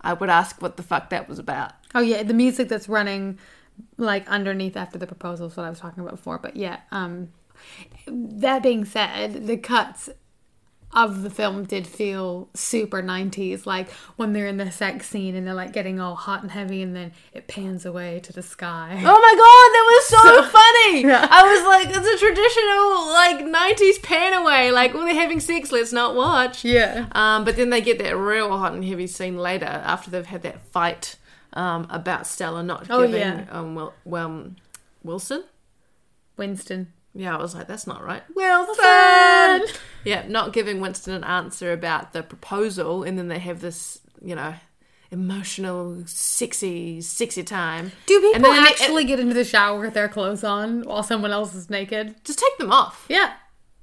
I 0.00 0.12
would 0.12 0.30
ask 0.30 0.60
what 0.60 0.76
the 0.76 0.82
fuck 0.82 1.10
that 1.10 1.28
was 1.28 1.38
about. 1.38 1.72
Oh 1.94 2.00
yeah, 2.00 2.22
the 2.22 2.34
music 2.34 2.68
that's 2.68 2.88
running 2.88 3.38
like 3.96 4.28
underneath 4.28 4.76
after 4.76 4.98
the 4.98 5.06
proposal 5.06 5.48
is 5.48 5.56
what 5.56 5.64
I 5.64 5.70
was 5.70 5.80
talking 5.80 6.02
about 6.02 6.16
before. 6.16 6.38
But 6.38 6.56
yeah, 6.56 6.80
um 6.92 7.28
that 8.06 8.62
being 8.62 8.84
said, 8.84 9.46
the 9.46 9.56
cuts 9.56 10.10
of 10.96 11.22
the 11.22 11.30
film 11.30 11.62
did 11.64 11.86
feel 11.86 12.48
super 12.54 13.02
90s 13.02 13.66
like 13.66 13.90
when 14.16 14.32
they're 14.32 14.46
in 14.46 14.56
the 14.56 14.70
sex 14.72 15.06
scene 15.08 15.36
and 15.36 15.46
they're 15.46 15.54
like 15.54 15.72
getting 15.72 16.00
all 16.00 16.14
hot 16.16 16.42
and 16.42 16.50
heavy 16.50 16.80
and 16.82 16.96
then 16.96 17.12
it 17.34 17.46
pans 17.46 17.84
away 17.86 18.18
to 18.20 18.32
the 18.32 18.42
sky 18.42 18.92
Oh 18.92 19.20
my 19.20 19.34
god, 19.36 19.68
that 19.76 19.84
was 19.92 20.06
so, 20.06 20.50
funny! 20.58 21.02
Yeah. 21.02 21.28
I 21.30 21.42
was 21.52 21.66
like, 21.66 21.96
it's 21.96 22.08
a 22.08 22.18
traditional 22.18 23.06
like 23.12 23.78
'90s 23.78 24.02
pan 24.02 24.32
away, 24.32 24.72
like, 24.72 24.94
oh, 24.94 25.04
they're 25.04 25.14
having 25.14 25.38
sex, 25.38 25.70
let's 25.70 25.92
not 25.92 26.14
watch. 26.16 26.64
Yeah. 26.64 27.06
Um, 27.12 27.44
but 27.44 27.56
then 27.56 27.70
they 27.70 27.80
get 27.82 27.98
that 27.98 28.16
real 28.16 28.56
hot 28.56 28.72
and 28.72 28.84
heavy 28.84 29.06
scene 29.06 29.36
later 29.36 29.66
after 29.66 30.10
they've 30.10 30.24
had 30.26 30.42
that 30.42 30.60
fight 30.72 31.16
um, 31.52 31.86
about 31.90 32.26
Stella 32.26 32.62
not 32.62 32.86
Oh, 32.90 33.02
giving 33.06 33.20
yeah. 33.20 33.44
um, 33.50 33.74
Wil- 33.74 33.94
well, 34.04 34.50
Wilson. 35.04 35.44
winston 36.38 36.92
Yeah, 37.18 37.36
I 37.36 37.40
was 37.40 37.54
like, 37.54 37.66
that's 37.66 37.86
not 37.86 38.04
right. 38.04 38.22
wilson 38.34 39.74
Yeah, 40.04 40.24
not 40.28 40.52
giving 40.52 40.80
Winston 40.80 41.14
an 41.14 41.24
answer 41.24 41.72
about 41.72 42.12
the 42.12 42.22
proposal, 42.22 43.02
and 43.02 43.18
then 43.18 43.28
they 43.28 43.38
have 43.38 43.60
this, 43.60 44.00
you 44.22 44.34
know, 44.34 44.54
emotional, 45.10 46.02
sexy, 46.06 47.00
sexy 47.00 47.42
time. 47.42 47.92
do 48.06 48.16
And 48.16 48.34
people 48.34 48.50
then 48.52 48.64
they- 48.64 48.70
actually 48.70 49.04
get 49.04 49.18
into 49.20 49.34
the 49.34 49.44
shower 49.44 49.80
with 49.80 49.94
their 49.94 50.08
clothes 50.08 50.44
on 50.44 50.82
while 50.82 51.02
someone 51.02 51.30
else 51.30 51.54
is 51.54 51.70
naked 51.70 52.16
just 52.24 52.38
take 52.38 52.58
them 52.58 52.72
off? 52.72 53.06
yeah 53.08 53.34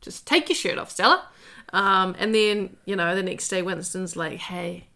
just 0.02 0.28
take 0.28 0.50
your 0.50 0.56
shirt 0.56 0.78
off, 0.78 0.92
Stella. 0.92 1.26
Um, 1.72 2.14
and 2.20 2.36
then, 2.36 2.76
you 2.86 2.96
know, 2.96 3.16
the 3.16 3.24
next 3.24 3.48
day, 3.48 3.62
Winston's 3.62 4.16
like, 4.18 4.38
hey, 4.38 4.88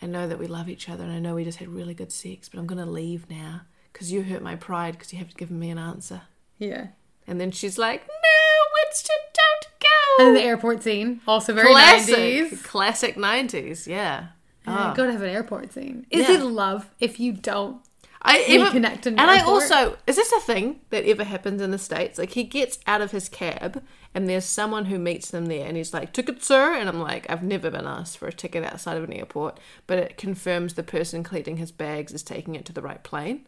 I 0.00 0.06
know 0.06 0.26
that 0.26 0.38
we 0.38 0.46
love 0.46 0.68
each 0.70 0.88
other 0.88 1.04
and 1.04 1.12
I 1.12 1.18
know 1.18 1.34
we 1.34 1.44
just 1.44 1.58
had 1.58 1.68
really 1.68 1.92
good 1.94 2.10
sex, 2.10 2.48
but 2.48 2.58
I'm 2.58 2.66
going 2.66 2.82
to 2.84 2.90
leave 2.90 3.28
now 3.28 3.60
because 3.92 4.10
you 4.10 4.22
hurt 4.22 4.42
my 4.42 4.56
pride 4.56 4.92
because 4.94 5.12
you 5.12 5.18
haven't 5.18 5.36
given 5.36 5.58
me 5.58 5.68
an 5.70 5.78
answer. 5.78 6.22
Yeah. 6.58 6.88
And 7.28 7.40
then 7.40 7.50
she's 7.50 7.78
like, 7.78 8.06
no, 8.08 8.84
Winston, 8.84 9.16
don't 9.34 9.80
go. 10.18 10.26
And 10.26 10.36
the 10.36 10.42
airport 10.42 10.82
scene, 10.82 11.20
also 11.28 11.52
very 11.52 11.70
classic, 11.70 12.16
90s. 12.16 12.64
classic 12.64 13.16
90s, 13.16 13.86
yeah. 13.86 14.28
Oh. 14.66 14.92
Go 14.96 15.06
to 15.06 15.12
have 15.12 15.22
an 15.22 15.30
airport 15.30 15.72
scene. 15.72 16.06
Is 16.10 16.28
Yeah. 16.28 16.36
it 16.36 16.42
love 16.42 16.90
if 17.00 17.20
you 17.20 17.32
don't? 17.32 17.80
I 18.20 18.40
reconnect 18.40 19.06
in 19.06 19.16
and 19.18 19.30
I 19.30 19.40
also 19.42 19.96
is 20.08 20.16
this 20.16 20.32
a 20.32 20.40
thing 20.40 20.80
that 20.90 21.04
ever 21.04 21.22
happens 21.22 21.62
in 21.62 21.70
the 21.70 21.78
states? 21.78 22.18
Like 22.18 22.32
he 22.32 22.42
gets 22.42 22.78
out 22.86 23.00
of 23.00 23.12
his 23.12 23.28
cab 23.28 23.82
and 24.12 24.28
there's 24.28 24.44
someone 24.44 24.86
who 24.86 24.98
meets 24.98 25.30
them 25.30 25.46
there 25.46 25.64
and 25.66 25.76
he's 25.76 25.94
like, 25.94 26.12
"Ticket, 26.12 26.42
sir," 26.42 26.74
and 26.74 26.88
I'm 26.88 26.98
like, 27.00 27.30
"I've 27.30 27.44
never 27.44 27.70
been 27.70 27.86
asked 27.86 28.18
for 28.18 28.26
a 28.26 28.32
ticket 28.32 28.64
outside 28.64 28.96
of 28.96 29.04
an 29.04 29.12
airport," 29.12 29.60
but 29.86 29.98
it 29.98 30.18
confirms 30.18 30.74
the 30.74 30.82
person 30.82 31.22
collecting 31.22 31.58
his 31.58 31.70
bags 31.70 32.12
is 32.12 32.24
taking 32.24 32.56
it 32.56 32.64
to 32.66 32.72
the 32.72 32.82
right 32.82 33.02
plane. 33.04 33.46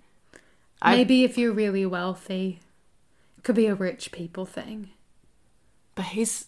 I- 0.80 0.94
Maybe 0.96 1.24
if 1.24 1.36
you're 1.36 1.52
really 1.52 1.84
wealthy. 1.84 2.60
Could 3.42 3.56
be 3.56 3.66
a 3.66 3.74
rich 3.74 4.12
people 4.12 4.46
thing. 4.46 4.90
But 5.94 6.06
he's 6.06 6.46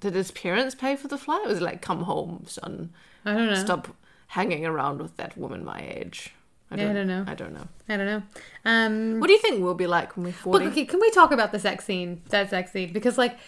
did 0.00 0.14
his 0.14 0.30
parents 0.30 0.74
pay 0.74 0.96
for 0.96 1.08
the 1.08 1.18
flight? 1.18 1.46
Was 1.46 1.58
it 1.58 1.62
like, 1.62 1.80
"Come 1.82 2.02
home, 2.02 2.44
son. 2.46 2.90
I 3.24 3.34
don't 3.34 3.46
know. 3.48 3.54
Stop 3.54 3.88
hanging 4.28 4.66
around 4.66 5.00
with 5.00 5.16
that 5.18 5.36
woman 5.36 5.64
my 5.64 5.80
age." 5.80 6.34
Yeah, 6.74 6.90
I 6.90 6.92
don't 6.94 7.06
know. 7.06 7.24
I 7.26 7.34
don't 7.34 7.52
know. 7.52 7.68
I 7.88 7.96
don't 7.98 8.06
know. 8.06 8.22
Um, 8.64 9.20
What 9.20 9.26
do 9.26 9.34
you 9.34 9.38
think 9.38 9.62
we'll 9.62 9.74
be 9.74 9.86
like 9.86 10.16
when 10.16 10.24
we're 10.24 10.32
forty? 10.32 10.66
Okay, 10.66 10.86
can 10.86 11.00
we 11.00 11.10
talk 11.10 11.30
about 11.30 11.52
the 11.52 11.58
sex 11.58 11.84
scene? 11.84 12.22
That 12.30 12.50
sex 12.50 12.72
scene 12.72 12.92
because 12.92 13.18
like. 13.18 13.38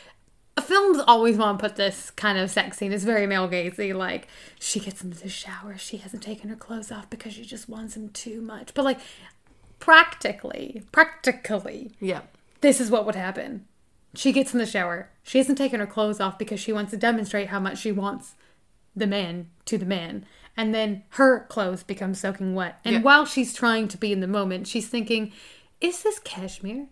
Films 0.63 1.01
always 1.09 1.37
want 1.37 1.59
to 1.59 1.63
put 1.69 1.75
this 1.75 2.13
kind 2.13 2.39
of 2.39 2.49
sex 2.49 2.79
scene. 2.79 2.93
It's 2.93 3.03
very 3.03 3.27
male 3.27 3.49
gazy. 3.49 3.93
Like 3.93 4.29
she 4.61 4.79
gets 4.79 5.03
into 5.03 5.21
the 5.21 5.29
shower, 5.29 5.77
she 5.77 5.97
hasn't 5.97 6.23
taken 6.23 6.49
her 6.49 6.55
clothes 6.55 6.93
off 6.93 7.11
because 7.11 7.33
she 7.33 7.45
just 7.45 7.69
wants 7.69 7.97
him 7.97 8.11
too 8.11 8.41
much. 8.41 8.73
But 8.73 8.85
like, 8.85 9.01
practically, 9.81 10.83
practically, 10.93 11.91
yeah. 12.01 12.21
This 12.65 12.81
is 12.81 12.91
what 12.91 13.05
would 13.05 13.15
happen. 13.15 13.67
She 14.15 14.33
gets 14.33 14.55
in 14.55 14.59
the 14.59 14.65
shower. 14.65 15.11
She 15.23 15.37
hasn't 15.37 15.59
taken 15.59 15.81
her 15.81 15.87
clothes 15.87 16.19
off 16.19 16.39
because 16.39 16.61
she 16.61 16.73
wants 16.73 16.93
to 16.93 16.97
demonstrate 16.97 17.49
how 17.49 17.61
much 17.61 17.79
she 17.79 17.93
wants 17.93 18.37
the 18.97 19.07
man 19.07 19.51
to 19.67 19.77
the 19.77 19.85
man. 19.85 20.25
And 20.57 20.75
then 20.75 21.03
her 21.11 21.47
clothes 21.51 21.83
become 21.83 22.15
soaking 22.15 22.55
wet. 22.55 22.81
And 22.83 22.95
Yeah. 22.97 23.03
while 23.03 23.27
she's 23.27 23.53
trying 23.53 23.89
to 23.89 23.99
be 23.99 24.13
in 24.13 24.21
the 24.21 24.27
moment, 24.27 24.67
she's 24.67 24.89
thinking, 24.89 25.31
is 25.83 26.03
this 26.03 26.19
cashmere? 26.21 26.87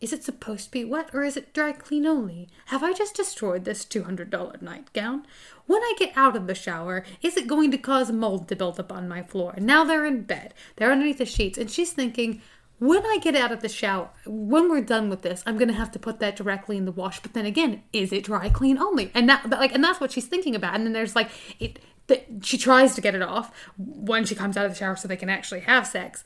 Is 0.00 0.12
it 0.14 0.24
supposed 0.24 0.66
to 0.66 0.70
be 0.70 0.84
wet 0.84 1.10
or 1.12 1.24
is 1.24 1.36
it 1.36 1.52
dry 1.52 1.72
clean 1.72 2.06
only? 2.06 2.48
Have 2.66 2.82
I 2.82 2.92
just 2.94 3.16
destroyed 3.16 3.64
this 3.64 3.84
$200 3.84 4.62
nightgown? 4.62 5.26
When 5.66 5.82
I 5.82 5.92
get 5.98 6.12
out 6.16 6.36
of 6.36 6.46
the 6.46 6.54
shower, 6.54 7.04
is 7.20 7.36
it 7.36 7.48
going 7.48 7.70
to 7.72 7.78
cause 7.78 8.10
mold 8.10 8.48
to 8.48 8.56
build 8.56 8.80
up 8.80 8.92
on 8.92 9.08
my 9.08 9.22
floor? 9.24 9.56
Now 9.58 9.84
they're 9.84 10.06
in 10.06 10.22
bed, 10.22 10.54
they're 10.76 10.92
underneath 10.92 11.18
the 11.18 11.26
sheets, 11.26 11.58
and 11.58 11.68
she's 11.70 11.92
thinking, 11.92 12.40
when 12.78 13.04
I 13.04 13.18
get 13.20 13.34
out 13.36 13.52
of 13.52 13.60
the 13.60 13.68
shower, 13.68 14.10
when 14.26 14.70
we're 14.70 14.82
done 14.82 15.08
with 15.08 15.22
this, 15.22 15.42
I'm 15.46 15.58
gonna 15.58 15.72
have 15.72 15.90
to 15.92 15.98
put 15.98 16.20
that 16.20 16.36
directly 16.36 16.76
in 16.76 16.84
the 16.84 16.92
wash. 16.92 17.20
But 17.20 17.34
then 17.34 17.46
again, 17.46 17.82
is 17.92 18.12
it 18.12 18.24
dry 18.24 18.48
clean 18.48 18.78
only? 18.78 19.10
And 19.14 19.28
that, 19.28 19.48
like, 19.50 19.74
and 19.74 19.82
that's 19.82 20.00
what 20.00 20.12
she's 20.12 20.26
thinking 20.26 20.54
about. 20.54 20.74
And 20.74 20.86
then 20.86 20.92
there's 20.92 21.16
like, 21.16 21.30
it. 21.58 21.78
That 22.06 22.26
she 22.40 22.56
tries 22.56 22.94
to 22.94 23.02
get 23.02 23.14
it 23.14 23.20
off 23.20 23.52
when 23.76 24.24
she 24.24 24.34
comes 24.34 24.56
out 24.56 24.64
of 24.64 24.72
the 24.72 24.78
shower 24.78 24.96
so 24.96 25.06
they 25.06 25.16
can 25.18 25.28
actually 25.28 25.60
have 25.60 25.86
sex. 25.86 26.24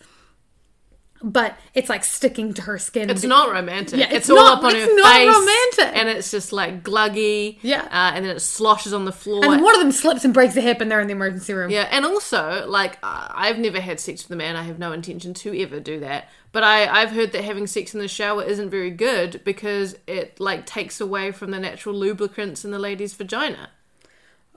But 1.25 1.57
it's 1.73 1.89
like 1.89 2.03
sticking 2.03 2.53
to 2.55 2.63
her 2.63 2.79
skin. 2.79 3.09
It's 3.09 3.23
not 3.23 3.53
romantic. 3.53 4.01
Yeah, 4.01 4.07
it's, 4.07 4.15
it's 4.29 4.31
all 4.31 4.37
not- 4.37 4.59
up 4.59 4.65
on 4.65 4.73
her. 4.75 4.77
it's 4.77 4.91
her 4.91 4.97
not 4.97 5.15
face, 5.15 5.29
romantic. 5.29 6.01
and 6.01 6.09
it's 6.09 6.31
just 6.31 6.53
like 6.53 6.83
gluggy. 6.83 7.59
Yeah. 7.63 7.83
uh, 7.83 8.13
and 8.15 8.25
then 8.25 8.35
it 8.37 8.41
sloshes 8.41 8.93
on 8.93 9.05
the 9.05 9.13
floor. 9.13 9.45
And 9.45 9.63
one 9.63 9.75
of 9.75 9.81
them 9.81 9.93
slips 9.93 10.25
and 10.25 10.35
breaks 10.35 10.57
a 10.57 10.61
hip, 10.61 10.81
and 10.81 10.91
they're 10.91 11.01
in 11.01 11.07
the 11.07 11.13
emergency 11.13 11.53
room. 11.53 11.71
yeah, 11.71 11.89
and 11.93 12.05
also 12.05 12.67
like 12.69 12.99
uh, 13.03 13.29
I've 13.31 13.59
never 13.59 13.81
had 13.81 14.01
sex 14.01 14.25
with 14.25 14.33
a 14.33 14.37
man. 14.37 14.57
I 14.57 14.63
have 14.65 14.79
no 14.81 14.91
intention 14.93 15.33
to 15.35 15.63
ever 15.63 15.79
do 15.79 16.01
that. 16.01 16.29
But 16.51 16.65
I 16.65 16.87
I've 16.87 17.13
heard 17.13 17.33
that 17.33 17.45
having 17.45 17.67
sex 17.67 17.95
in 17.95 18.01
the 18.01 18.09
shower 18.09 18.43
isn't 18.43 18.71
very 18.71 18.91
good 18.91 19.43
because 19.45 19.95
it 20.07 20.41
like 20.41 20.67
takes 20.67 21.01
away 21.01 21.31
from 21.31 21.51
the 21.53 21.59
natural 21.61 21.95
lubricants 21.95 22.65
in 22.65 22.73
the 22.73 22.79
lady's 22.79 23.15
vagina. 23.15 23.71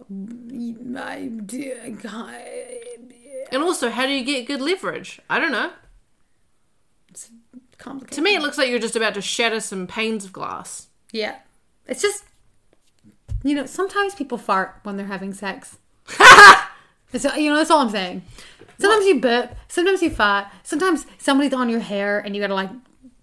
I, 0.10 1.30
dear 1.46 1.90
God. 2.02 2.36
And 3.52 3.62
also, 3.64 3.90
how 3.90 4.06
do 4.06 4.12
you 4.12 4.26
get 4.26 4.48
good 4.48 4.62
leverage? 4.62 5.22
I 5.30 5.40
don't 5.40 5.52
know. 5.52 5.72
Complicated. 7.78 8.16
To 8.16 8.22
me, 8.22 8.36
it 8.36 8.42
looks 8.42 8.58
like 8.58 8.70
you're 8.70 8.80
just 8.80 8.96
about 8.96 9.14
to 9.16 9.22
shatter 9.22 9.60
some 9.60 9.86
panes 9.88 10.26
of 10.26 10.34
glass. 10.34 10.88
Yeah. 11.12 11.36
It's 11.88 12.02
just, 12.02 12.24
you 13.44 13.54
know, 13.56 13.66
sometimes 13.66 14.16
people 14.16 14.38
fart 14.38 14.80
when 14.84 14.98
they're 14.98 15.06
having 15.08 15.34
sex. 15.34 15.78
It's, 17.14 17.24
you 17.24 17.50
know, 17.50 17.56
that's 17.56 17.72
all 17.72 17.80
I'm 17.80 17.90
saying. 17.92 18.24
Sometimes 18.78 19.06
you 19.06 19.22
burp, 19.22 19.56
sometimes 19.70 20.02
you 20.02 20.10
fart, 20.10 20.48
sometimes 20.64 21.06
somebody's 21.18 21.54
on 21.54 21.70
your 21.70 21.80
hair 21.80 22.20
and 22.20 22.36
you 22.36 22.42
gotta 22.42 22.56
like 22.56 22.70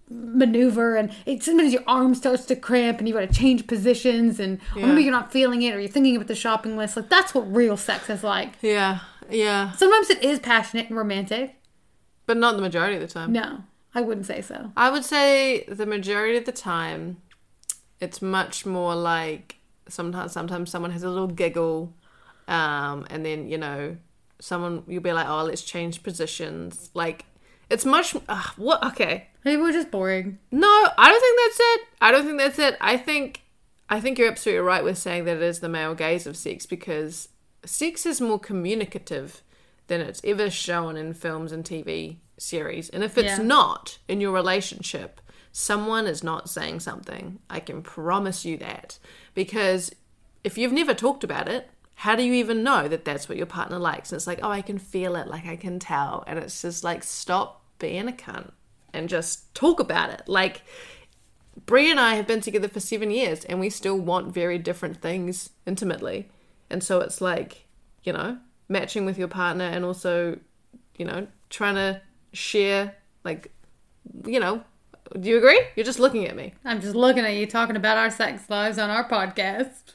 maneuver 0.09 0.97
and 0.97 1.13
it, 1.27 1.43
sometimes 1.43 1.73
your 1.75 1.83
arm 1.87 2.15
starts 2.15 2.47
to 2.47 2.57
cramp 2.57 2.99
and 3.01 3.09
you 3.09 3.13
gotta 3.13 3.27
change 3.27 3.67
positions 3.67 4.41
and 4.41 4.61
or 4.77 4.87
maybe 4.87 5.03
you're 5.03 5.13
not 5.13 5.31
feeling 5.33 5.61
it 5.63 5.75
or 5.75 5.81
you're 5.81 5.91
thinking 5.91 6.17
about 6.17 6.29
the 6.29 6.35
shopping 6.35 6.77
list. 6.77 6.97
Like 6.97 7.11
that's 7.11 7.35
what 7.35 7.43
real 7.55 7.77
sex 7.77 8.09
is 8.09 8.25
like. 8.25 8.55
Yeah, 8.63 9.01
yeah, 9.29 9.73
Sometimes 9.73 10.09
it 10.09 10.23
is 10.23 10.39
passionate 10.39 10.89
and 10.89 10.97
romantic. 10.97 11.57
but 12.25 12.37
not 12.39 12.57
the 12.57 12.63
majority 12.63 12.95
of 12.95 13.03
the 13.03 13.09
time. 13.09 13.33
No, 13.33 13.63
I 13.95 14.01
wouldn't 14.01 14.27
say 14.27 14.41
so. 14.41 14.73
I 14.77 14.91
would 14.91 15.05
say 15.05 15.65
the 15.65 15.87
majority 15.87 16.39
of 16.39 16.45
the 16.45 16.53
time, 16.53 17.19
it's 18.01 18.23
much 18.23 18.65
more 18.65 18.95
like 18.95 19.57
sometimes 19.89 20.33
sometimes 20.33 20.71
someone 20.71 20.91
has 20.93 21.03
a 21.03 21.11
little 21.11 21.29
giggle, 21.29 21.95
um, 22.49 23.07
and 23.11 23.25
then 23.25 23.49
you 23.49 23.59
know 23.59 23.97
someone 24.41 24.83
you'll 24.87 25.03
be 25.03 25.13
like, 25.13 25.29
oh, 25.29 25.45
let's 25.45 25.63
change 25.63 26.03
positions. 26.03 26.91
Like 26.95 27.27
it's 27.71 27.85
much 27.85 28.17
uh, 28.29 28.43
what? 28.57 28.85
Okay, 28.85 29.29
Maybe 29.45 29.61
we're 29.61 29.73
just 29.73 29.91
boring. 29.91 30.39
no, 30.51 30.69
I 30.99 31.09
don't 31.11 31.21
think 31.21 31.41
that's 31.41 31.61
it. 31.61 31.89
I 32.01 32.13
don't 32.13 32.25
think 32.25 32.39
that's 32.39 32.59
it. 32.59 32.77
I 32.81 32.97
think 32.97 33.43
I 33.89 34.01
think 34.01 34.19
you're 34.19 34.31
absolutely 34.31 34.65
right 34.65 34.85
with 34.85 34.99
saying 34.99 35.25
that 35.27 35.37
it 35.37 35.43
is 35.43 35.61
the 35.61 35.69
male 35.69 35.95
gaze 35.95 36.27
of 36.27 36.37
sex 36.37 36.65
because 36.65 37.29
sex 37.65 38.07
is 38.07 38.21
more 38.21 38.39
communicative 38.39 39.43
than 39.89 40.01
it's 40.01 40.21
ever 40.25 40.49
shown 40.49 40.97
in 40.97 41.13
films 41.13 41.53
and 41.53 41.65
TV 41.65 42.17
series. 42.43 42.89
And 42.91 43.03
if 43.03 43.17
it's 43.17 43.39
Yeah. 43.39 43.45
not 43.45 43.99
in 44.09 44.21
your 44.21 44.33
relationship, 44.33 45.21
someone 45.53 46.07
is 46.07 46.23
not 46.23 46.49
saying 46.51 46.81
something. 46.81 47.39
I 47.49 47.61
can 47.61 47.83
promise 47.83 48.45
you 48.45 48.57
that. 48.59 48.99
Because 49.35 49.95
if 50.45 50.59
you've 50.59 50.73
never 50.73 50.95
talked 50.95 51.25
about 51.25 51.49
it, 51.49 51.71
how 51.97 52.17
do 52.17 52.23
you 52.23 52.33
even 52.33 52.65
know 52.65 52.89
that 52.89 53.05
that's 53.05 53.29
what 53.29 53.39
your 53.39 53.47
partner 53.47 53.79
likes? 53.79 54.11
And 54.11 54.17
it's 54.17 54.27
like, 54.27 54.41
oh, 54.43 54.51
I 54.51 54.63
can 54.63 54.79
feel 54.79 55.15
it, 55.15 55.29
like 55.29 55.47
I 55.47 55.57
can 55.57 55.79
tell. 55.79 56.25
And 56.27 56.39
it's 56.39 56.63
just 56.63 56.83
like, 56.83 57.05
stop 57.05 57.63
being 57.79 58.09
a 58.09 58.13
cunt 58.13 58.51
and 58.93 59.09
just 59.09 59.55
talk 59.55 59.79
about 59.79 60.11
it. 60.11 60.23
Like, 60.27 60.63
Brie 61.67 61.91
and 61.91 62.01
I 62.01 62.15
have 62.15 62.27
been 62.27 62.41
together 62.41 62.69
for 62.69 62.81
seven 62.81 63.11
years 63.11 63.45
and 63.45 63.61
we 63.61 63.71
still 63.71 63.99
want 63.99 64.33
very 64.33 64.59
different 64.59 65.03
things 65.03 65.51
intimately. 65.67 66.29
And 66.71 66.83
so 66.83 67.01
it's 67.01 67.21
like, 67.21 67.67
you 68.03 68.13
know, 68.13 68.39
matching 68.69 69.05
with 69.05 69.19
your 69.19 69.29
partner 69.29 69.65
and 69.65 69.85
also, 69.85 70.39
you 70.97 71.05
know, 71.05 71.27
trying 71.51 71.75
to 71.75 72.01
share, 72.33 72.95
like, 73.25 73.51
you 74.27 74.41
know, 74.41 74.63
do 75.19 75.29
you 75.29 75.37
agree? 75.39 75.61
You're 75.77 75.85
just 75.85 75.99
looking 76.01 76.27
at 76.27 76.37
me. 76.37 76.55
I'm 76.65 76.81
just 76.81 76.95
looking 76.95 77.25
at 77.25 77.35
you 77.35 77.47
talking 77.47 77.77
about 77.77 77.99
our 77.99 78.11
sex 78.11 78.49
lives 78.49 78.79
on 78.79 78.91
our 78.91 79.09
podcast. 79.09 79.95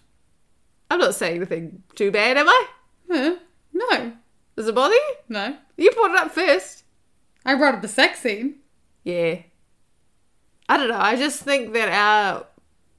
I'm 0.92 1.00
not 1.00 1.16
saying 1.16 1.38
anything 1.38 1.84
too 1.96 2.12
bad, 2.12 2.38
am 2.38 2.48
I? 2.48 2.66
Huh? 3.12 3.36
No, 3.74 4.14
Does 4.56 4.68
it 4.68 4.76
bother 4.76 4.94
you? 4.94 5.16
no. 5.30 5.56
You 5.76 5.92
brought 5.92 6.12
it 6.12 6.18
up 6.18 6.32
first. 6.32 6.84
I 7.46 7.56
brought 7.56 7.76
up 7.76 7.82
the 7.82 7.88
sex 7.88 8.20
scene. 8.22 8.56
Yeah. 9.04 9.40
I 10.70 10.78
don't 10.78 10.90
know. 10.90 11.00
I 11.00 11.16
just 11.16 11.42
think 11.42 11.74
that 11.74 11.90
our 11.90 12.46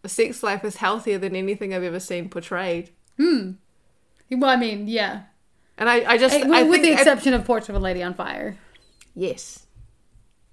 sex 0.08 0.42
life 0.42 0.64
is 0.64 0.76
healthier 0.76 1.18
than 1.18 1.34
anything 1.36 1.74
I've 1.74 1.82
ever 1.82 2.00
seen 2.00 2.28
portrayed. 2.28 2.90
Hmm. 3.18 3.52
Well, 4.30 4.48
I 4.50 4.56
mean, 4.56 4.86
yeah. 4.88 5.22
And 5.76 5.88
I, 5.88 6.12
I 6.12 6.18
just, 6.18 6.34
Eh, 6.34 6.48
I 6.50 6.62
with, 6.62 6.82
the 6.82 6.92
exception 6.92 7.34
of 7.34 7.44
Portrait 7.44 7.70
of 7.70 7.76
a 7.76 7.78
Lady 7.78 8.02
on 8.02 8.14
Fire. 8.14 8.56
Yes. 9.18 9.66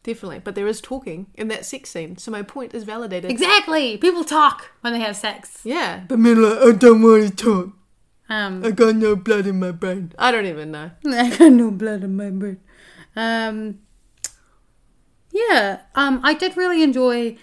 Definitely. 0.02 0.40
But 0.40 0.56
there 0.56 0.66
is 0.66 0.82
talking 0.82 1.28
in 1.36 1.50
that 1.50 1.66
sex 1.66 1.92
scene. 1.92 2.18
So 2.18 2.32
my 2.32 2.42
point 2.42 2.74
is 2.74 2.84
validated. 2.84 3.30
Exactly. 3.30 3.98
People 3.98 4.24
talk 4.24 4.72
when 4.82 4.92
they 4.92 5.00
have 5.00 5.16
sex. 5.16 5.62
Yeah. 5.64 6.04
But 6.08 6.18
me 6.18 6.34
like, 6.34 6.58
I 6.60 6.72
don't 6.72 7.04
want 7.04 7.28
to 7.28 7.36
talk. 7.36 7.70
Um, 8.28 8.66
I 8.66 8.72
got 8.72 8.96
no 8.96 9.16
blood 9.16 9.46
in 9.46 9.60
my 9.60 9.70
brain. 9.70 10.14
I 10.18 10.32
don't 10.32 10.48
even 10.48 10.72
know. 10.72 10.90
I 11.06 11.36
got 11.38 11.52
no 11.52 11.70
blood 11.70 12.04
in 12.04 12.18
my 12.18 12.32
brain. 12.32 12.60
Um, 13.16 13.82
yeah. 15.32 15.82
Um, 15.94 16.22
I 16.24 16.34
did 16.34 16.58
really 16.58 16.82
enjoy, 16.82 17.38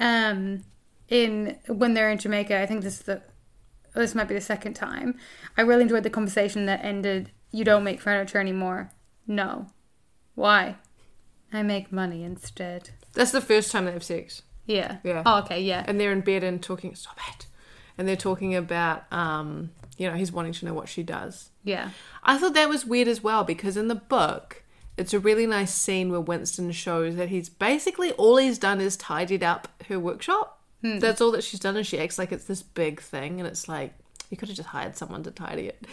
um, 0.00 0.64
in 1.08 1.56
when 1.68 1.94
they're 1.94 2.10
in 2.10 2.18
Jamaica. 2.18 2.60
I 2.60 2.66
think 2.66 2.82
this 2.82 2.94
is 2.94 3.02
the 3.02 3.22
this 3.94 4.16
might 4.16 4.26
be 4.26 4.34
the 4.34 4.40
second 4.40 4.74
time. 4.74 5.14
I 5.56 5.62
really 5.62 5.82
enjoyed 5.82 6.02
the 6.02 6.10
conversation 6.10 6.66
that 6.66 6.84
ended. 6.84 7.30
You 7.52 7.64
don't 7.64 7.84
make 7.84 8.00
furniture 8.00 8.40
anymore. 8.40 8.90
No. 9.28 9.68
Why? 10.34 10.76
I 11.52 11.62
make 11.62 11.92
money 11.92 12.24
instead. 12.24 12.90
That's 13.14 13.30
the 13.32 13.40
first 13.40 13.70
time 13.70 13.84
they 13.84 13.92
have 13.92 14.02
sex. 14.02 14.42
Yeah. 14.66 14.96
Yeah. 15.04 15.22
Oh, 15.24 15.38
okay. 15.40 15.60
Yeah. 15.60 15.84
And 15.86 16.00
they're 16.00 16.12
in 16.12 16.22
bed 16.22 16.42
and 16.42 16.62
talking, 16.62 16.94
stop 16.94 17.18
it. 17.36 17.46
and 17.96 18.08
they're 18.08 18.16
talking 18.16 18.54
about, 18.56 19.04
um, 19.12 19.70
you 19.96 20.08
know, 20.10 20.16
he's 20.16 20.32
wanting 20.32 20.52
to 20.54 20.64
know 20.66 20.74
what 20.74 20.88
she 20.88 21.02
does. 21.04 21.50
Yeah. 21.62 21.90
I 22.24 22.38
thought 22.38 22.54
that 22.54 22.68
was 22.68 22.84
weird 22.84 23.06
as 23.06 23.22
well 23.22 23.44
because 23.44 23.76
in 23.76 23.86
the 23.88 23.94
book, 23.94 24.62
it's 24.96 25.14
a 25.14 25.18
really 25.20 25.46
nice 25.46 25.72
scene 25.74 26.10
where 26.10 26.20
Winston 26.20 26.72
shows 26.72 27.14
that 27.16 27.28
he's 27.28 27.48
basically 27.48 28.10
all 28.12 28.36
he's 28.36 28.58
done 28.58 28.80
is 28.80 28.96
tidied 28.96 29.42
up 29.44 29.68
her 29.88 29.98
workshop. 30.00 30.60
That's 30.82 31.22
all 31.22 31.30
that 31.30 31.42
she's 31.42 31.60
done, 31.60 31.78
and 31.78 31.86
she 31.86 31.98
acts 31.98 32.18
like 32.18 32.30
it's 32.30 32.44
this 32.44 32.62
big 32.62 33.00
thing, 33.00 33.40
and 33.40 33.46
it's 33.48 33.68
like 33.68 33.94
you 34.28 34.36
could 34.36 34.48
have 34.48 34.56
just 34.56 34.68
hired 34.68 34.96
someone 34.98 35.22
to 35.22 35.30
tidy 35.30 35.66
it. 35.68 35.86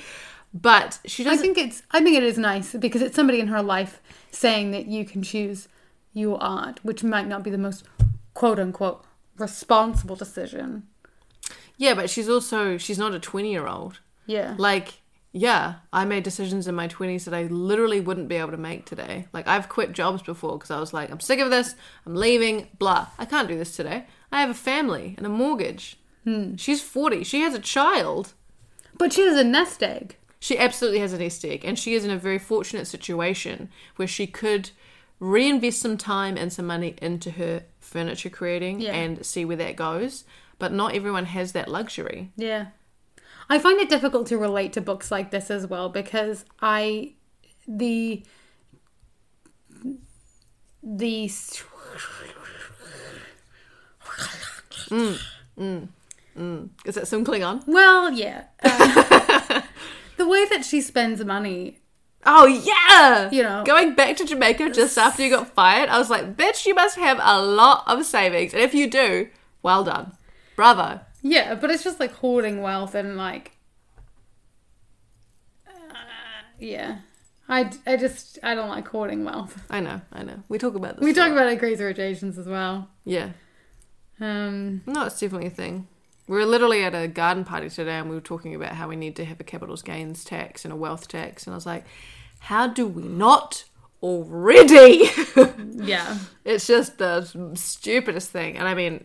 But 0.54 1.00
she 1.06 1.24
doesn't. 1.24 1.40
I 1.40 1.42
think 1.42 1.58
it's 1.58 1.84
I 1.92 2.02
think 2.04 2.18
it 2.18 2.24
is 2.24 2.38
nice 2.38 2.74
because 2.74 3.02
it's 3.02 3.16
somebody 3.16 3.40
in 3.40 3.48
her 3.48 3.62
life 3.62 4.02
saying 4.32 4.72
that 4.72 4.86
you 4.88 5.06
can 5.06 5.24
choose 5.24 5.68
your 6.14 6.42
art, 6.44 6.80
which 6.84 7.04
might 7.04 7.28
not 7.28 7.44
be 7.44 7.50
the 7.50 7.58
most 7.58 7.86
quote 8.34 8.60
unquote 8.60 9.06
responsible 9.38 10.16
decision. 10.16 10.84
yeah, 11.78 11.94
but 11.94 12.10
she's 12.10 12.28
also 12.30 12.78
she's 12.78 12.98
not 13.00 13.14
a 13.14 13.20
twenty 13.20 13.52
year 13.52 13.68
old. 13.68 14.00
Yeah. 14.26 14.56
Like, 14.58 15.02
yeah, 15.34 15.76
I 15.92 16.06
made 16.06 16.24
decisions 16.24 16.68
in 16.68 16.76
my 16.76 16.88
20s 16.88 17.26
that 17.26 17.34
I 17.34 17.44
literally 17.44 18.00
wouldn't 18.00 18.28
be 18.30 18.36
able 18.36 18.52
to 18.52 18.58
make 18.58 18.86
today. 18.86 19.28
Like, 19.34 19.48
I've 19.48 19.68
quit 19.68 19.94
jobs 19.94 20.22
before 20.22 20.58
because 20.58 20.72
I 20.72 20.80
was 20.80 20.94
like, 20.94 21.10
I'm 21.10 21.20
sick 21.20 21.40
of 21.40 21.50
this, 21.50 21.76
I'm 22.06 22.16
leaving, 22.16 22.70
blah. 22.78 23.08
I 23.18 23.26
can't 23.26 23.48
do 23.48 23.58
this 23.58 23.76
today. 23.76 24.06
I 24.32 24.42
have 24.42 24.50
a 24.50 24.54
family 24.54 25.16
and 25.18 25.26
a 25.26 25.30
mortgage. 25.30 25.98
Hmm. 26.24 26.56
She's 26.56 26.82
40, 26.82 27.24
she 27.24 27.42
has 27.42 27.54
a 27.54 27.60
child. 27.60 28.34
But 28.98 29.12
she 29.14 29.22
has 29.22 29.38
a 29.38 29.44
nest 29.44 29.82
egg. 29.82 30.18
She 30.44 30.58
absolutely 30.58 31.00
has 31.00 31.14
a 31.14 31.20
nest 31.20 31.46
egg, 31.46 31.64
and 31.64 31.78
she 31.78 31.94
is 31.94 32.04
in 32.04 32.10
a 32.10 32.18
very 32.18 32.40
fortunate 32.40 32.88
situation 32.88 33.70
where 33.96 34.08
she 34.08 34.26
could 34.26 34.72
reinvest 35.20 35.80
some 35.80 35.98
time 35.98 36.36
and 36.36 36.52
some 36.52 36.66
money 36.66 36.96
into 37.00 37.30
her 37.32 37.62
furniture 37.80 38.32
creating 38.32 38.82
Yeah. 38.82 38.92
and 38.94 39.24
see 39.24 39.46
where 39.46 39.56
that 39.58 39.76
goes. 39.76 40.24
But 40.58 40.74
not 40.74 40.96
everyone 40.96 41.26
has 41.26 41.52
that 41.52 41.68
luxury. 41.70 42.32
Yeah. 42.36 42.68
I 43.50 43.60
find 43.60 43.80
it 43.80 43.88
difficult 43.90 44.26
to 44.28 44.38
relate 44.40 44.74
to 44.74 44.82
books 44.82 45.12
like 45.12 45.30
this 45.30 45.52
as 45.52 45.68
well 45.68 45.90
because 45.90 46.44
I 46.60 47.14
the 47.68 48.24
the 50.82 51.30
mm, 54.90 55.20
mm, 55.60 55.88
mm. 56.38 56.70
Is 56.86 56.96
that 56.96 57.08
some 57.08 57.24
Klingon? 57.26 57.64
well, 57.68 58.12
yeah. 58.12 58.46
Uh, 58.64 59.62
the 60.22 60.28
way 60.28 60.46
that 60.46 60.64
she 60.66 60.82
spends 60.82 61.24
money 61.26 61.78
Oh 62.24 62.46
yeah, 62.46 63.32
You 63.32 63.42
know. 63.42 63.64
going 63.66 63.96
back 63.96 64.16
to 64.18 64.26
Jamaica 64.26 64.70
just 64.70 64.96
after 64.96 65.24
you 65.24 65.32
got 65.32 65.56
fired, 65.56 65.90
I 65.90 65.98
was 65.98 66.12
like, 66.12 66.36
bitch, 66.38 66.68
you 66.68 66.76
must 66.76 66.96
have 66.98 67.20
a 67.20 67.42
lot 67.42 67.84
of 67.88 68.06
savings, 68.06 68.54
and 68.54 68.62
if 68.62 68.76
you 68.76 68.88
do, 68.88 69.28
well 69.64 69.84
done, 69.84 70.14
bravo. 70.56 71.00
Yeah, 71.24 71.56
but 71.56 71.72
it's 71.72 71.84
just 71.84 72.00
like 72.00 72.14
hoarding 72.14 72.62
wealth 72.62 72.94
and 72.94 73.18
like, 73.18 73.54
uh, 75.68 75.72
yeah. 76.60 76.98
I, 77.50 77.72
I 77.88 77.98
just 77.98 78.38
I 78.44 78.54
don't 78.56 78.70
like 78.70 78.88
hoarding 78.88 79.26
wealth. 79.26 79.66
I 79.70 79.80
know, 79.82 80.02
I 80.14 80.24
know. 80.24 80.44
We 80.48 80.58
talk 80.60 80.76
about 80.76 80.98
this. 80.98 81.04
We 81.04 81.14
talk 81.14 81.32
about 81.32 81.48
it 81.48 81.54
at 81.54 81.60
Crazy 81.60 81.84
Rich 81.84 82.00
Asians 82.00 82.38
as 82.38 82.48
well. 82.48 82.88
yeah. 83.04 83.30
Um, 84.20 84.84
No, 84.86 85.06
it's 85.08 85.20
definitely 85.20 85.48
a 85.48 85.50
thing. 85.50 85.88
We 86.32 86.38
were 86.38 86.46
literally 86.46 86.82
at 86.86 86.96
a 86.96 87.10
garden 87.10 87.44
party 87.44 87.70
today, 87.70 87.98
and 87.98 88.10
we 88.10 88.16
were 88.16 88.22
talking 88.22 88.56
about 88.56 88.72
how 88.72 88.88
we 88.88 88.96
need 88.96 89.18
to 89.18 89.26
have 89.26 89.42
a 89.42 89.44
capital 89.44 89.76
gains 89.76 90.24
tax 90.24 90.64
and 90.64 90.72
a 90.72 90.78
wealth 90.78 91.10
tax, 91.10 91.46
and 91.46 91.54
I 91.54 91.58
was 91.58 91.66
like, 91.66 91.84
how 92.40 92.68
do 92.68 92.88
we 92.88 93.04
not 93.04 93.66
already? 94.02 95.10
yeah, 95.72 96.20
it's 96.46 96.68
just 96.68 97.00
the 97.00 97.30
stupidest 97.56 98.32
thing. 98.32 98.58
And 98.58 98.66
i 98.66 98.74
mean 98.74 99.04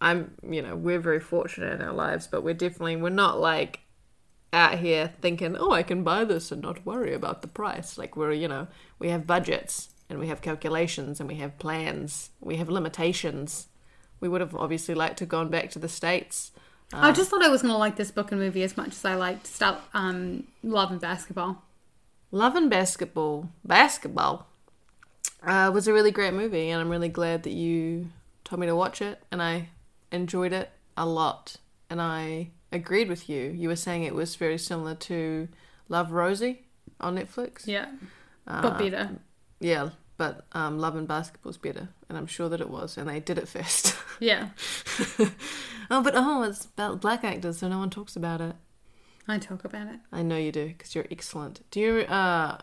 i'm 0.00 0.34
you 0.42 0.60
know 0.60 0.74
we're 0.74 0.98
very 0.98 1.20
fortunate 1.20 1.72
in 1.72 1.80
our 1.80 1.94
lives 1.94 2.26
but 2.26 2.42
we're 2.42 2.52
definitely 2.52 2.96
we're 2.96 3.08
not 3.08 3.40
like 3.40 3.80
out 4.52 4.78
here 4.78 5.14
thinking 5.22 5.56
oh 5.58 5.70
i 5.70 5.82
can 5.82 6.02
buy 6.02 6.22
this 6.22 6.52
and 6.52 6.60
not 6.62 6.84
worry 6.84 7.14
about 7.14 7.42
the 7.42 7.48
price. 7.48 7.96
Like 7.96 8.16
we're 8.16 8.32
you 8.32 8.48
know 8.48 8.66
we 8.98 9.10
have 9.10 9.24
budgets 9.24 9.90
and 10.10 10.18
we 10.18 10.26
have 10.26 10.40
calculations 10.42 11.20
and 11.20 11.28
we 11.28 11.36
have 11.36 11.60
plans. 11.60 12.30
We 12.40 12.56
have 12.56 12.68
limitations 12.68 13.68
we 14.20 14.28
would 14.28 14.40
have 14.40 14.54
obviously 14.54 14.94
liked 14.94 15.18
to 15.18 15.22
have 15.24 15.28
gone 15.28 15.48
back 15.48 15.70
to 15.70 15.78
the 15.78 15.88
states 15.88 16.52
I 16.92 17.12
just 17.12 17.30
thought 17.30 17.42
I 17.42 17.48
was 17.48 17.62
gonna 17.62 17.76
like 17.76 17.96
this 17.96 18.10
book 18.10 18.30
and 18.30 18.40
movie 18.40 18.62
as 18.62 18.76
much 18.76 18.90
as 18.90 19.04
I 19.04 19.14
liked 19.16 19.46
Stop 19.46 19.88
um, 19.92 20.44
Love 20.62 20.90
and 20.92 21.00
Basketball. 21.00 21.62
Love 22.30 22.54
and 22.54 22.70
Basketball, 22.70 23.50
basketball, 23.64 24.46
uh, 25.42 25.70
was 25.72 25.88
a 25.88 25.92
really 25.92 26.10
great 26.10 26.34
movie, 26.34 26.70
and 26.70 26.80
I'm 26.80 26.88
really 26.88 27.08
glad 27.08 27.42
that 27.44 27.52
you 27.52 28.10
told 28.44 28.60
me 28.60 28.66
to 28.66 28.76
watch 28.76 29.00
it, 29.02 29.22
and 29.32 29.42
I 29.42 29.68
enjoyed 30.12 30.52
it 30.52 30.70
a 30.96 31.06
lot, 31.06 31.56
and 31.90 32.00
I 32.00 32.50
agreed 32.72 33.08
with 33.08 33.28
you. 33.28 33.50
You 33.50 33.68
were 33.68 33.76
saying 33.76 34.04
it 34.04 34.14
was 34.14 34.36
very 34.36 34.58
similar 34.58 34.94
to 34.94 35.48
Love 35.88 36.12
Rosie 36.12 36.62
on 37.00 37.16
Netflix. 37.16 37.66
Yeah, 37.66 37.86
Uh, 38.46 38.62
but 38.62 38.78
better. 38.78 39.10
Yeah, 39.60 39.90
but 40.16 40.46
um, 40.52 40.78
Love 40.78 40.96
and 40.96 41.08
Basketball's 41.08 41.58
better, 41.58 41.88
and 42.08 42.16
I'm 42.16 42.26
sure 42.26 42.48
that 42.48 42.60
it 42.60 42.70
was, 42.70 42.96
and 42.96 43.08
they 43.08 43.20
did 43.20 43.38
it 43.38 43.48
first. 43.48 43.94
Yeah, 44.18 44.48
oh, 45.90 46.02
but 46.02 46.14
oh, 46.16 46.42
it's 46.44 46.64
about 46.64 47.02
black 47.02 47.22
actors, 47.22 47.58
so 47.58 47.68
no 47.68 47.78
one 47.78 47.90
talks 47.90 48.16
about 48.16 48.40
it. 48.40 48.56
I 49.28 49.36
talk 49.36 49.62
about 49.62 49.88
it. 49.88 50.00
I 50.10 50.22
know 50.22 50.38
you 50.38 50.52
do 50.52 50.68
because 50.68 50.94
you're 50.94 51.06
excellent. 51.10 51.60
Do 51.70 51.80
you 51.80 51.98
uh 52.06 52.56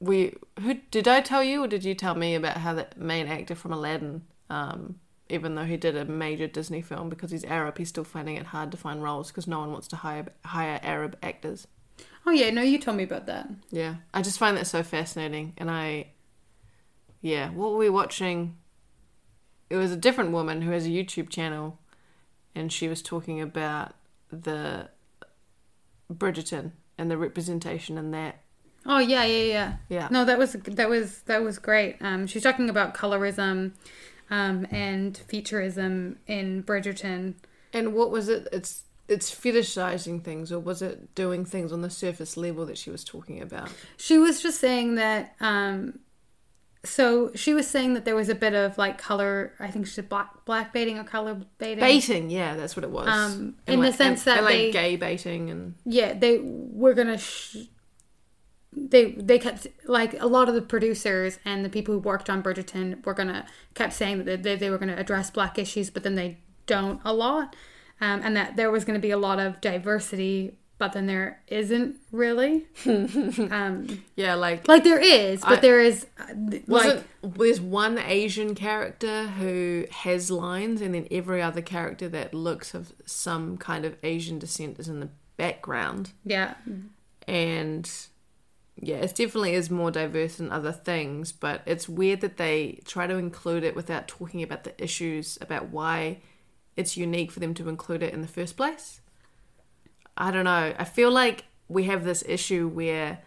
we 0.00 0.34
who 0.60 0.74
did 0.90 1.06
I 1.06 1.20
tell 1.20 1.44
you 1.44 1.62
or 1.62 1.68
did 1.68 1.84
you 1.84 1.94
tell 1.94 2.16
me 2.16 2.34
about 2.34 2.56
how 2.56 2.74
the 2.74 2.88
main 2.96 3.28
actor 3.28 3.54
from 3.54 3.72
Aladdin 3.72 4.22
um 4.50 4.98
even 5.28 5.54
though 5.54 5.64
he 5.64 5.76
did 5.76 5.96
a 5.96 6.04
major 6.04 6.46
Disney 6.46 6.82
film 6.82 7.08
because 7.08 7.30
he's 7.30 7.44
Arab, 7.44 7.78
he's 7.78 7.88
still 7.88 8.04
finding 8.04 8.36
it 8.36 8.46
hard 8.46 8.70
to 8.72 8.76
find 8.76 9.02
roles 9.02 9.28
because 9.28 9.46
no 9.46 9.60
one 9.60 9.72
wants 9.72 9.88
to 9.88 9.96
hire 9.96 10.26
hire 10.44 10.80
Arab 10.82 11.16
actors. 11.22 11.66
Oh 12.26 12.30
yeah, 12.30 12.50
no, 12.50 12.62
you 12.62 12.78
told 12.78 12.96
me 12.96 13.04
about 13.04 13.26
that. 13.26 13.48
Yeah, 13.70 13.96
I 14.12 14.22
just 14.22 14.38
find 14.38 14.56
that 14.56 14.66
so 14.66 14.82
fascinating, 14.82 15.52
and 15.58 15.70
I, 15.70 16.06
yeah, 17.24 17.48
what 17.48 17.70
were 17.70 17.78
we 17.78 17.88
watching? 17.88 18.54
It 19.70 19.76
was 19.76 19.90
a 19.90 19.96
different 19.96 20.32
woman 20.32 20.60
who 20.60 20.72
has 20.72 20.84
a 20.84 20.90
YouTube 20.90 21.30
channel, 21.30 21.78
and 22.54 22.70
she 22.70 22.86
was 22.86 23.00
talking 23.00 23.40
about 23.40 23.94
the 24.30 24.90
Bridgerton 26.12 26.72
and 26.98 27.10
the 27.10 27.16
representation 27.16 27.96
in 27.96 28.10
that. 28.10 28.42
Oh 28.84 28.98
yeah, 28.98 29.24
yeah, 29.24 29.44
yeah. 29.44 29.76
Yeah. 29.88 30.08
No, 30.10 30.26
that 30.26 30.36
was 30.36 30.52
that 30.52 30.90
was 30.90 31.20
that 31.22 31.42
was 31.42 31.58
great. 31.58 31.96
Um, 32.02 32.26
she's 32.26 32.42
talking 32.42 32.68
about 32.68 32.94
colorism, 32.94 33.72
um, 34.28 34.66
and 34.70 35.18
featureism 35.26 36.16
in 36.26 36.62
Bridgerton. 36.62 37.36
And 37.72 37.94
what 37.94 38.10
was 38.10 38.28
it? 38.28 38.48
It's 38.52 38.82
it's 39.08 39.34
fetishizing 39.34 40.22
things, 40.22 40.52
or 40.52 40.58
was 40.58 40.82
it 40.82 41.14
doing 41.14 41.46
things 41.46 41.72
on 41.72 41.80
the 41.80 41.88
surface 41.88 42.36
level 42.36 42.66
that 42.66 42.76
she 42.76 42.90
was 42.90 43.02
talking 43.02 43.40
about? 43.40 43.70
She 43.96 44.18
was 44.18 44.42
just 44.42 44.60
saying 44.60 44.96
that. 44.96 45.34
Um, 45.40 46.00
so 46.84 47.32
she 47.34 47.54
was 47.54 47.66
saying 47.66 47.94
that 47.94 48.04
there 48.04 48.14
was 48.14 48.28
a 48.28 48.34
bit 48.34 48.54
of 48.54 48.78
like 48.78 48.98
color. 48.98 49.52
I 49.58 49.70
think 49.70 49.86
she 49.86 49.92
said 49.94 50.08
black 50.08 50.44
black 50.44 50.72
baiting 50.72 50.98
or 50.98 51.04
color 51.04 51.40
baiting. 51.58 51.80
Baiting, 51.80 52.30
yeah, 52.30 52.54
that's 52.56 52.76
what 52.76 52.84
it 52.84 52.90
was. 52.90 53.08
Um, 53.08 53.56
in 53.66 53.80
the 53.80 53.92
sense 53.92 54.26
and- 54.26 54.26
that 54.26 54.36
and, 54.38 54.44
like 54.46 54.56
they- 54.56 54.70
gay 54.72 54.96
baiting 54.96 55.50
and 55.50 55.74
yeah 55.84 56.12
they 56.12 56.38
were 56.42 56.94
gonna 56.94 57.18
sh- 57.18 57.56
they 58.76 59.12
they 59.12 59.38
kept 59.38 59.66
like 59.86 60.20
a 60.20 60.26
lot 60.26 60.48
of 60.48 60.54
the 60.54 60.62
producers 60.62 61.38
and 61.44 61.64
the 61.64 61.68
people 61.68 61.94
who 61.94 62.00
worked 62.00 62.28
on 62.28 62.42
bridgerton 62.42 63.04
were 63.06 63.14
gonna 63.14 63.46
kept 63.74 63.92
saying 63.92 64.24
that 64.24 64.42
they, 64.42 64.56
they 64.56 64.68
were 64.68 64.78
gonna 64.78 64.96
address 64.96 65.30
black 65.30 65.58
issues 65.58 65.90
but 65.90 66.02
then 66.02 66.16
they 66.16 66.38
don't 66.66 67.00
a 67.04 67.12
lot 67.12 67.54
um, 68.00 68.20
and 68.24 68.36
that 68.36 68.56
there 68.56 68.72
was 68.72 68.84
gonna 68.84 68.98
be 68.98 69.12
a 69.12 69.16
lot 69.16 69.38
of 69.38 69.60
diversity 69.60 70.58
but 70.78 70.92
then 70.92 71.06
there 71.06 71.40
isn't 71.48 71.96
really 72.10 72.66
um, 72.86 74.02
yeah, 74.16 74.34
like 74.34 74.66
like 74.68 74.84
there 74.84 75.00
is 75.00 75.40
but 75.40 75.58
I- 75.58 75.60
there 75.60 75.80
is 75.80 76.06
like 76.66 77.02
there's 77.22 77.60
one 77.60 77.98
Asian 77.98 78.54
character 78.54 79.26
who 79.28 79.86
has 79.90 80.30
lines, 80.30 80.80
and 80.80 80.94
then 80.94 81.06
every 81.10 81.40
other 81.40 81.62
character 81.62 82.08
that 82.10 82.34
looks 82.34 82.74
of 82.74 82.92
some 83.06 83.56
kind 83.56 83.84
of 83.84 83.96
Asian 84.02 84.38
descent 84.38 84.78
is 84.78 84.88
in 84.88 85.00
the 85.00 85.08
background, 85.36 86.12
yeah 86.24 86.54
and 87.26 87.90
yeah, 88.76 88.96
it 88.96 89.14
definitely 89.14 89.54
is 89.54 89.70
more 89.70 89.90
diverse 89.90 90.36
than 90.36 90.50
other 90.50 90.72
things. 90.72 91.30
But 91.32 91.62
it's 91.64 91.88
weird 91.88 92.20
that 92.22 92.36
they 92.36 92.80
try 92.84 93.06
to 93.06 93.16
include 93.16 93.62
it 93.64 93.76
without 93.76 94.08
talking 94.08 94.42
about 94.42 94.64
the 94.64 94.82
issues 94.82 95.38
about 95.40 95.68
why 95.68 96.18
it's 96.76 96.96
unique 96.96 97.30
for 97.30 97.38
them 97.40 97.54
to 97.54 97.68
include 97.68 98.02
it 98.02 98.12
in 98.12 98.20
the 98.20 98.26
first 98.28 98.56
place. 98.56 99.00
I 100.16 100.30
don't 100.30 100.44
know. 100.44 100.74
I 100.78 100.84
feel 100.84 101.10
like 101.10 101.44
we 101.68 101.84
have 101.84 102.04
this 102.04 102.22
issue 102.26 102.68
where 102.68 103.20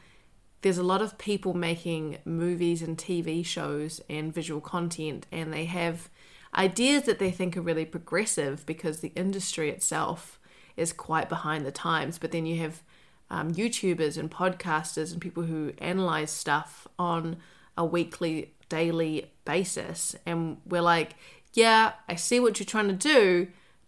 there's 0.61 0.77
a 0.77 0.83
lot 0.83 1.01
of 1.01 1.17
people 1.17 1.53
making 1.53 2.17
movies 2.25 2.81
and 2.81 2.97
TV 2.97 3.45
shows 3.45 4.01
and 4.09 4.33
visual 4.33 4.61
content, 4.61 5.27
and 5.31 5.53
they 5.53 5.65
have 5.65 6.09
ideas 6.55 7.03
that 7.03 7.19
they 7.19 7.31
think 7.31 7.55
are 7.55 7.61
really 7.61 7.85
progressive 7.85 8.65
because 8.65 8.99
the 8.99 9.11
industry 9.15 9.69
itself 9.69 10.39
is 10.75 10.93
quite 10.93 11.29
behind 11.29 11.65
the 11.65 11.71
times. 11.71 12.17
But 12.17 12.31
then 12.31 12.45
you 12.45 12.59
have 12.61 12.81
um, 13.29 13.53
YouTubers 13.53 14.17
and 14.17 14.31
podcasters 14.31 15.11
and 15.11 15.21
people 15.21 15.43
who 15.43 15.73
analyze 15.79 16.31
stuff 16.31 16.87
on 16.97 17.37
a 17.77 17.85
weekly, 17.85 18.53
daily 18.69 19.31
basis, 19.45 20.15
and 20.25 20.57
we're 20.65 20.81
like, 20.81 21.15
yeah, 21.53 21.93
I 22.07 22.15
see 22.15 22.39
what 22.39 22.59
you're 22.59 22.65
trying 22.65 22.87
to 22.87 22.93
do, 22.93 23.47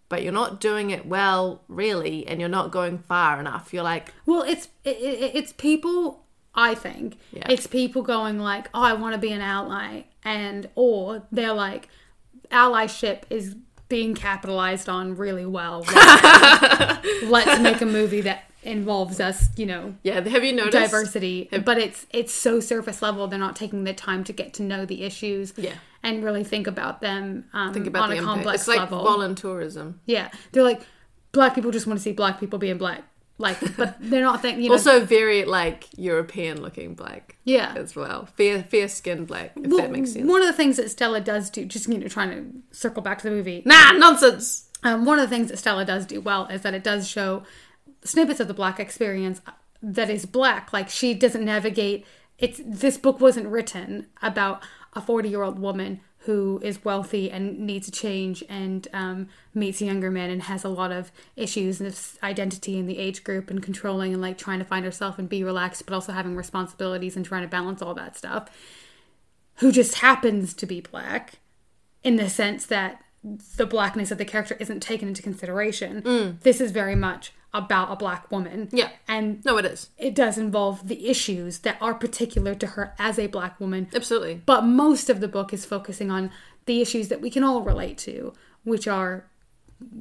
but 0.10 0.24
you're 0.24 0.34
not 0.34 0.60
doing 0.60 0.90
it 0.90 1.06
well, 1.06 1.62
really, 1.68 2.28
and 2.28 2.40
you're 2.40 2.50
not 2.50 2.72
going 2.72 2.98
far 2.98 3.40
enough. 3.40 3.74
You're 3.74 3.84
like, 3.84 4.12
Well, 4.26 4.42
it's 4.44 4.68
it, 4.84 4.98
it, 4.98 5.32
it's 5.36 5.54
people. 5.54 6.26
I 6.56 6.74
think 6.76 7.18
Yeah. 7.32 7.46
it's 7.50 7.68
people 7.68 8.02
going 8.02 8.40
like, 8.40 8.68
"Oh, 8.74 8.82
I 8.82 8.94
want 8.94 9.14
to 9.14 9.20
be 9.22 9.32
an 9.32 9.40
ally," 9.42 10.04
and 10.24 10.68
or 10.76 11.24
they're 11.32 11.54
like, 11.54 11.88
"Allyship 12.52 13.22
is 13.30 13.56
being 13.88 14.14
capitalized 14.16 14.90
on 14.90 15.16
really 15.16 15.46
well. 15.46 15.84
Let's, 15.94 17.24
let's 17.24 17.60
make 17.62 17.82
a 17.82 17.86
movie 17.86 18.22
that 18.22 18.44
involves 18.64 19.20
us, 19.20 19.48
you 19.58 19.66
know, 19.66 19.96
yeah. 20.04 20.20
Have 20.28 20.44
you 20.44 20.54
noticed 20.54 20.74
diversity." 20.92 21.50
But 21.64 21.78
it's 21.78 22.06
it's 22.12 22.34
so 22.34 22.60
surface 22.60 23.02
level. 23.02 23.28
They're 23.28 23.40
not 23.40 23.56
taking 23.56 23.84
the 23.84 23.94
time 23.94 24.24
to 24.26 24.34
get 24.34 24.54
to 24.56 24.64
know 24.64 24.86
the 24.86 25.04
issues, 25.04 25.54
Yeah. 25.56 25.74
And 26.04 26.24
really 26.24 26.44
think 26.44 26.68
about 26.68 27.02
them 27.02 27.46
um, 27.54 27.74
Think 27.74 27.88
about 27.88 28.04
on 28.04 28.10
the 28.10 28.16
a 28.16 28.20
impact. 28.20 28.34
complex 28.36 28.62
It's 28.62 28.68
like 28.68 28.80
level. 28.80 29.04
voluntourism. 29.06 29.96
yeah, 30.06 30.30
they're 30.52 30.64
like, 30.64 30.82
black 31.32 31.56
people 31.56 31.72
just 31.72 31.88
want 31.88 32.00
to 32.00 32.04
see 32.04 32.12
black 32.12 32.40
people 32.40 32.60
being 32.60 32.78
black. 32.78 33.04
Like, 33.38 33.58
but 33.78 33.96
they're 34.02 34.22
not 34.24 34.42
thinking. 34.42 34.64
You 34.64 34.70
know, 34.70 34.76
Also, 34.76 35.06
very 35.06 35.46
like 35.46 35.86
European 35.98 36.62
looking 36.62 36.94
black. 36.94 37.38
Yeah. 37.46 37.74
as 37.78 37.96
well. 37.96 38.26
Fair, 38.36 38.64
fair 38.64 38.88
skinned 38.90 39.28
black. 39.28 39.54
If 39.56 39.68
Well, 39.72 39.80
that 39.82 39.92
makes 39.92 40.12
sense. 40.14 40.28
One 40.30 40.42
of 40.42 40.48
the 40.48 40.54
things 40.54 40.76
that 40.78 40.92
Stella 40.92 41.22
does 41.22 41.50
do, 41.50 41.64
just 41.66 41.88
you 41.88 41.98
know, 41.98 42.08
trying 42.10 42.30
to 42.32 42.78
circle 42.78 43.02
back 43.02 43.20
to 43.20 43.30
the 43.30 43.32
movie. 43.36 43.64
Nah, 43.66 43.92
nonsense. 43.94 44.70
Um, 44.84 45.06
one 45.06 45.20
of 45.20 45.30
the 45.30 45.34
things 45.36 45.50
that 45.50 45.58
Stella 45.58 45.86
does 45.86 46.06
do 46.06 46.20
well 46.22 46.48
is 46.48 46.62
that 46.64 46.74
it 46.74 46.84
does 46.84 47.08
show 47.08 47.44
snippets 48.04 48.40
of 48.40 48.48
the 48.48 48.54
black 48.54 48.80
experience 48.80 49.42
that 49.82 50.10
is 50.10 50.26
black. 50.26 50.74
Like 50.74 50.90
she 50.90 51.14
doesn't 51.14 51.44
navigate. 51.46 52.06
It's 52.38 52.62
this 52.66 52.98
book 52.98 53.20
wasn't 53.22 53.48
written 53.48 54.08
about 54.22 54.64
a 54.94 55.02
forty-year-old 55.02 55.60
woman 55.60 56.02
who 56.24 56.60
is 56.62 56.84
wealthy 56.84 57.32
and 57.32 57.58
needs 57.60 57.88
a 57.88 57.92
change 57.92 58.44
and 58.50 58.88
um, 58.94 59.30
meets 59.54 59.80
a 59.82 59.86
younger 59.86 60.12
man 60.12 60.30
and 60.30 60.44
has 60.44 60.66
a 60.66 60.70
lot 60.70 60.92
of 60.92 61.12
issues 61.38 61.80
of 61.80 62.20
identity 62.22 62.78
in 62.78 62.88
the 62.88 62.98
age 62.98 63.24
group 63.24 63.50
and 63.50 63.64
controlling 63.64 64.12
and 64.12 64.22
like 64.22 64.38
trying 64.38 64.60
to 64.60 64.66
find 64.66 64.84
herself 64.84 65.18
and 65.18 65.30
be 65.30 65.44
relaxed, 65.46 65.86
but 65.86 65.94
also 65.94 66.12
having 66.12 66.36
responsibilities 66.36 67.16
and 67.16 67.26
trying 67.26 67.42
to 67.44 67.48
balance 67.48 67.82
all 67.82 67.94
that 67.94 68.18
stuff. 68.18 68.50
Who 69.56 69.72
just 69.72 69.96
happens 69.96 70.54
to 70.56 70.66
be 70.66 70.82
black 70.82 71.40
in 72.04 72.18
the 72.18 72.30
sense 72.30 72.66
that 72.66 73.02
the 73.58 73.66
blackness 73.66 74.12
of 74.12 74.18
the 74.18 74.26
character 74.26 74.56
isn't 74.60 74.82
taken 74.82 75.08
into 75.08 75.22
consideration. 75.22 76.02
This 76.44 76.62
is 76.62 76.72
very 76.72 76.96
much 76.96 77.32
about 77.54 77.92
a 77.92 77.96
black 77.96 78.32
woman. 78.32 78.70
Yeah. 78.72 78.90
And 79.08 79.44
No, 79.44 79.58
it 79.58 79.66
is 79.66 79.90
it 79.98 80.14
does 80.14 80.38
involve 80.38 80.88
the 80.88 81.08
issues 81.08 81.60
that 81.60 81.78
are 81.82 81.94
particular 81.94 82.56
to 82.56 82.68
her 82.68 82.94
as 83.00 83.18
a 83.18 83.28
black 83.28 83.60
woman. 83.60 83.88
absolutely. 83.94 84.42
But 84.46 84.66
most 84.66 85.10
of 85.10 85.20
the 85.20 85.28
book 85.28 85.54
is 85.54 85.66
focusing 85.66 86.12
on 86.12 86.32
the 86.66 86.82
issues 86.82 87.08
that 87.08 87.22
we 87.22 87.30
can 87.30 87.44
all 87.44 87.62
relate 87.62 87.98
to, 88.00 88.34
which 88.64 88.88
are 88.88 89.26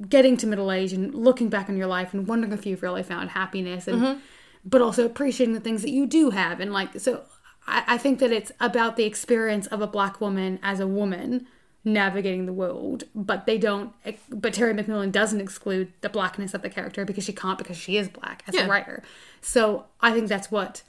getting 0.08 0.36
to 0.36 0.46
middle 0.46 0.72
age 0.72 0.92
and 0.92 1.14
looking 1.14 1.48
back 1.48 1.68
on 1.68 1.76
your 1.76 1.86
life 1.86 2.12
and 2.12 2.26
wondering 2.26 2.52
if 2.52 2.66
you've 2.66 2.82
really 2.82 3.02
found 3.02 3.30
happiness 3.30 3.86
and 3.86 4.02
mm-hmm. 4.02 4.20
but 4.64 4.82
also 4.82 5.04
appreciating 5.06 5.54
the 5.54 5.60
things 5.60 5.82
that 5.82 5.90
you 5.90 6.06
do 6.06 6.30
have 6.30 6.58
and 6.58 6.72
like 6.72 6.98
so 6.98 7.22
I, 7.66 7.84
I 7.86 7.98
think 7.98 8.18
that 8.18 8.32
it's 8.32 8.50
about 8.58 8.96
the 8.96 9.04
experience 9.04 9.68
of 9.68 9.80
a 9.80 9.86
black 9.86 10.20
woman 10.20 10.58
as 10.62 10.80
a 10.80 10.86
woman 10.86 11.46
navigating 11.92 12.46
the 12.46 12.52
world 12.52 13.04
but 13.14 13.46
they 13.46 13.58
don't 13.58 13.92
but 14.30 14.52
terry 14.52 14.72
mcmillan 14.74 15.10
doesn't 15.12 15.40
exclude 15.40 15.92
the 16.00 16.08
blackness 16.08 16.54
of 16.54 16.62
the 16.62 16.70
character 16.70 17.04
because 17.04 17.24
she 17.24 17.32
can't 17.32 17.58
because 17.58 17.76
she 17.76 17.96
is 17.96 18.08
black 18.08 18.42
as 18.46 18.54
Yeah. 18.54 18.66
a 18.66 18.68
writer 18.68 19.02
so 19.40 19.86
i 20.00 20.12
think 20.12 20.28
that's 20.28 20.50
what 20.50 20.82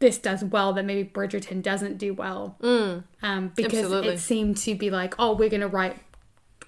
this 0.00 0.16
does 0.18 0.44
well 0.44 0.72
that 0.74 0.84
maybe 0.84 1.08
Bridgerton 1.08 1.60
doesn't 1.60 1.98
do 1.98 2.14
well. 2.14 2.56
Um, 2.62 3.52
because 3.56 3.80
Absolutely. 3.80 4.10
it 4.10 4.18
seemed 4.20 4.56
to 4.58 4.76
be 4.76 4.90
like, 4.90 5.16
oh, 5.18 5.34
we're 5.34 5.48
going 5.48 5.60
to 5.60 5.66
write 5.66 5.96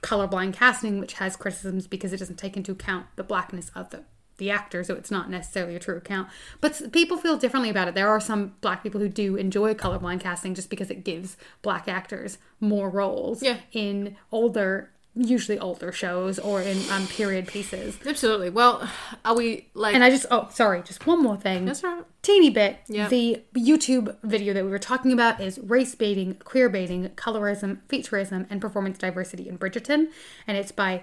colorblind 0.02 0.54
casting, 0.54 0.98
which 0.98 1.12
has 1.12 1.36
criticisms 1.36 1.86
because 1.86 2.12
it 2.12 2.16
doesn't 2.16 2.38
take 2.40 2.56
into 2.56 2.72
account 2.72 3.06
the 3.14 3.22
blackness 3.22 3.70
of 3.76 3.90
the 3.90 4.02
the 4.40 4.50
actor, 4.50 4.82
so 4.82 4.94
it's 4.94 5.12
not 5.12 5.30
necessarily 5.30 5.76
a 5.76 5.78
true 5.78 5.96
account. 5.96 6.28
But 6.60 6.90
people 6.92 7.16
feel 7.16 7.36
differently 7.36 7.70
about 7.70 7.86
it. 7.86 7.94
There 7.94 8.08
are 8.08 8.18
some 8.20 8.54
black 8.60 8.82
people 8.82 9.00
who 9.00 9.08
do 9.08 9.36
enjoy 9.36 9.74
colorblind 9.74 10.18
casting 10.20 10.54
just 10.56 10.68
because 10.68 10.90
it 10.90 11.04
gives 11.04 11.36
black 11.62 11.86
actors 11.86 12.38
more 12.58 12.90
roles 12.90 13.40
Yeah. 13.42 13.58
in 13.72 14.16
older, 14.32 14.90
usually 15.14 15.58
older 15.58 15.92
shows 15.92 16.38
or 16.38 16.60
in 16.62 16.78
um, 16.90 17.06
period 17.06 17.46
pieces. 17.46 17.98
Absolutely. 18.06 18.50
Well, 18.50 18.88
are 19.24 19.36
we 19.36 19.68
like? 19.74 19.94
And 19.94 20.02
I 20.02 20.10
just, 20.10 20.26
oh, 20.30 20.48
sorry, 20.52 20.82
just 20.82 21.06
one 21.06 21.22
more 21.22 21.36
thing. 21.36 21.64
That's 21.66 21.82
right. 21.84 22.04
Teeny 22.22 22.50
bit. 22.50 22.78
Yeah. 22.86 23.08
The 23.08 23.42
YouTube 23.54 24.16
video 24.22 24.52
that 24.54 24.64
we 24.64 24.70
were 24.70 24.78
talking 24.78 25.12
about 25.12 25.40
is 25.40 25.58
race 25.58 25.94
baiting, 25.94 26.34
queer 26.44 26.68
baiting, 26.68 27.08
colorism, 27.10 27.78
featureism, 27.88 28.46
and 28.50 28.60
performance 28.60 28.98
diversity 28.98 29.48
in 29.48 29.58
Bridgerton. 29.58 30.08
And 30.46 30.56
it's 30.56 30.70
by 30.72 31.02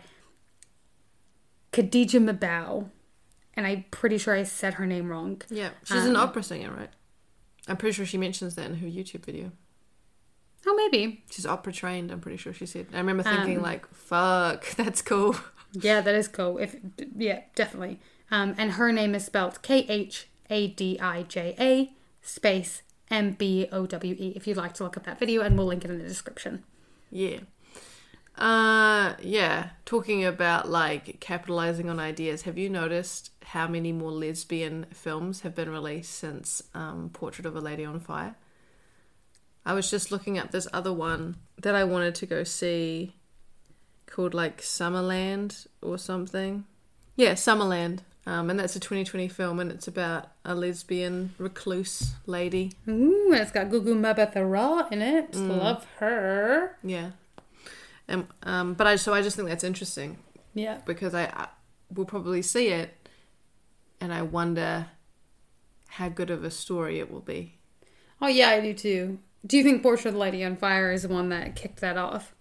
Khadija 1.73 2.19
Mabau. 2.29 2.89
And 3.57 3.65
I'm 3.67 3.83
pretty 3.91 4.17
sure 4.17 4.33
I 4.35 4.43
said 4.43 4.75
her 4.75 4.85
name 4.85 5.09
wrong. 5.09 5.41
yeah, 5.49 5.71
she's 5.83 6.05
an 6.05 6.15
opera 6.15 6.43
singer, 6.43 6.71
right? 6.71 6.91
I'm 7.67 7.75
pretty 7.75 7.93
sure 7.93 8.05
she 8.05 8.17
mentions 8.17 8.55
that 8.55 8.67
in 8.67 8.77
her 8.77 8.87
YouTube 8.87 9.25
video. 9.25 9.51
Oh, 10.65 10.75
maybe. 10.75 11.23
She's 11.31 11.45
opera 11.45 11.73
trained. 11.73 12.11
I'm 12.11 12.19
pretty 12.21 12.37
sure 12.37 12.53
she 12.53 12.65
said. 12.65 12.87
I 12.93 12.97
remember 12.97 13.23
thinking 13.23 13.61
like, 13.61 13.87
"Fuck, 13.93 14.67
that's 14.77 15.01
cool." 15.01 15.35
Yeah, 15.73 15.99
that 16.01 16.15
is 16.15 16.27
cool. 16.27 16.57
If 16.59 16.75
yeah, 17.17 17.41
definitely. 17.55 17.99
Um, 18.31 18.55
and 18.57 18.73
her 18.73 18.91
name 18.91 19.15
is 19.15 19.25
spelled 19.25 19.61
K 19.61 19.85
H 19.89 20.27
A 20.49 20.67
D 20.67 20.99
I 20.99 21.23
J 21.23 21.55
A 21.59 21.91
space 22.21 22.83
M 23.09 23.31
B 23.31 23.67
O 23.71 23.85
W 23.85 24.15
E. 24.17 24.33
If 24.35 24.47
you'd 24.47 24.57
like 24.57 24.73
to 24.75 24.83
look 24.83 24.97
at 24.97 25.03
that 25.05 25.19
video, 25.19 25.41
and 25.41 25.57
we'll 25.57 25.67
link 25.67 25.83
it 25.83 25.91
in 25.91 25.97
the 25.97 26.07
description. 26.07 26.63
Yeah. 27.11 27.39
Uh 28.37 29.15
yeah, 29.21 29.69
talking 29.85 30.23
about 30.23 30.69
like 30.69 31.19
capitalizing 31.19 31.89
on 31.89 31.99
ideas. 31.99 32.43
Have 32.43 32.57
you 32.57 32.69
noticed 32.69 33.31
how 33.43 33.67
many 33.67 33.91
more 33.91 34.11
lesbian 34.11 34.85
films 34.93 35.41
have 35.41 35.55
been 35.55 35.69
released 35.69 36.13
since 36.13 36.61
um, 36.73 37.09
Portrait 37.13 37.45
of 37.45 37.55
a 37.55 37.61
Lady 37.61 37.85
on 37.85 37.99
Fire? 37.99 38.35
I 39.65 39.73
was 39.73 39.89
just 39.89 40.11
looking 40.11 40.37
up 40.37 40.51
this 40.51 40.67
other 40.71 40.93
one 40.93 41.37
that 41.61 41.75
I 41.75 41.83
wanted 41.83 42.15
to 42.15 42.25
go 42.25 42.43
see 42.43 43.15
called 44.05 44.33
like 44.33 44.61
Summerland 44.61 45.67
or 45.81 45.97
something. 45.97 46.65
Yeah, 47.15 47.33
Summerland. 47.33 47.99
Um, 48.25 48.49
and 48.49 48.59
that's 48.59 48.75
a 48.75 48.79
2020 48.79 49.29
film 49.29 49.59
and 49.59 49.71
it's 49.71 49.87
about 49.87 50.27
a 50.43 50.53
lesbian 50.53 51.33
recluse 51.37 52.13
lady. 52.25 52.73
Ooh, 52.87 53.31
and 53.31 53.41
it's 53.41 53.51
got 53.51 53.69
Gugu 53.69 53.95
Mbatha-Raw 53.95 54.89
in 54.91 55.01
it. 55.01 55.33
Love 55.35 55.85
her. 55.99 56.77
Yeah. 56.83 57.11
Um, 58.09 58.27
um, 58.43 58.73
but 58.73 58.87
I 58.87 58.95
so 58.95 59.13
I 59.13 59.21
just 59.21 59.35
think 59.35 59.47
that's 59.49 59.63
interesting. 59.63 60.17
Yeah. 60.53 60.79
because 60.85 61.13
I, 61.13 61.25
I 61.25 61.47
will 61.93 62.05
probably 62.05 62.41
see 62.41 62.69
it 62.69 62.89
and 64.01 64.11
I 64.11 64.23
wonder 64.23 64.87
how 65.87 66.09
good 66.09 66.31
of 66.31 66.43
a 66.43 66.49
story 66.49 66.99
it 66.99 67.11
will 67.11 67.21
be. 67.21 67.59
Oh 68.21 68.27
yeah, 68.27 68.49
I 68.49 68.61
do 68.61 68.73
too. 68.73 69.19
Do 69.45 69.55
you 69.57 69.63
think 69.63 69.83
Portrait 69.83 70.07
of 70.09 70.13
the 70.15 70.19
Lady 70.19 70.43
on 70.43 70.57
Fire 70.57 70.91
is 70.91 71.03
the 71.03 71.09
one 71.09 71.29
that 71.29 71.55
kicked 71.55 71.79
that 71.81 71.95
off? 71.97 72.33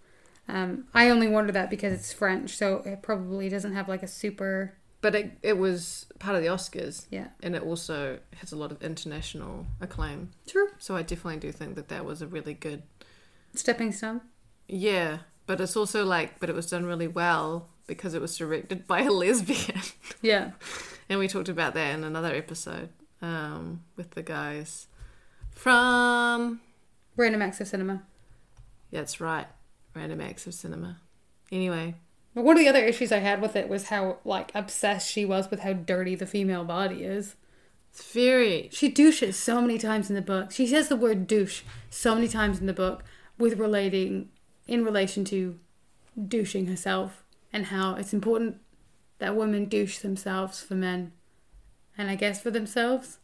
Um, 0.47 0.85
I 0.93 1.09
only 1.09 1.27
wonder 1.27 1.51
that 1.51 1.69
because 1.69 1.93
it's 1.93 2.11
French, 2.11 2.55
so 2.57 2.81
it 2.85 3.01
probably 3.03 3.49
doesn't 3.49 3.73
have 3.73 3.87
like 3.87 4.01
a 4.01 4.07
super 4.07 4.73
But 5.01 5.13
it, 5.13 5.37
it 5.43 5.57
was 5.57 6.07
part 6.19 6.35
of 6.35 6.41
the 6.41 6.47
Oscars. 6.47 7.05
Yeah. 7.11 7.27
And 7.43 7.55
it 7.55 7.61
also 7.61 8.19
has 8.37 8.51
a 8.51 8.55
lot 8.55 8.71
of 8.71 8.81
international 8.81 9.67
acclaim. 9.79 10.31
true 10.47 10.69
So 10.79 10.95
I 10.95 11.01
definitely 11.03 11.39
do 11.39 11.51
think 11.51 11.75
that 11.75 11.89
that 11.89 12.03
was 12.05 12.21
a 12.21 12.27
really 12.27 12.53
good. 12.55 12.81
stepping 13.53 13.91
stone. 13.91 14.21
Yeah. 14.67 15.19
But 15.47 15.59
it's 15.61 15.75
also 15.75 16.05
like, 16.05 16.39
but 16.39 16.49
it 16.49 16.55
was 16.55 16.69
done 16.69 16.85
really 16.85 17.07
well 17.07 17.69
because 17.87 18.13
it 18.13 18.21
was 18.21 18.37
directed 18.37 18.85
by 18.85 19.01
a 19.01 19.11
lesbian. 19.11 19.81
Yeah. 20.21 20.51
and 21.09 21.19
we 21.19 21.27
talked 21.27 21.47
about 21.49 21.73
that 21.75 21.93
in 21.95 22.03
another 22.03 22.33
episode 22.35 22.89
um, 23.21 23.83
with 23.95 24.11
the 24.11 24.21
guys 24.23 24.87
from 25.51 26.59
Random 27.15 27.41
Acts 27.41 27.61
of 27.61 27.67
Cinema. 27.67 28.03
That's 28.91 29.19
right. 29.19 29.47
Random 29.95 30.21
Acts 30.21 30.47
of 30.47 30.53
Cinema. 30.53 30.99
Anyway, 31.51 31.95
But 32.35 32.43
one 32.45 32.57
of 32.57 32.59
the 32.59 32.69
other 32.69 32.83
issues 32.83 33.11
I 33.11 33.17
had 33.19 33.41
with 33.41 33.55
it 33.55 33.69
was 33.69 33.87
how 33.87 34.17
like 34.25 34.51
obsessed 34.53 35.09
she 35.11 35.25
was 35.25 35.49
with 35.49 35.61
how 35.61 35.73
dirty 35.73 36.15
the 36.15 36.25
female 36.25 36.63
body 36.63 37.03
is. 37.03 37.35
it's 37.91 38.11
very. 38.11 38.69
She 38.71 38.89
douches 38.89 39.35
so 39.37 39.61
many 39.61 39.77
times 39.77 40.09
in 40.09 40.15
the 40.15 40.21
book. 40.21 40.51
She 40.51 40.67
says 40.67 40.87
the 40.89 40.95
word 40.95 41.25
douche 41.27 41.61
so 41.89 42.15
many 42.15 42.27
times 42.27 42.59
in 42.59 42.65
the 42.65 42.73
book 42.73 43.03
with 43.37 43.59
relating 43.59 44.29
in 44.67 44.83
relation 44.83 45.23
to 45.25 45.59
douching 46.27 46.67
herself 46.67 47.23
and 47.53 47.67
how 47.67 47.95
it's 47.95 48.13
important 48.13 48.57
that 49.19 49.35
women 49.35 49.65
douche 49.65 49.99
themselves 49.99 50.61
for 50.61 50.75
men 50.75 51.11
and 51.97 52.09
I 52.09 52.15
guess 52.15 52.41
for 52.41 52.51
themselves. 52.51 53.17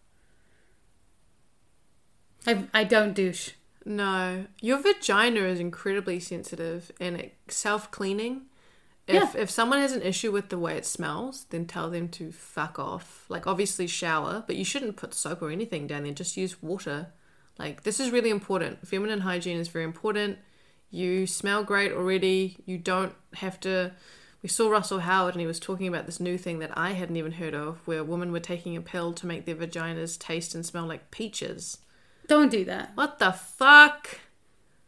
I 2.47 2.67
I 2.73 2.83
don't 2.83 3.13
douche. 3.13 3.51
No, 3.85 4.45
your 4.61 4.81
vagina 4.81 5.41
is 5.41 5.59
incredibly 5.59 6.19
sensitive 6.19 6.91
and 6.99 7.17
it, 7.17 7.35
self-cleaning. 7.47 8.43
If 9.05 9.35
if 9.35 9.49
someone 9.49 9.79
has 9.79 9.91
an 9.91 10.01
issue 10.01 10.31
with 10.31 10.47
the 10.47 10.57
way 10.57 10.77
it 10.77 10.85
smells, 10.85 11.45
then 11.49 11.65
tell 11.65 11.89
them 11.89 12.07
to 12.09 12.31
fuck 12.31 12.79
off. 12.79 13.25
Like 13.27 13.45
obviously 13.45 13.85
shower, 13.85 14.43
but 14.47 14.55
you 14.55 14.63
shouldn't 14.63 14.95
put 14.95 15.13
soap 15.13 15.41
or 15.41 15.51
anything 15.51 15.87
down 15.87 16.03
there. 16.03 16.13
Just 16.13 16.37
use 16.37 16.63
water. 16.63 17.07
Like 17.59 17.83
this 17.83 17.99
is 17.99 18.11
really 18.11 18.29
important. 18.29 18.87
Feminine 18.87 19.21
hygiene 19.21 19.57
is 19.57 19.67
very 19.67 19.83
important. 19.83 20.39
You 20.93 21.27
smell 21.27 21.63
great 21.63 21.91
already. 21.91 22.57
You 22.65 22.77
don't 22.77 23.13
have 23.33 23.59
to 23.61 23.93
we 24.43 24.49
saw 24.49 24.69
Russell 24.69 24.99
Howard 24.99 25.35
and 25.35 25.41
he 25.41 25.47
was 25.47 25.59
talking 25.59 25.87
about 25.87 26.05
this 26.05 26.19
new 26.19 26.37
thing 26.37 26.59
that 26.59 26.77
I 26.77 26.91
hadn't 26.91 27.15
even 27.15 27.31
heard 27.31 27.55
of, 27.55 27.79
where 27.85 28.03
women 28.03 28.33
were 28.33 28.41
taking 28.41 28.75
a 28.75 28.81
pill 28.81 29.13
to 29.13 29.25
make 29.25 29.45
their 29.45 29.55
vaginas 29.55 30.19
taste 30.19 30.53
and 30.53 30.65
smell 30.65 30.85
like 30.85 31.11
peaches. 31.11 31.77
Don't 32.27 32.51
do 32.51 32.65
that. 32.65 32.91
What 32.95 33.19
the 33.19 33.31
fuck? 33.31 34.19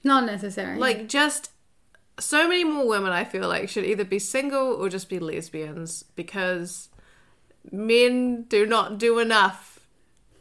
Not 0.03 0.25
necessary. 0.25 0.77
Like, 0.77 1.07
just 1.07 1.51
so 2.19 2.49
many 2.49 2.65
more 2.65 2.85
women, 2.85 3.13
I 3.13 3.23
feel 3.23 3.47
like, 3.47 3.69
should 3.69 3.85
either 3.85 4.03
be 4.03 4.19
single 4.19 4.73
or 4.73 4.89
just 4.89 5.09
be 5.09 5.19
lesbians 5.19 6.03
because 6.15 6.89
men 7.71 8.43
do 8.43 8.65
not 8.65 8.97
do 8.99 9.19
enough 9.19 9.79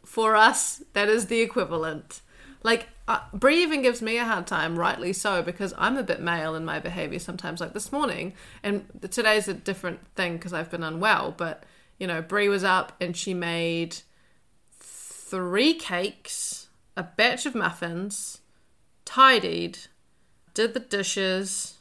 for 0.05 0.35
us. 0.35 0.83
That 0.93 1.09
is 1.09 1.27
the 1.27 1.41
equivalent. 1.41 2.21
Like, 2.65 2.89
uh, 3.07 3.21
Brie 3.33 3.63
even 3.63 3.83
gives 3.83 4.01
me 4.01 4.17
a 4.17 4.25
hard 4.25 4.47
time, 4.47 4.79
rightly 4.79 5.13
so, 5.13 5.43
because 5.43 5.75
I'm 5.77 5.97
a 5.97 6.03
bit 6.03 6.21
male 6.21 6.55
in 6.55 6.65
my 6.65 6.79
behavior 6.79 7.19
sometimes. 7.19 7.61
Like 7.61 7.75
this 7.75 7.93
morning, 7.93 8.33
and 8.63 8.87
today's 9.11 9.49
a 9.49 9.55
different 9.55 10.01
thing 10.15 10.35
because 10.35 10.53
I've 10.53 10.71
been 10.71 10.83
unwell, 10.83 11.35
but 11.37 11.65
you 11.99 12.07
know, 12.07 12.23
Brie 12.23 12.49
was 12.49 12.65
up 12.65 12.93
and 13.01 13.17
she 13.17 13.35
made 13.35 13.99
three 14.73 15.75
cakes, 15.75 16.69
a 16.97 17.03
batch 17.03 17.47
of 17.47 17.55
muffins, 17.55 18.41
tidied, 19.05 19.79
did 20.55 20.75
the 20.75 20.81
dishes, 20.81 21.79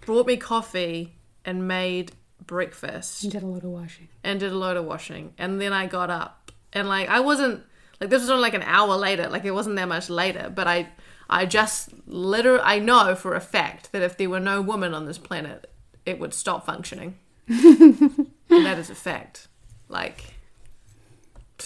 brought 0.00 0.26
me 0.26 0.36
coffee, 0.36 1.14
and 1.44 1.68
made 1.68 2.12
breakfast 2.46 3.22
you 3.22 3.30
did 3.30 3.42
a 3.42 3.46
lot 3.46 3.62
of 3.62 3.70
washing. 3.70 4.08
and 4.24 4.40
did 4.40 4.50
a 4.50 4.56
load 4.56 4.76
of 4.76 4.84
washing. 4.84 5.32
And 5.38 5.60
then 5.60 5.72
I 5.72 5.86
got 5.86 6.10
up 6.10 6.50
and 6.72 6.88
like 6.88 7.08
I 7.08 7.20
wasn't 7.20 7.62
like 8.00 8.10
this 8.10 8.22
was 8.22 8.30
only 8.30 8.42
like 8.42 8.54
an 8.54 8.62
hour 8.62 8.96
later, 8.96 9.28
like 9.28 9.44
it 9.44 9.50
wasn't 9.50 9.76
that 9.76 9.88
much 9.88 10.08
later, 10.08 10.50
but 10.54 10.66
I 10.66 10.88
I 11.28 11.46
just 11.46 11.90
literally 12.06 12.62
I 12.62 12.78
know 12.78 13.14
for 13.14 13.34
a 13.34 13.40
fact 13.40 13.92
that 13.92 14.02
if 14.02 14.16
there 14.16 14.30
were 14.30 14.40
no 14.40 14.60
women 14.62 14.94
on 14.94 15.06
this 15.06 15.18
planet, 15.18 15.70
it 16.06 16.18
would 16.18 16.34
stop 16.34 16.64
functioning. 16.64 17.16
and 17.48 18.30
that 18.48 18.78
is 18.78 18.90
a 18.90 18.94
fact. 18.94 19.48
Like 19.88 20.34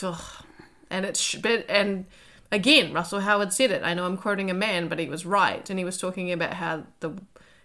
ugh. 0.03 0.45
and 0.91 1.05
it's 1.05 1.35
but 1.37 1.65
and 1.69 2.07
again, 2.51 2.93
Russell 2.93 3.21
Howard 3.21 3.53
said 3.53 3.71
it. 3.71 3.83
I 3.85 3.95
know 3.95 4.07
I'm 4.07 4.17
quoting 4.17 4.51
a 4.51 4.55
man, 4.55 4.89
but 4.89 4.99
he 4.99 5.09
was 5.09 5.27
right 5.27 5.69
and 5.69 5.79
he 5.79 5.85
was 5.85 5.99
talking 5.99 6.33
about 6.33 6.55
how 6.55 6.85
the 7.01 7.19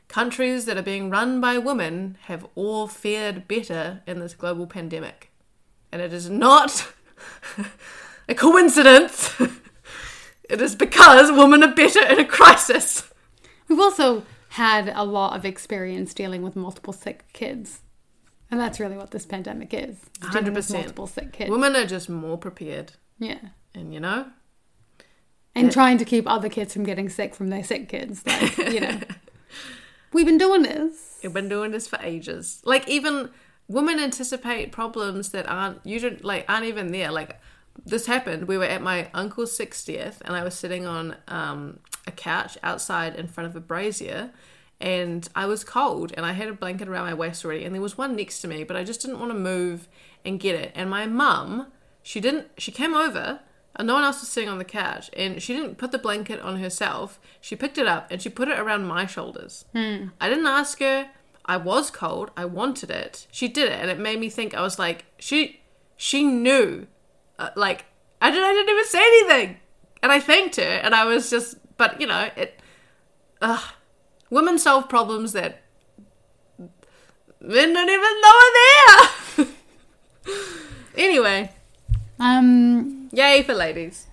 countries 0.07 0.65
that 0.65 0.77
are 0.77 0.83
being 0.83 1.09
run 1.09 1.41
by 1.41 1.57
women 1.57 2.17
have 2.23 2.47
all 2.55 2.87
fared 2.87 3.47
better 3.47 4.01
in 4.07 4.19
this 4.19 4.33
global 4.33 4.67
pandemic. 4.67 5.31
And 5.91 6.01
it 6.01 6.13
is 6.13 6.29
not 6.29 6.91
a 8.27 8.35
coincidence. 8.35 9.33
it 10.49 10.61
is 10.61 10.75
because 10.75 11.31
women 11.31 11.63
are 11.63 11.73
better 11.73 12.05
in 12.05 12.19
a 12.19 12.25
crisis. 12.25 13.11
We've 13.67 13.79
also 13.79 14.23
had 14.49 14.91
a 14.95 15.03
lot 15.03 15.35
of 15.35 15.45
experience 15.45 16.13
dealing 16.13 16.41
with 16.41 16.55
multiple 16.55 16.93
sick 16.93 17.25
kids. 17.33 17.81
And 18.49 18.59
that's 18.59 18.79
really 18.79 18.97
what 18.97 19.11
this 19.11 19.25
pandemic 19.25 19.73
is. 19.73 19.97
with 20.21 20.31
100%. 20.31 20.73
Multiple 20.73 21.07
sick 21.07 21.33
kids. 21.33 21.49
Women 21.49 21.75
are 21.75 21.85
just 21.85 22.09
more 22.09 22.37
prepared. 22.37 22.93
Yeah. 23.19 23.39
And 23.75 23.93
you 23.93 23.99
know, 23.99 24.27
And 25.53 25.71
trying 25.71 25.97
to 25.97 26.05
keep 26.05 26.27
other 26.27 26.49
kids 26.49 26.73
from 26.73 26.83
getting 26.83 27.09
sick 27.09 27.35
from 27.35 27.49
their 27.49 27.63
sick 27.63 27.89
kids. 27.89 28.23
Like, 28.25 28.57
you 28.57 28.79
know. 28.79 28.99
We've 30.13 30.25
been 30.25 30.37
doing 30.37 30.63
this. 30.63 31.19
We've 31.21 31.33
been 31.33 31.49
doing 31.49 31.71
this 31.71 31.87
for 31.87 31.99
ages. 32.01 32.61
Like 32.63 32.87
even 32.87 33.29
women 33.67 33.99
anticipate 33.99 34.71
problems 34.71 35.29
that 35.29 35.47
aren't 35.47 35.85
you 35.85 35.99
don't 35.99 36.23
like 36.23 36.45
aren't 36.47 36.65
even 36.65 36.91
there. 36.91 37.11
Like 37.11 37.39
this 37.85 38.05
happened. 38.05 38.47
We 38.47 38.57
were 38.57 38.65
at 38.65 38.81
my 38.81 39.09
uncle's 39.13 39.55
sixtieth, 39.55 40.21
and 40.25 40.35
I 40.35 40.43
was 40.43 40.55
sitting 40.55 40.85
on 40.85 41.15
um, 41.27 41.79
a 42.05 42.11
couch 42.11 42.57
outside 42.63 43.15
in 43.15 43.27
front 43.27 43.49
of 43.49 43.55
a 43.55 43.61
brazier, 43.61 44.31
and 44.79 45.27
I 45.35 45.45
was 45.45 45.63
cold, 45.63 46.13
and 46.15 46.25
I 46.25 46.33
had 46.33 46.47
a 46.47 46.53
blanket 46.53 46.87
around 46.87 47.05
my 47.05 47.13
waist 47.13 47.43
already, 47.45 47.65
and 47.65 47.73
there 47.73 47.81
was 47.81 47.97
one 47.97 48.15
next 48.15 48.41
to 48.41 48.47
me, 48.47 48.63
but 48.63 48.77
I 48.77 48.83
just 48.83 49.01
didn't 49.01 49.19
want 49.19 49.31
to 49.31 49.37
move 49.37 49.87
and 50.25 50.39
get 50.39 50.55
it. 50.55 50.71
And 50.75 50.89
my 50.89 51.05
mum, 51.05 51.67
she 52.03 52.19
didn't. 52.19 52.47
She 52.57 52.71
came 52.71 52.93
over. 52.93 53.41
And 53.79 53.85
no 53.85 53.93
one 53.93 54.03
else 54.03 54.21
was 54.21 54.29
sitting 54.29 54.49
on 54.49 54.57
the 54.57 54.65
couch, 54.65 55.11
and 55.15 55.39
she 55.39 55.53
didn't 55.53 55.77
put 55.77 55.91
the 55.91 55.99
blanket 55.99 56.39
on 56.41 56.57
herself. 56.57 57.19
She 57.39 57.55
picked 57.55 57.77
it 57.77 57.85
up 57.85 58.07
and 58.09 58.19
she 58.19 58.27
put 58.27 58.47
it 58.47 58.57
around 58.57 58.87
my 58.87 59.05
shoulders. 59.05 59.65
I 60.19 60.29
didn't 60.29 60.47
ask 60.47 60.79
her. 60.79 61.11
I 61.45 61.57
was 61.57 61.91
cold. 61.91 62.31
I 62.35 62.45
wanted 62.45 62.89
it. 62.89 63.27
She 63.31 63.47
did 63.47 63.71
it, 63.71 63.79
and 63.79 63.91
it 63.91 63.99
made 63.99 64.19
me 64.19 64.29
think. 64.31 64.55
I 64.55 64.63
was 64.63 64.79
like, 64.79 65.05
she, 65.19 65.59
she 65.95 66.23
knew. 66.23 66.87
Uh, 67.39 67.49
like 67.55 67.85
I 68.21 68.31
didn't. 68.31 68.45
I 68.45 68.53
didn't 68.53 68.69
even 68.69 68.85
say 68.85 68.99
anything, 68.99 69.57
and 70.01 70.11
I 70.11 70.19
thanked 70.19 70.55
her, 70.57 70.63
and 70.63 70.95
I 70.95 71.05
was 71.05 71.29
just. 71.29 71.55
But 71.77 72.01
you 72.01 72.07
know, 72.07 72.29
it. 72.35 72.59
Ugh, 73.41 73.63
women 74.31 74.57
solve 74.57 74.89
problems 74.89 75.33
that 75.33 75.61
men 76.57 77.73
don't 77.73 77.89
even 77.89 78.21
know 78.21 79.45
are 79.45 79.45
there. 79.45 79.47
anyway, 80.97 81.51
Um, 82.19 83.09
yay 83.11 83.43
for 83.43 83.53
ladies. 83.53 84.07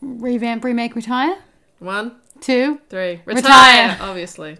revamp, 0.00 0.64
remake, 0.64 0.94
retire. 0.96 1.36
One, 1.78 2.16
two, 2.40 2.80
three. 2.88 3.20
Retire. 3.26 3.34
Retire. 3.36 3.98
Obviously, 4.00 4.56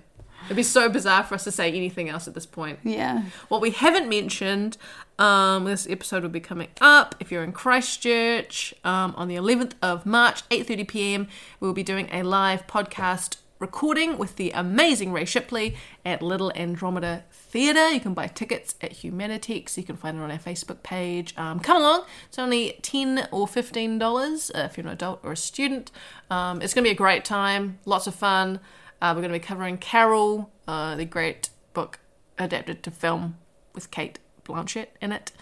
it'd 0.46 0.56
be 0.56 0.62
so 0.62 0.88
bizarre 0.90 1.24
for 1.24 1.34
us 1.34 1.44
to 1.44 1.50
say 1.52 1.68
anything 1.72 2.08
else 2.10 2.28
at 2.28 2.34
this 2.34 2.46
point. 2.46 2.78
Yeah. 2.84 3.22
What 3.48 3.60
we 3.62 3.70
haven't 3.70 4.08
mentioned, 4.08 4.76
um, 5.20 5.64
this 5.64 5.86
episode 5.88 6.22
will 6.22 6.30
be 6.30 6.40
coming 6.40 6.68
up 6.80 7.14
if 7.20 7.30
you're 7.30 7.44
in 7.44 7.52
Christchurch 7.52 8.72
um, 8.84 9.14
on 9.18 9.28
the 9.28 9.36
11th 9.36 9.74
of 9.82 10.06
March, 10.06 10.48
8:30 10.48 10.88
p.m. 10.88 11.28
We'll 11.60 11.74
be 11.74 11.82
doing 11.82 12.08
a 12.10 12.22
live 12.22 12.66
podcast 12.66 13.36
recording 13.58 14.16
with 14.16 14.36
the 14.36 14.50
amazing 14.52 15.12
Ray 15.12 15.26
Shipley 15.26 15.76
at 16.06 16.22
Little 16.22 16.50
Andromeda 16.54 17.24
Theatre. 17.30 17.90
You 17.90 18.00
can 18.00 18.14
buy 18.14 18.28
tickets 18.28 18.76
at 18.80 18.92
Humanitix. 18.92 19.76
You 19.76 19.82
can 19.82 19.98
find 19.98 20.16
it 20.16 20.22
on 20.22 20.30
our 20.30 20.38
Facebook 20.38 20.82
page. 20.82 21.36
Um, 21.36 21.60
come 21.60 21.76
along. 21.76 22.06
It's 22.28 22.38
only 22.38 22.78
10 22.80 23.28
or 23.30 23.46
$15 23.46 24.50
uh, 24.54 24.58
if 24.60 24.78
you're 24.78 24.86
an 24.86 24.92
adult 24.92 25.20
or 25.22 25.32
a 25.32 25.36
student. 25.36 25.90
Um, 26.30 26.62
it's 26.62 26.72
going 26.72 26.84
to 26.84 26.88
be 26.88 26.92
a 26.92 26.96
great 26.96 27.26
time. 27.26 27.78
Lots 27.84 28.06
of 28.06 28.14
fun. 28.14 28.58
Uh, 29.02 29.12
we're 29.14 29.20
going 29.20 29.34
to 29.34 29.38
be 29.38 29.44
covering 29.44 29.76
Carol, 29.76 30.50
uh, 30.66 30.96
the 30.96 31.04
great 31.04 31.50
book 31.74 31.98
adapted 32.38 32.82
to 32.84 32.90
film 32.90 33.36
with 33.74 33.90
Cate 33.90 34.18
Blanchett 34.50 34.88
in 35.00 35.12
it. 35.12 35.32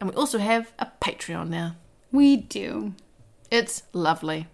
And 0.00 0.10
we 0.10 0.16
also 0.16 0.38
have 0.38 0.72
a 0.78 0.88
Patreon 1.00 1.48
now. 1.48 1.76
We 2.12 2.36
do. 2.36 2.94
It's 3.50 3.82
lovely. 3.92 4.46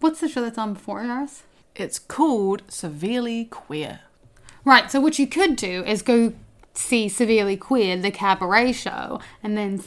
What's 0.00 0.20
the 0.20 0.28
show 0.28 0.42
that's 0.42 0.58
on 0.58 0.74
before 0.74 1.00
ours? 1.00 1.42
It's 1.74 1.98
called 1.98 2.62
Severely 2.68 3.44
Queer. 3.46 4.00
Right, 4.64 4.90
so 4.90 5.00
what 5.00 5.18
you 5.18 5.26
could 5.26 5.56
do 5.56 5.84
is 5.84 6.02
go 6.02 6.32
see 6.74 7.08
Severely 7.08 7.56
Queer, 7.56 7.96
the 7.96 8.10
cabaret 8.10 8.72
show, 8.72 9.20
and 9.42 9.56
then 9.56 9.80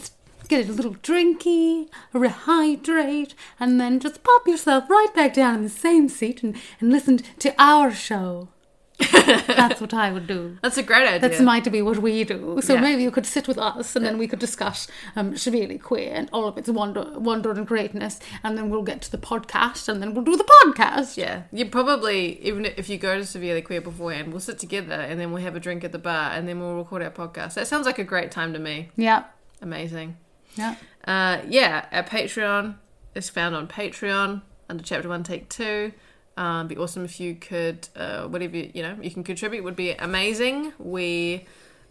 get 0.48 0.68
a 0.68 0.72
little 0.72 0.96
drinky, 0.96 1.90
rehydrate, 2.14 3.34
and 3.60 3.80
then 3.80 4.00
just 4.00 4.24
pop 4.24 4.48
yourself 4.48 4.90
right 4.90 5.14
back 5.16 5.34
down 5.34 5.56
in 5.56 5.64
the 5.64 5.70
same 5.70 6.10
seat 6.10 6.44
and, 6.44 6.56
and 6.80 6.92
listen 6.92 7.18
to 7.40 7.54
our 7.58 7.92
show. 7.92 8.50
That's 9.48 9.80
what 9.82 9.94
I 9.94 10.12
would 10.12 10.28
do. 10.28 10.58
That's 10.62 10.78
a 10.78 10.84
great 10.84 11.08
idea. 11.08 11.20
That's 11.20 11.40
might 11.42 11.70
be 11.72 11.82
what 11.82 12.00
we 12.00 12.24
do. 12.24 12.60
So 12.62 12.74
Yeah. 12.76 12.82
maybe 12.82 13.04
you 13.04 13.12
could 13.12 13.26
sit 13.26 13.48
with 13.48 13.58
us 13.58 13.96
and 13.96 14.06
then 14.06 14.18
we 14.18 14.28
could 14.28 14.40
discuss 14.40 14.88
um, 15.16 15.38
Severely 15.38 15.78
Queer 15.78 16.12
and 16.14 16.30
all 16.34 16.46
of 16.48 16.58
its 16.58 16.70
wonder, 16.70 17.06
wonder 17.18 17.52
and 17.52 17.66
greatness, 17.68 18.20
and 18.44 18.58
then 18.58 18.70
we'll 18.70 18.84
get 18.84 19.02
to 19.04 19.12
the 19.12 19.18
podcast 19.18 19.88
and 19.90 20.02
then 20.02 20.14
we'll 20.14 20.24
do 20.24 20.36
the 20.36 20.44
podcast. 20.44 21.18
Yeah, 21.18 21.44
you 21.52 21.66
probably 21.66 22.40
even 22.42 22.66
if 22.66 22.90
you 22.90 22.98
go 22.98 23.18
to 23.18 23.26
Severely 23.26 23.62
Queer 23.62 23.82
beforehand, 23.82 24.32
we'll 24.32 24.40
sit 24.40 24.60
together 24.60 24.96
and 24.96 25.20
then 25.20 25.32
we'll 25.32 25.44
have 25.44 25.56
a 25.56 25.60
drink 25.60 25.84
at 25.84 25.92
the 25.92 26.00
bar 26.00 26.32
and 26.32 26.48
then 26.48 26.60
we'll 26.60 26.76
record 26.76 27.02
our 27.02 27.12
podcast. 27.12 27.54
That 27.56 27.68
sounds 27.68 27.86
like 27.86 28.00
a 28.00 28.04
great 28.04 28.32
time 28.32 28.54
to 28.54 28.60
me. 28.60 28.90
Yeah. 28.96 29.24
Amazing. 29.62 30.18
Yeah. 30.56 30.76
Uh, 31.06 31.40
yeah, 31.48 31.86
our 31.92 32.04
Patreon 32.04 32.76
is 33.16 33.30
found 33.30 33.56
on 33.56 33.68
Patreon 33.68 34.42
under 34.70 34.84
Chapter 34.84 35.10
One, 35.10 35.24
Take 35.24 35.50
Two. 35.50 35.92
Um, 36.36 36.68
be 36.68 36.78
awesome 36.78 37.06
if 37.06 37.20
you 37.20 37.36
could, 37.36 37.88
uh, 37.96 38.28
whatever 38.28 38.58
you, 38.58 38.72
you 38.74 38.82
know, 38.82 38.98
you 39.02 39.12
can 39.12 39.24
contribute 39.24 39.64
would 39.64 39.76
be 39.76 39.92
amazing. 39.92 40.74
We 40.80 41.46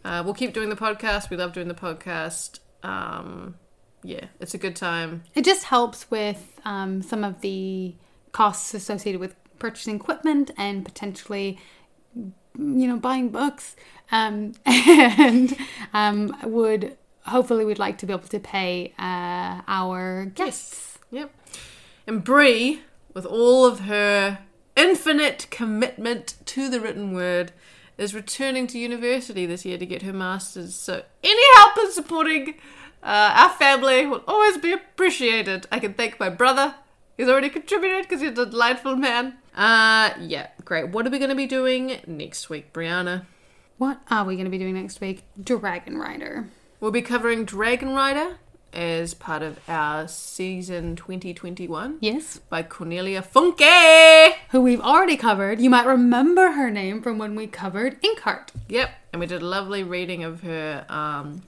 uh, 0.05 0.23
we'll 0.25 0.35
keep 0.35 0.53
doing 0.53 0.69
the 0.69 0.77
podcast. 0.77 1.31
We 1.31 1.37
love 1.37 1.53
doing 1.53 1.69
the 1.69 1.75
podcast. 1.75 2.59
Um, 2.83 3.55
yeah, 4.03 4.27
it's 4.41 4.55
a 4.55 4.59
good 4.59 4.75
time. 4.75 5.23
It 5.35 5.45
just 5.45 5.65
helps 5.65 6.11
with 6.11 6.61
um, 6.65 7.03
some 7.03 7.23
of 7.23 7.41
the 7.41 7.95
costs 8.33 8.75
associated 8.75 9.21
with 9.21 9.37
purchasing 9.59 9.95
equipment 9.97 10.51
and 10.57 10.85
potentially, 10.85 11.59
you 12.15 12.35
know, 12.59 12.97
buying 12.97 13.29
books. 13.29 13.77
Um, 14.11 14.53
and 14.67 15.57
um, 15.95 16.37
would 16.43 16.97
hopefully 17.27 17.65
we'd 17.65 17.79
like 17.79 17.99
to 17.99 18.07
be 18.07 18.13
able 18.13 18.29
to 18.29 18.41
pay 18.41 18.93
uh, 18.99 19.63
our 19.69 20.27
guests. 20.27 20.99
Yep. 21.11 21.33
And 22.07 22.25
Brie, 22.25 22.81
with 23.15 23.27
all 23.27 23.67
of 23.67 23.81
her 23.81 24.39
infinite 24.77 25.47
commitment 25.51 26.35
to 26.47 26.69
the 26.69 26.81
written 26.81 27.15
word, 27.15 27.53
is 27.99 28.15
returning 28.15 28.67
to 28.67 28.79
university 28.79 29.47
this 29.47 29.65
year 29.65 29.79
to 29.79 29.87
get 29.87 30.03
her 30.03 30.13
master's. 30.13 30.75
So 30.75 31.03
any 31.23 31.57
help 31.57 31.79
in 31.79 31.93
supporting 31.93 32.55
uh, 33.03 33.33
our 33.35 33.51
family 33.51 34.07
will 34.07 34.23
always 34.27 34.59
be 34.59 34.73
appreciated. 34.73 35.67
I 35.71 35.79
can 35.79 35.95
thank 35.95 36.19
my 36.19 36.29
brother. 36.29 36.75
He's 37.17 37.29
already 37.29 37.51
contributed 37.51 38.03
because 38.03 38.21
he's 38.21 38.39
a 38.39 38.47
delightful 38.47 38.97
man. 38.97 39.35
Uh, 39.55 40.11
yeah, 40.21 40.49
great. 40.65 40.89
What 40.89 41.07
are 41.07 41.11
we 41.11 41.19
going 41.19 41.31
to 41.31 41.37
be 41.37 41.47
doing 41.47 42.01
next 42.07 42.49
week, 42.49 42.73
Brianna? 42.73 43.27
What 43.79 44.01
are 44.11 44.25
we 44.25 44.37
going 44.37 44.47
to 44.47 44.51
be 44.51 44.59
doing 44.59 44.75
next 44.75 45.01
week? 45.01 45.25
Dragon 45.43 45.99
Rider. 45.99 46.49
We'll 46.81 46.91
be 46.91 47.03
covering 47.03 47.45
Dragon 47.45 47.95
Rider 47.95 48.39
as 48.73 49.15
part 49.15 49.43
of 49.43 49.59
our 49.69 50.09
season 50.09 50.97
2021 50.97 51.99
Yes. 52.01 52.39
by 52.49 52.63
Cornelia 52.63 53.23
Funke. 53.23 54.33
Who 54.51 54.61
we've 54.63 54.81
already 54.81 55.17
covered. 55.17 55.61
You 55.61 55.71
might 55.71 55.87
remember 55.87 56.53
her 56.53 56.71
name 56.71 57.03
from 57.03 57.19
when 57.19 57.35
we 57.35 57.47
covered 57.47 58.01
Inkheart. 58.03 58.49
Yep, 58.69 58.91
and 59.13 59.21
we 59.21 59.27
did 59.27 59.43
a 59.43 59.47
lovely 59.47 59.83
reading 59.83 60.25
of 60.25 60.43
her 60.43 60.85
um, 60.89 61.43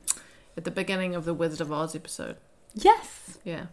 at 0.56 0.64
the 0.64 0.70
beginning 0.70 1.14
of 1.14 1.24
the 1.24 1.34
Wizard 1.34 1.60
of 1.60 1.72
Oz 1.72 1.94
episode. 1.96 2.36
Yes. 2.74 3.38
Yeah. 3.44 3.66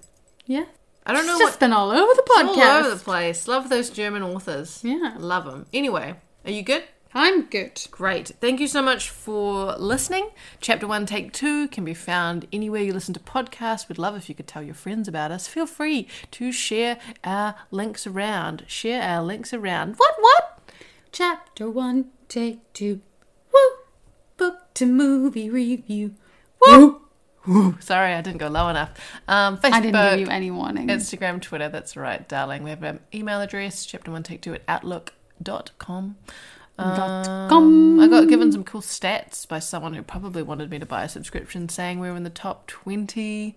Yeah. 0.46 0.66
I 1.06 1.14
don't 1.14 1.26
know 1.26 1.32
It's 1.34 1.40
just 1.42 1.54
what. 1.54 1.60
been 1.60 1.74
all 1.74 1.90
over 1.92 2.14
the 2.16 2.24
podcast. 2.24 2.58
all 2.58 2.86
over 2.86 2.90
the 2.96 3.04
place. 3.04 3.48
Love 3.48 3.70
those 3.70 3.90
German 3.90 4.22
authors. 4.24 4.82
Yeah. 4.84 5.16
Love 5.18 5.46
them. 5.46 5.66
Anyway, 5.74 6.16
are 6.46 6.52
you 6.52 6.62
good? 6.62 6.84
I'm 7.14 7.44
good. 7.44 7.82
Great. 7.92 8.30
Thank 8.40 8.60
you 8.60 8.68
so 8.68 8.82
much 8.82 9.10
for 9.10 9.76
listening. 9.78 10.30
Chapter 10.62 10.88
1, 10.88 11.06
Take 11.06 11.34
2 11.34 11.68
can 11.68 11.84
be 11.84 11.94
found 11.94 12.48
anywhere 12.54 12.82
you 12.82 12.94
listen 12.94 13.14
to 13.14 13.20
podcasts. 13.20 13.90
We'd 13.90 13.98
love 13.98 14.16
if 14.16 14.30
you 14.30 14.36
could 14.36 14.48
tell 14.48 14.64
your 14.64 14.76
friends 14.76 15.08
about 15.08 15.32
us. 15.32 15.48
Feel 15.48 15.66
free 15.66 16.08
to 16.32 16.52
share 16.52 16.98
our 17.24 17.56
links 17.70 18.08
around. 18.08 18.64
Share 18.68 19.02
our 19.02 19.22
links 19.22 19.54
around. 19.54 19.96
What, 19.96 20.16
what? 20.20 20.60
Chapter 21.12 21.70
one, 21.70 22.12
take 22.30 22.72
two. 22.72 23.02
Woo! 23.54 23.60
Book 24.38 24.74
to 24.76 24.86
movie 24.86 25.50
review. 25.50 26.16
Woo! 26.66 27.02
Woo. 27.46 27.76
Sorry, 27.82 28.14
I 28.14 28.22
didn't 28.22 28.38
go 28.38 28.48
low 28.48 28.70
enough. 28.70 28.92
Um, 29.28 29.58
Facebook, 29.58 29.74
I 29.74 29.82
didn't 29.82 30.12
give 30.12 30.28
you 30.28 30.28
any 30.28 30.52
warning. 30.52 30.88
Instagram, 30.88 31.42
Twitter, 31.42 31.68
that's 31.68 31.98
right, 31.98 32.28
darling. 32.30 32.64
We 32.64 32.70
have 32.70 32.84
an 32.84 33.00
email 33.14 33.42
address, 33.42 33.86
chapter 33.86 34.12
1, 34.12 34.24
Take 34.24 34.42
2 34.42 34.54
at 34.54 34.62
outlook.com. 34.70 36.16
Com. 36.78 37.52
Um, 37.52 38.00
I 38.00 38.08
got 38.08 38.28
given 38.28 38.52
some 38.52 38.64
cool 38.64 38.82
stats 38.82 39.48
by 39.48 39.60
someone 39.60 39.94
who 39.94 40.02
probably 40.02 40.42
wanted 40.42 40.70
me 40.70 40.80
to 40.80 40.86
buy 40.86 41.04
a 41.04 41.10
subscription, 41.10 41.70
saying 41.70 42.00
we 42.00 42.10
were 42.10 42.16
in 42.16 42.24
the 42.24 42.30
top 42.30 42.68
20 42.68 43.56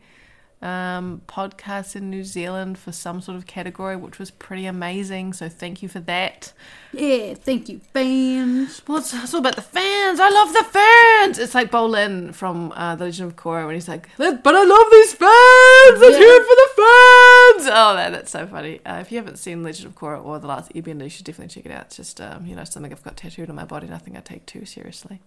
um, 0.64 1.20
podcasts 1.28 1.94
in 1.94 2.08
New 2.08 2.24
Zealand 2.24 2.78
for 2.78 2.90
some 2.90 3.20
sort 3.20 3.36
of 3.36 3.46
category, 3.46 3.96
which 3.96 4.18
was 4.18 4.30
pretty 4.30 4.66
amazing. 4.66 5.34
So 5.34 5.48
thank 5.48 5.82
you 5.82 5.88
for 5.88 6.00
that. 6.00 6.52
Yeah, 6.92 7.34
thank 7.34 7.68
you, 7.68 7.80
fans. 7.92 8.80
Well, 8.88 8.98
it's, 8.98 9.12
it's 9.12 9.34
all 9.34 9.40
about 9.40 9.56
the 9.56 9.62
fans. 9.62 10.20
I 10.20 10.30
love 10.30 10.52
the 10.52 10.64
fans. 10.64 11.38
It's 11.38 11.54
like 11.54 11.70
Bolin 11.70 12.34
from 12.34 12.72
uh, 12.72 12.96
The 12.96 13.04
Legend 13.04 13.32
of 13.32 13.36
Korra 13.36 13.66
when 13.66 13.74
he's 13.74 13.88
like, 13.88 14.08
"But 14.16 14.46
I 14.46 14.64
love 14.64 14.86
these 14.90 15.12
fans. 15.12 16.00
Let's 16.00 16.16
hear 16.16 16.28
it 16.28 16.46
for 16.46 16.56
the 16.56 16.70
fans." 16.76 17.70
Oh, 17.76 17.94
man, 17.96 18.12
that's 18.12 18.30
so 18.30 18.46
funny. 18.46 18.80
Uh, 18.86 18.98
if 19.00 19.12
you 19.12 19.18
haven't 19.18 19.36
seen 19.36 19.62
Legend 19.62 19.88
of 19.88 19.94
Korra 19.96 20.24
or 20.24 20.38
The 20.38 20.46
Last 20.46 20.72
Airbender, 20.72 21.02
you 21.02 21.10
should 21.10 21.26
definitely 21.26 21.54
check 21.54 21.66
it 21.66 21.72
out. 21.72 21.86
It's 21.86 21.96
just 21.96 22.20
um, 22.20 22.46
you 22.46 22.56
know 22.56 22.64
something 22.64 22.92
I've 22.92 23.02
got 23.04 23.16
tattooed 23.16 23.50
on 23.50 23.56
my 23.56 23.64
body. 23.64 23.86
Nothing 23.86 24.16
I 24.16 24.20
take 24.20 24.46
too 24.46 24.64
seriously. 24.64 25.20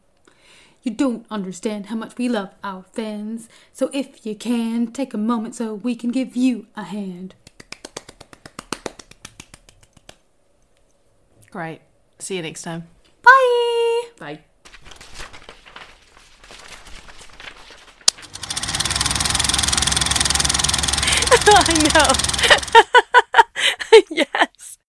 You 0.83 0.91
don't 0.91 1.25
understand 1.29 1.87
how 1.87 1.95
much 1.95 2.17
we 2.17 2.29
love 2.29 2.51
our 2.63 2.83
fans. 2.93 3.49
So 3.73 3.89
if 3.93 4.25
you 4.25 4.35
can, 4.35 4.87
take 4.87 5.13
a 5.13 5.17
moment 5.17 5.55
so 5.55 5.73
we 5.73 5.95
can 5.95 6.11
give 6.11 6.35
you 6.35 6.67
a 6.75 6.83
hand. 6.83 7.35
Great. 11.51 11.81
See 12.19 12.35
you 12.35 12.41
next 12.41 12.61
time. 12.63 12.87
Bye! 13.21 14.01
Bye. 14.19 14.39
I 21.49 21.73
know. 24.15 24.47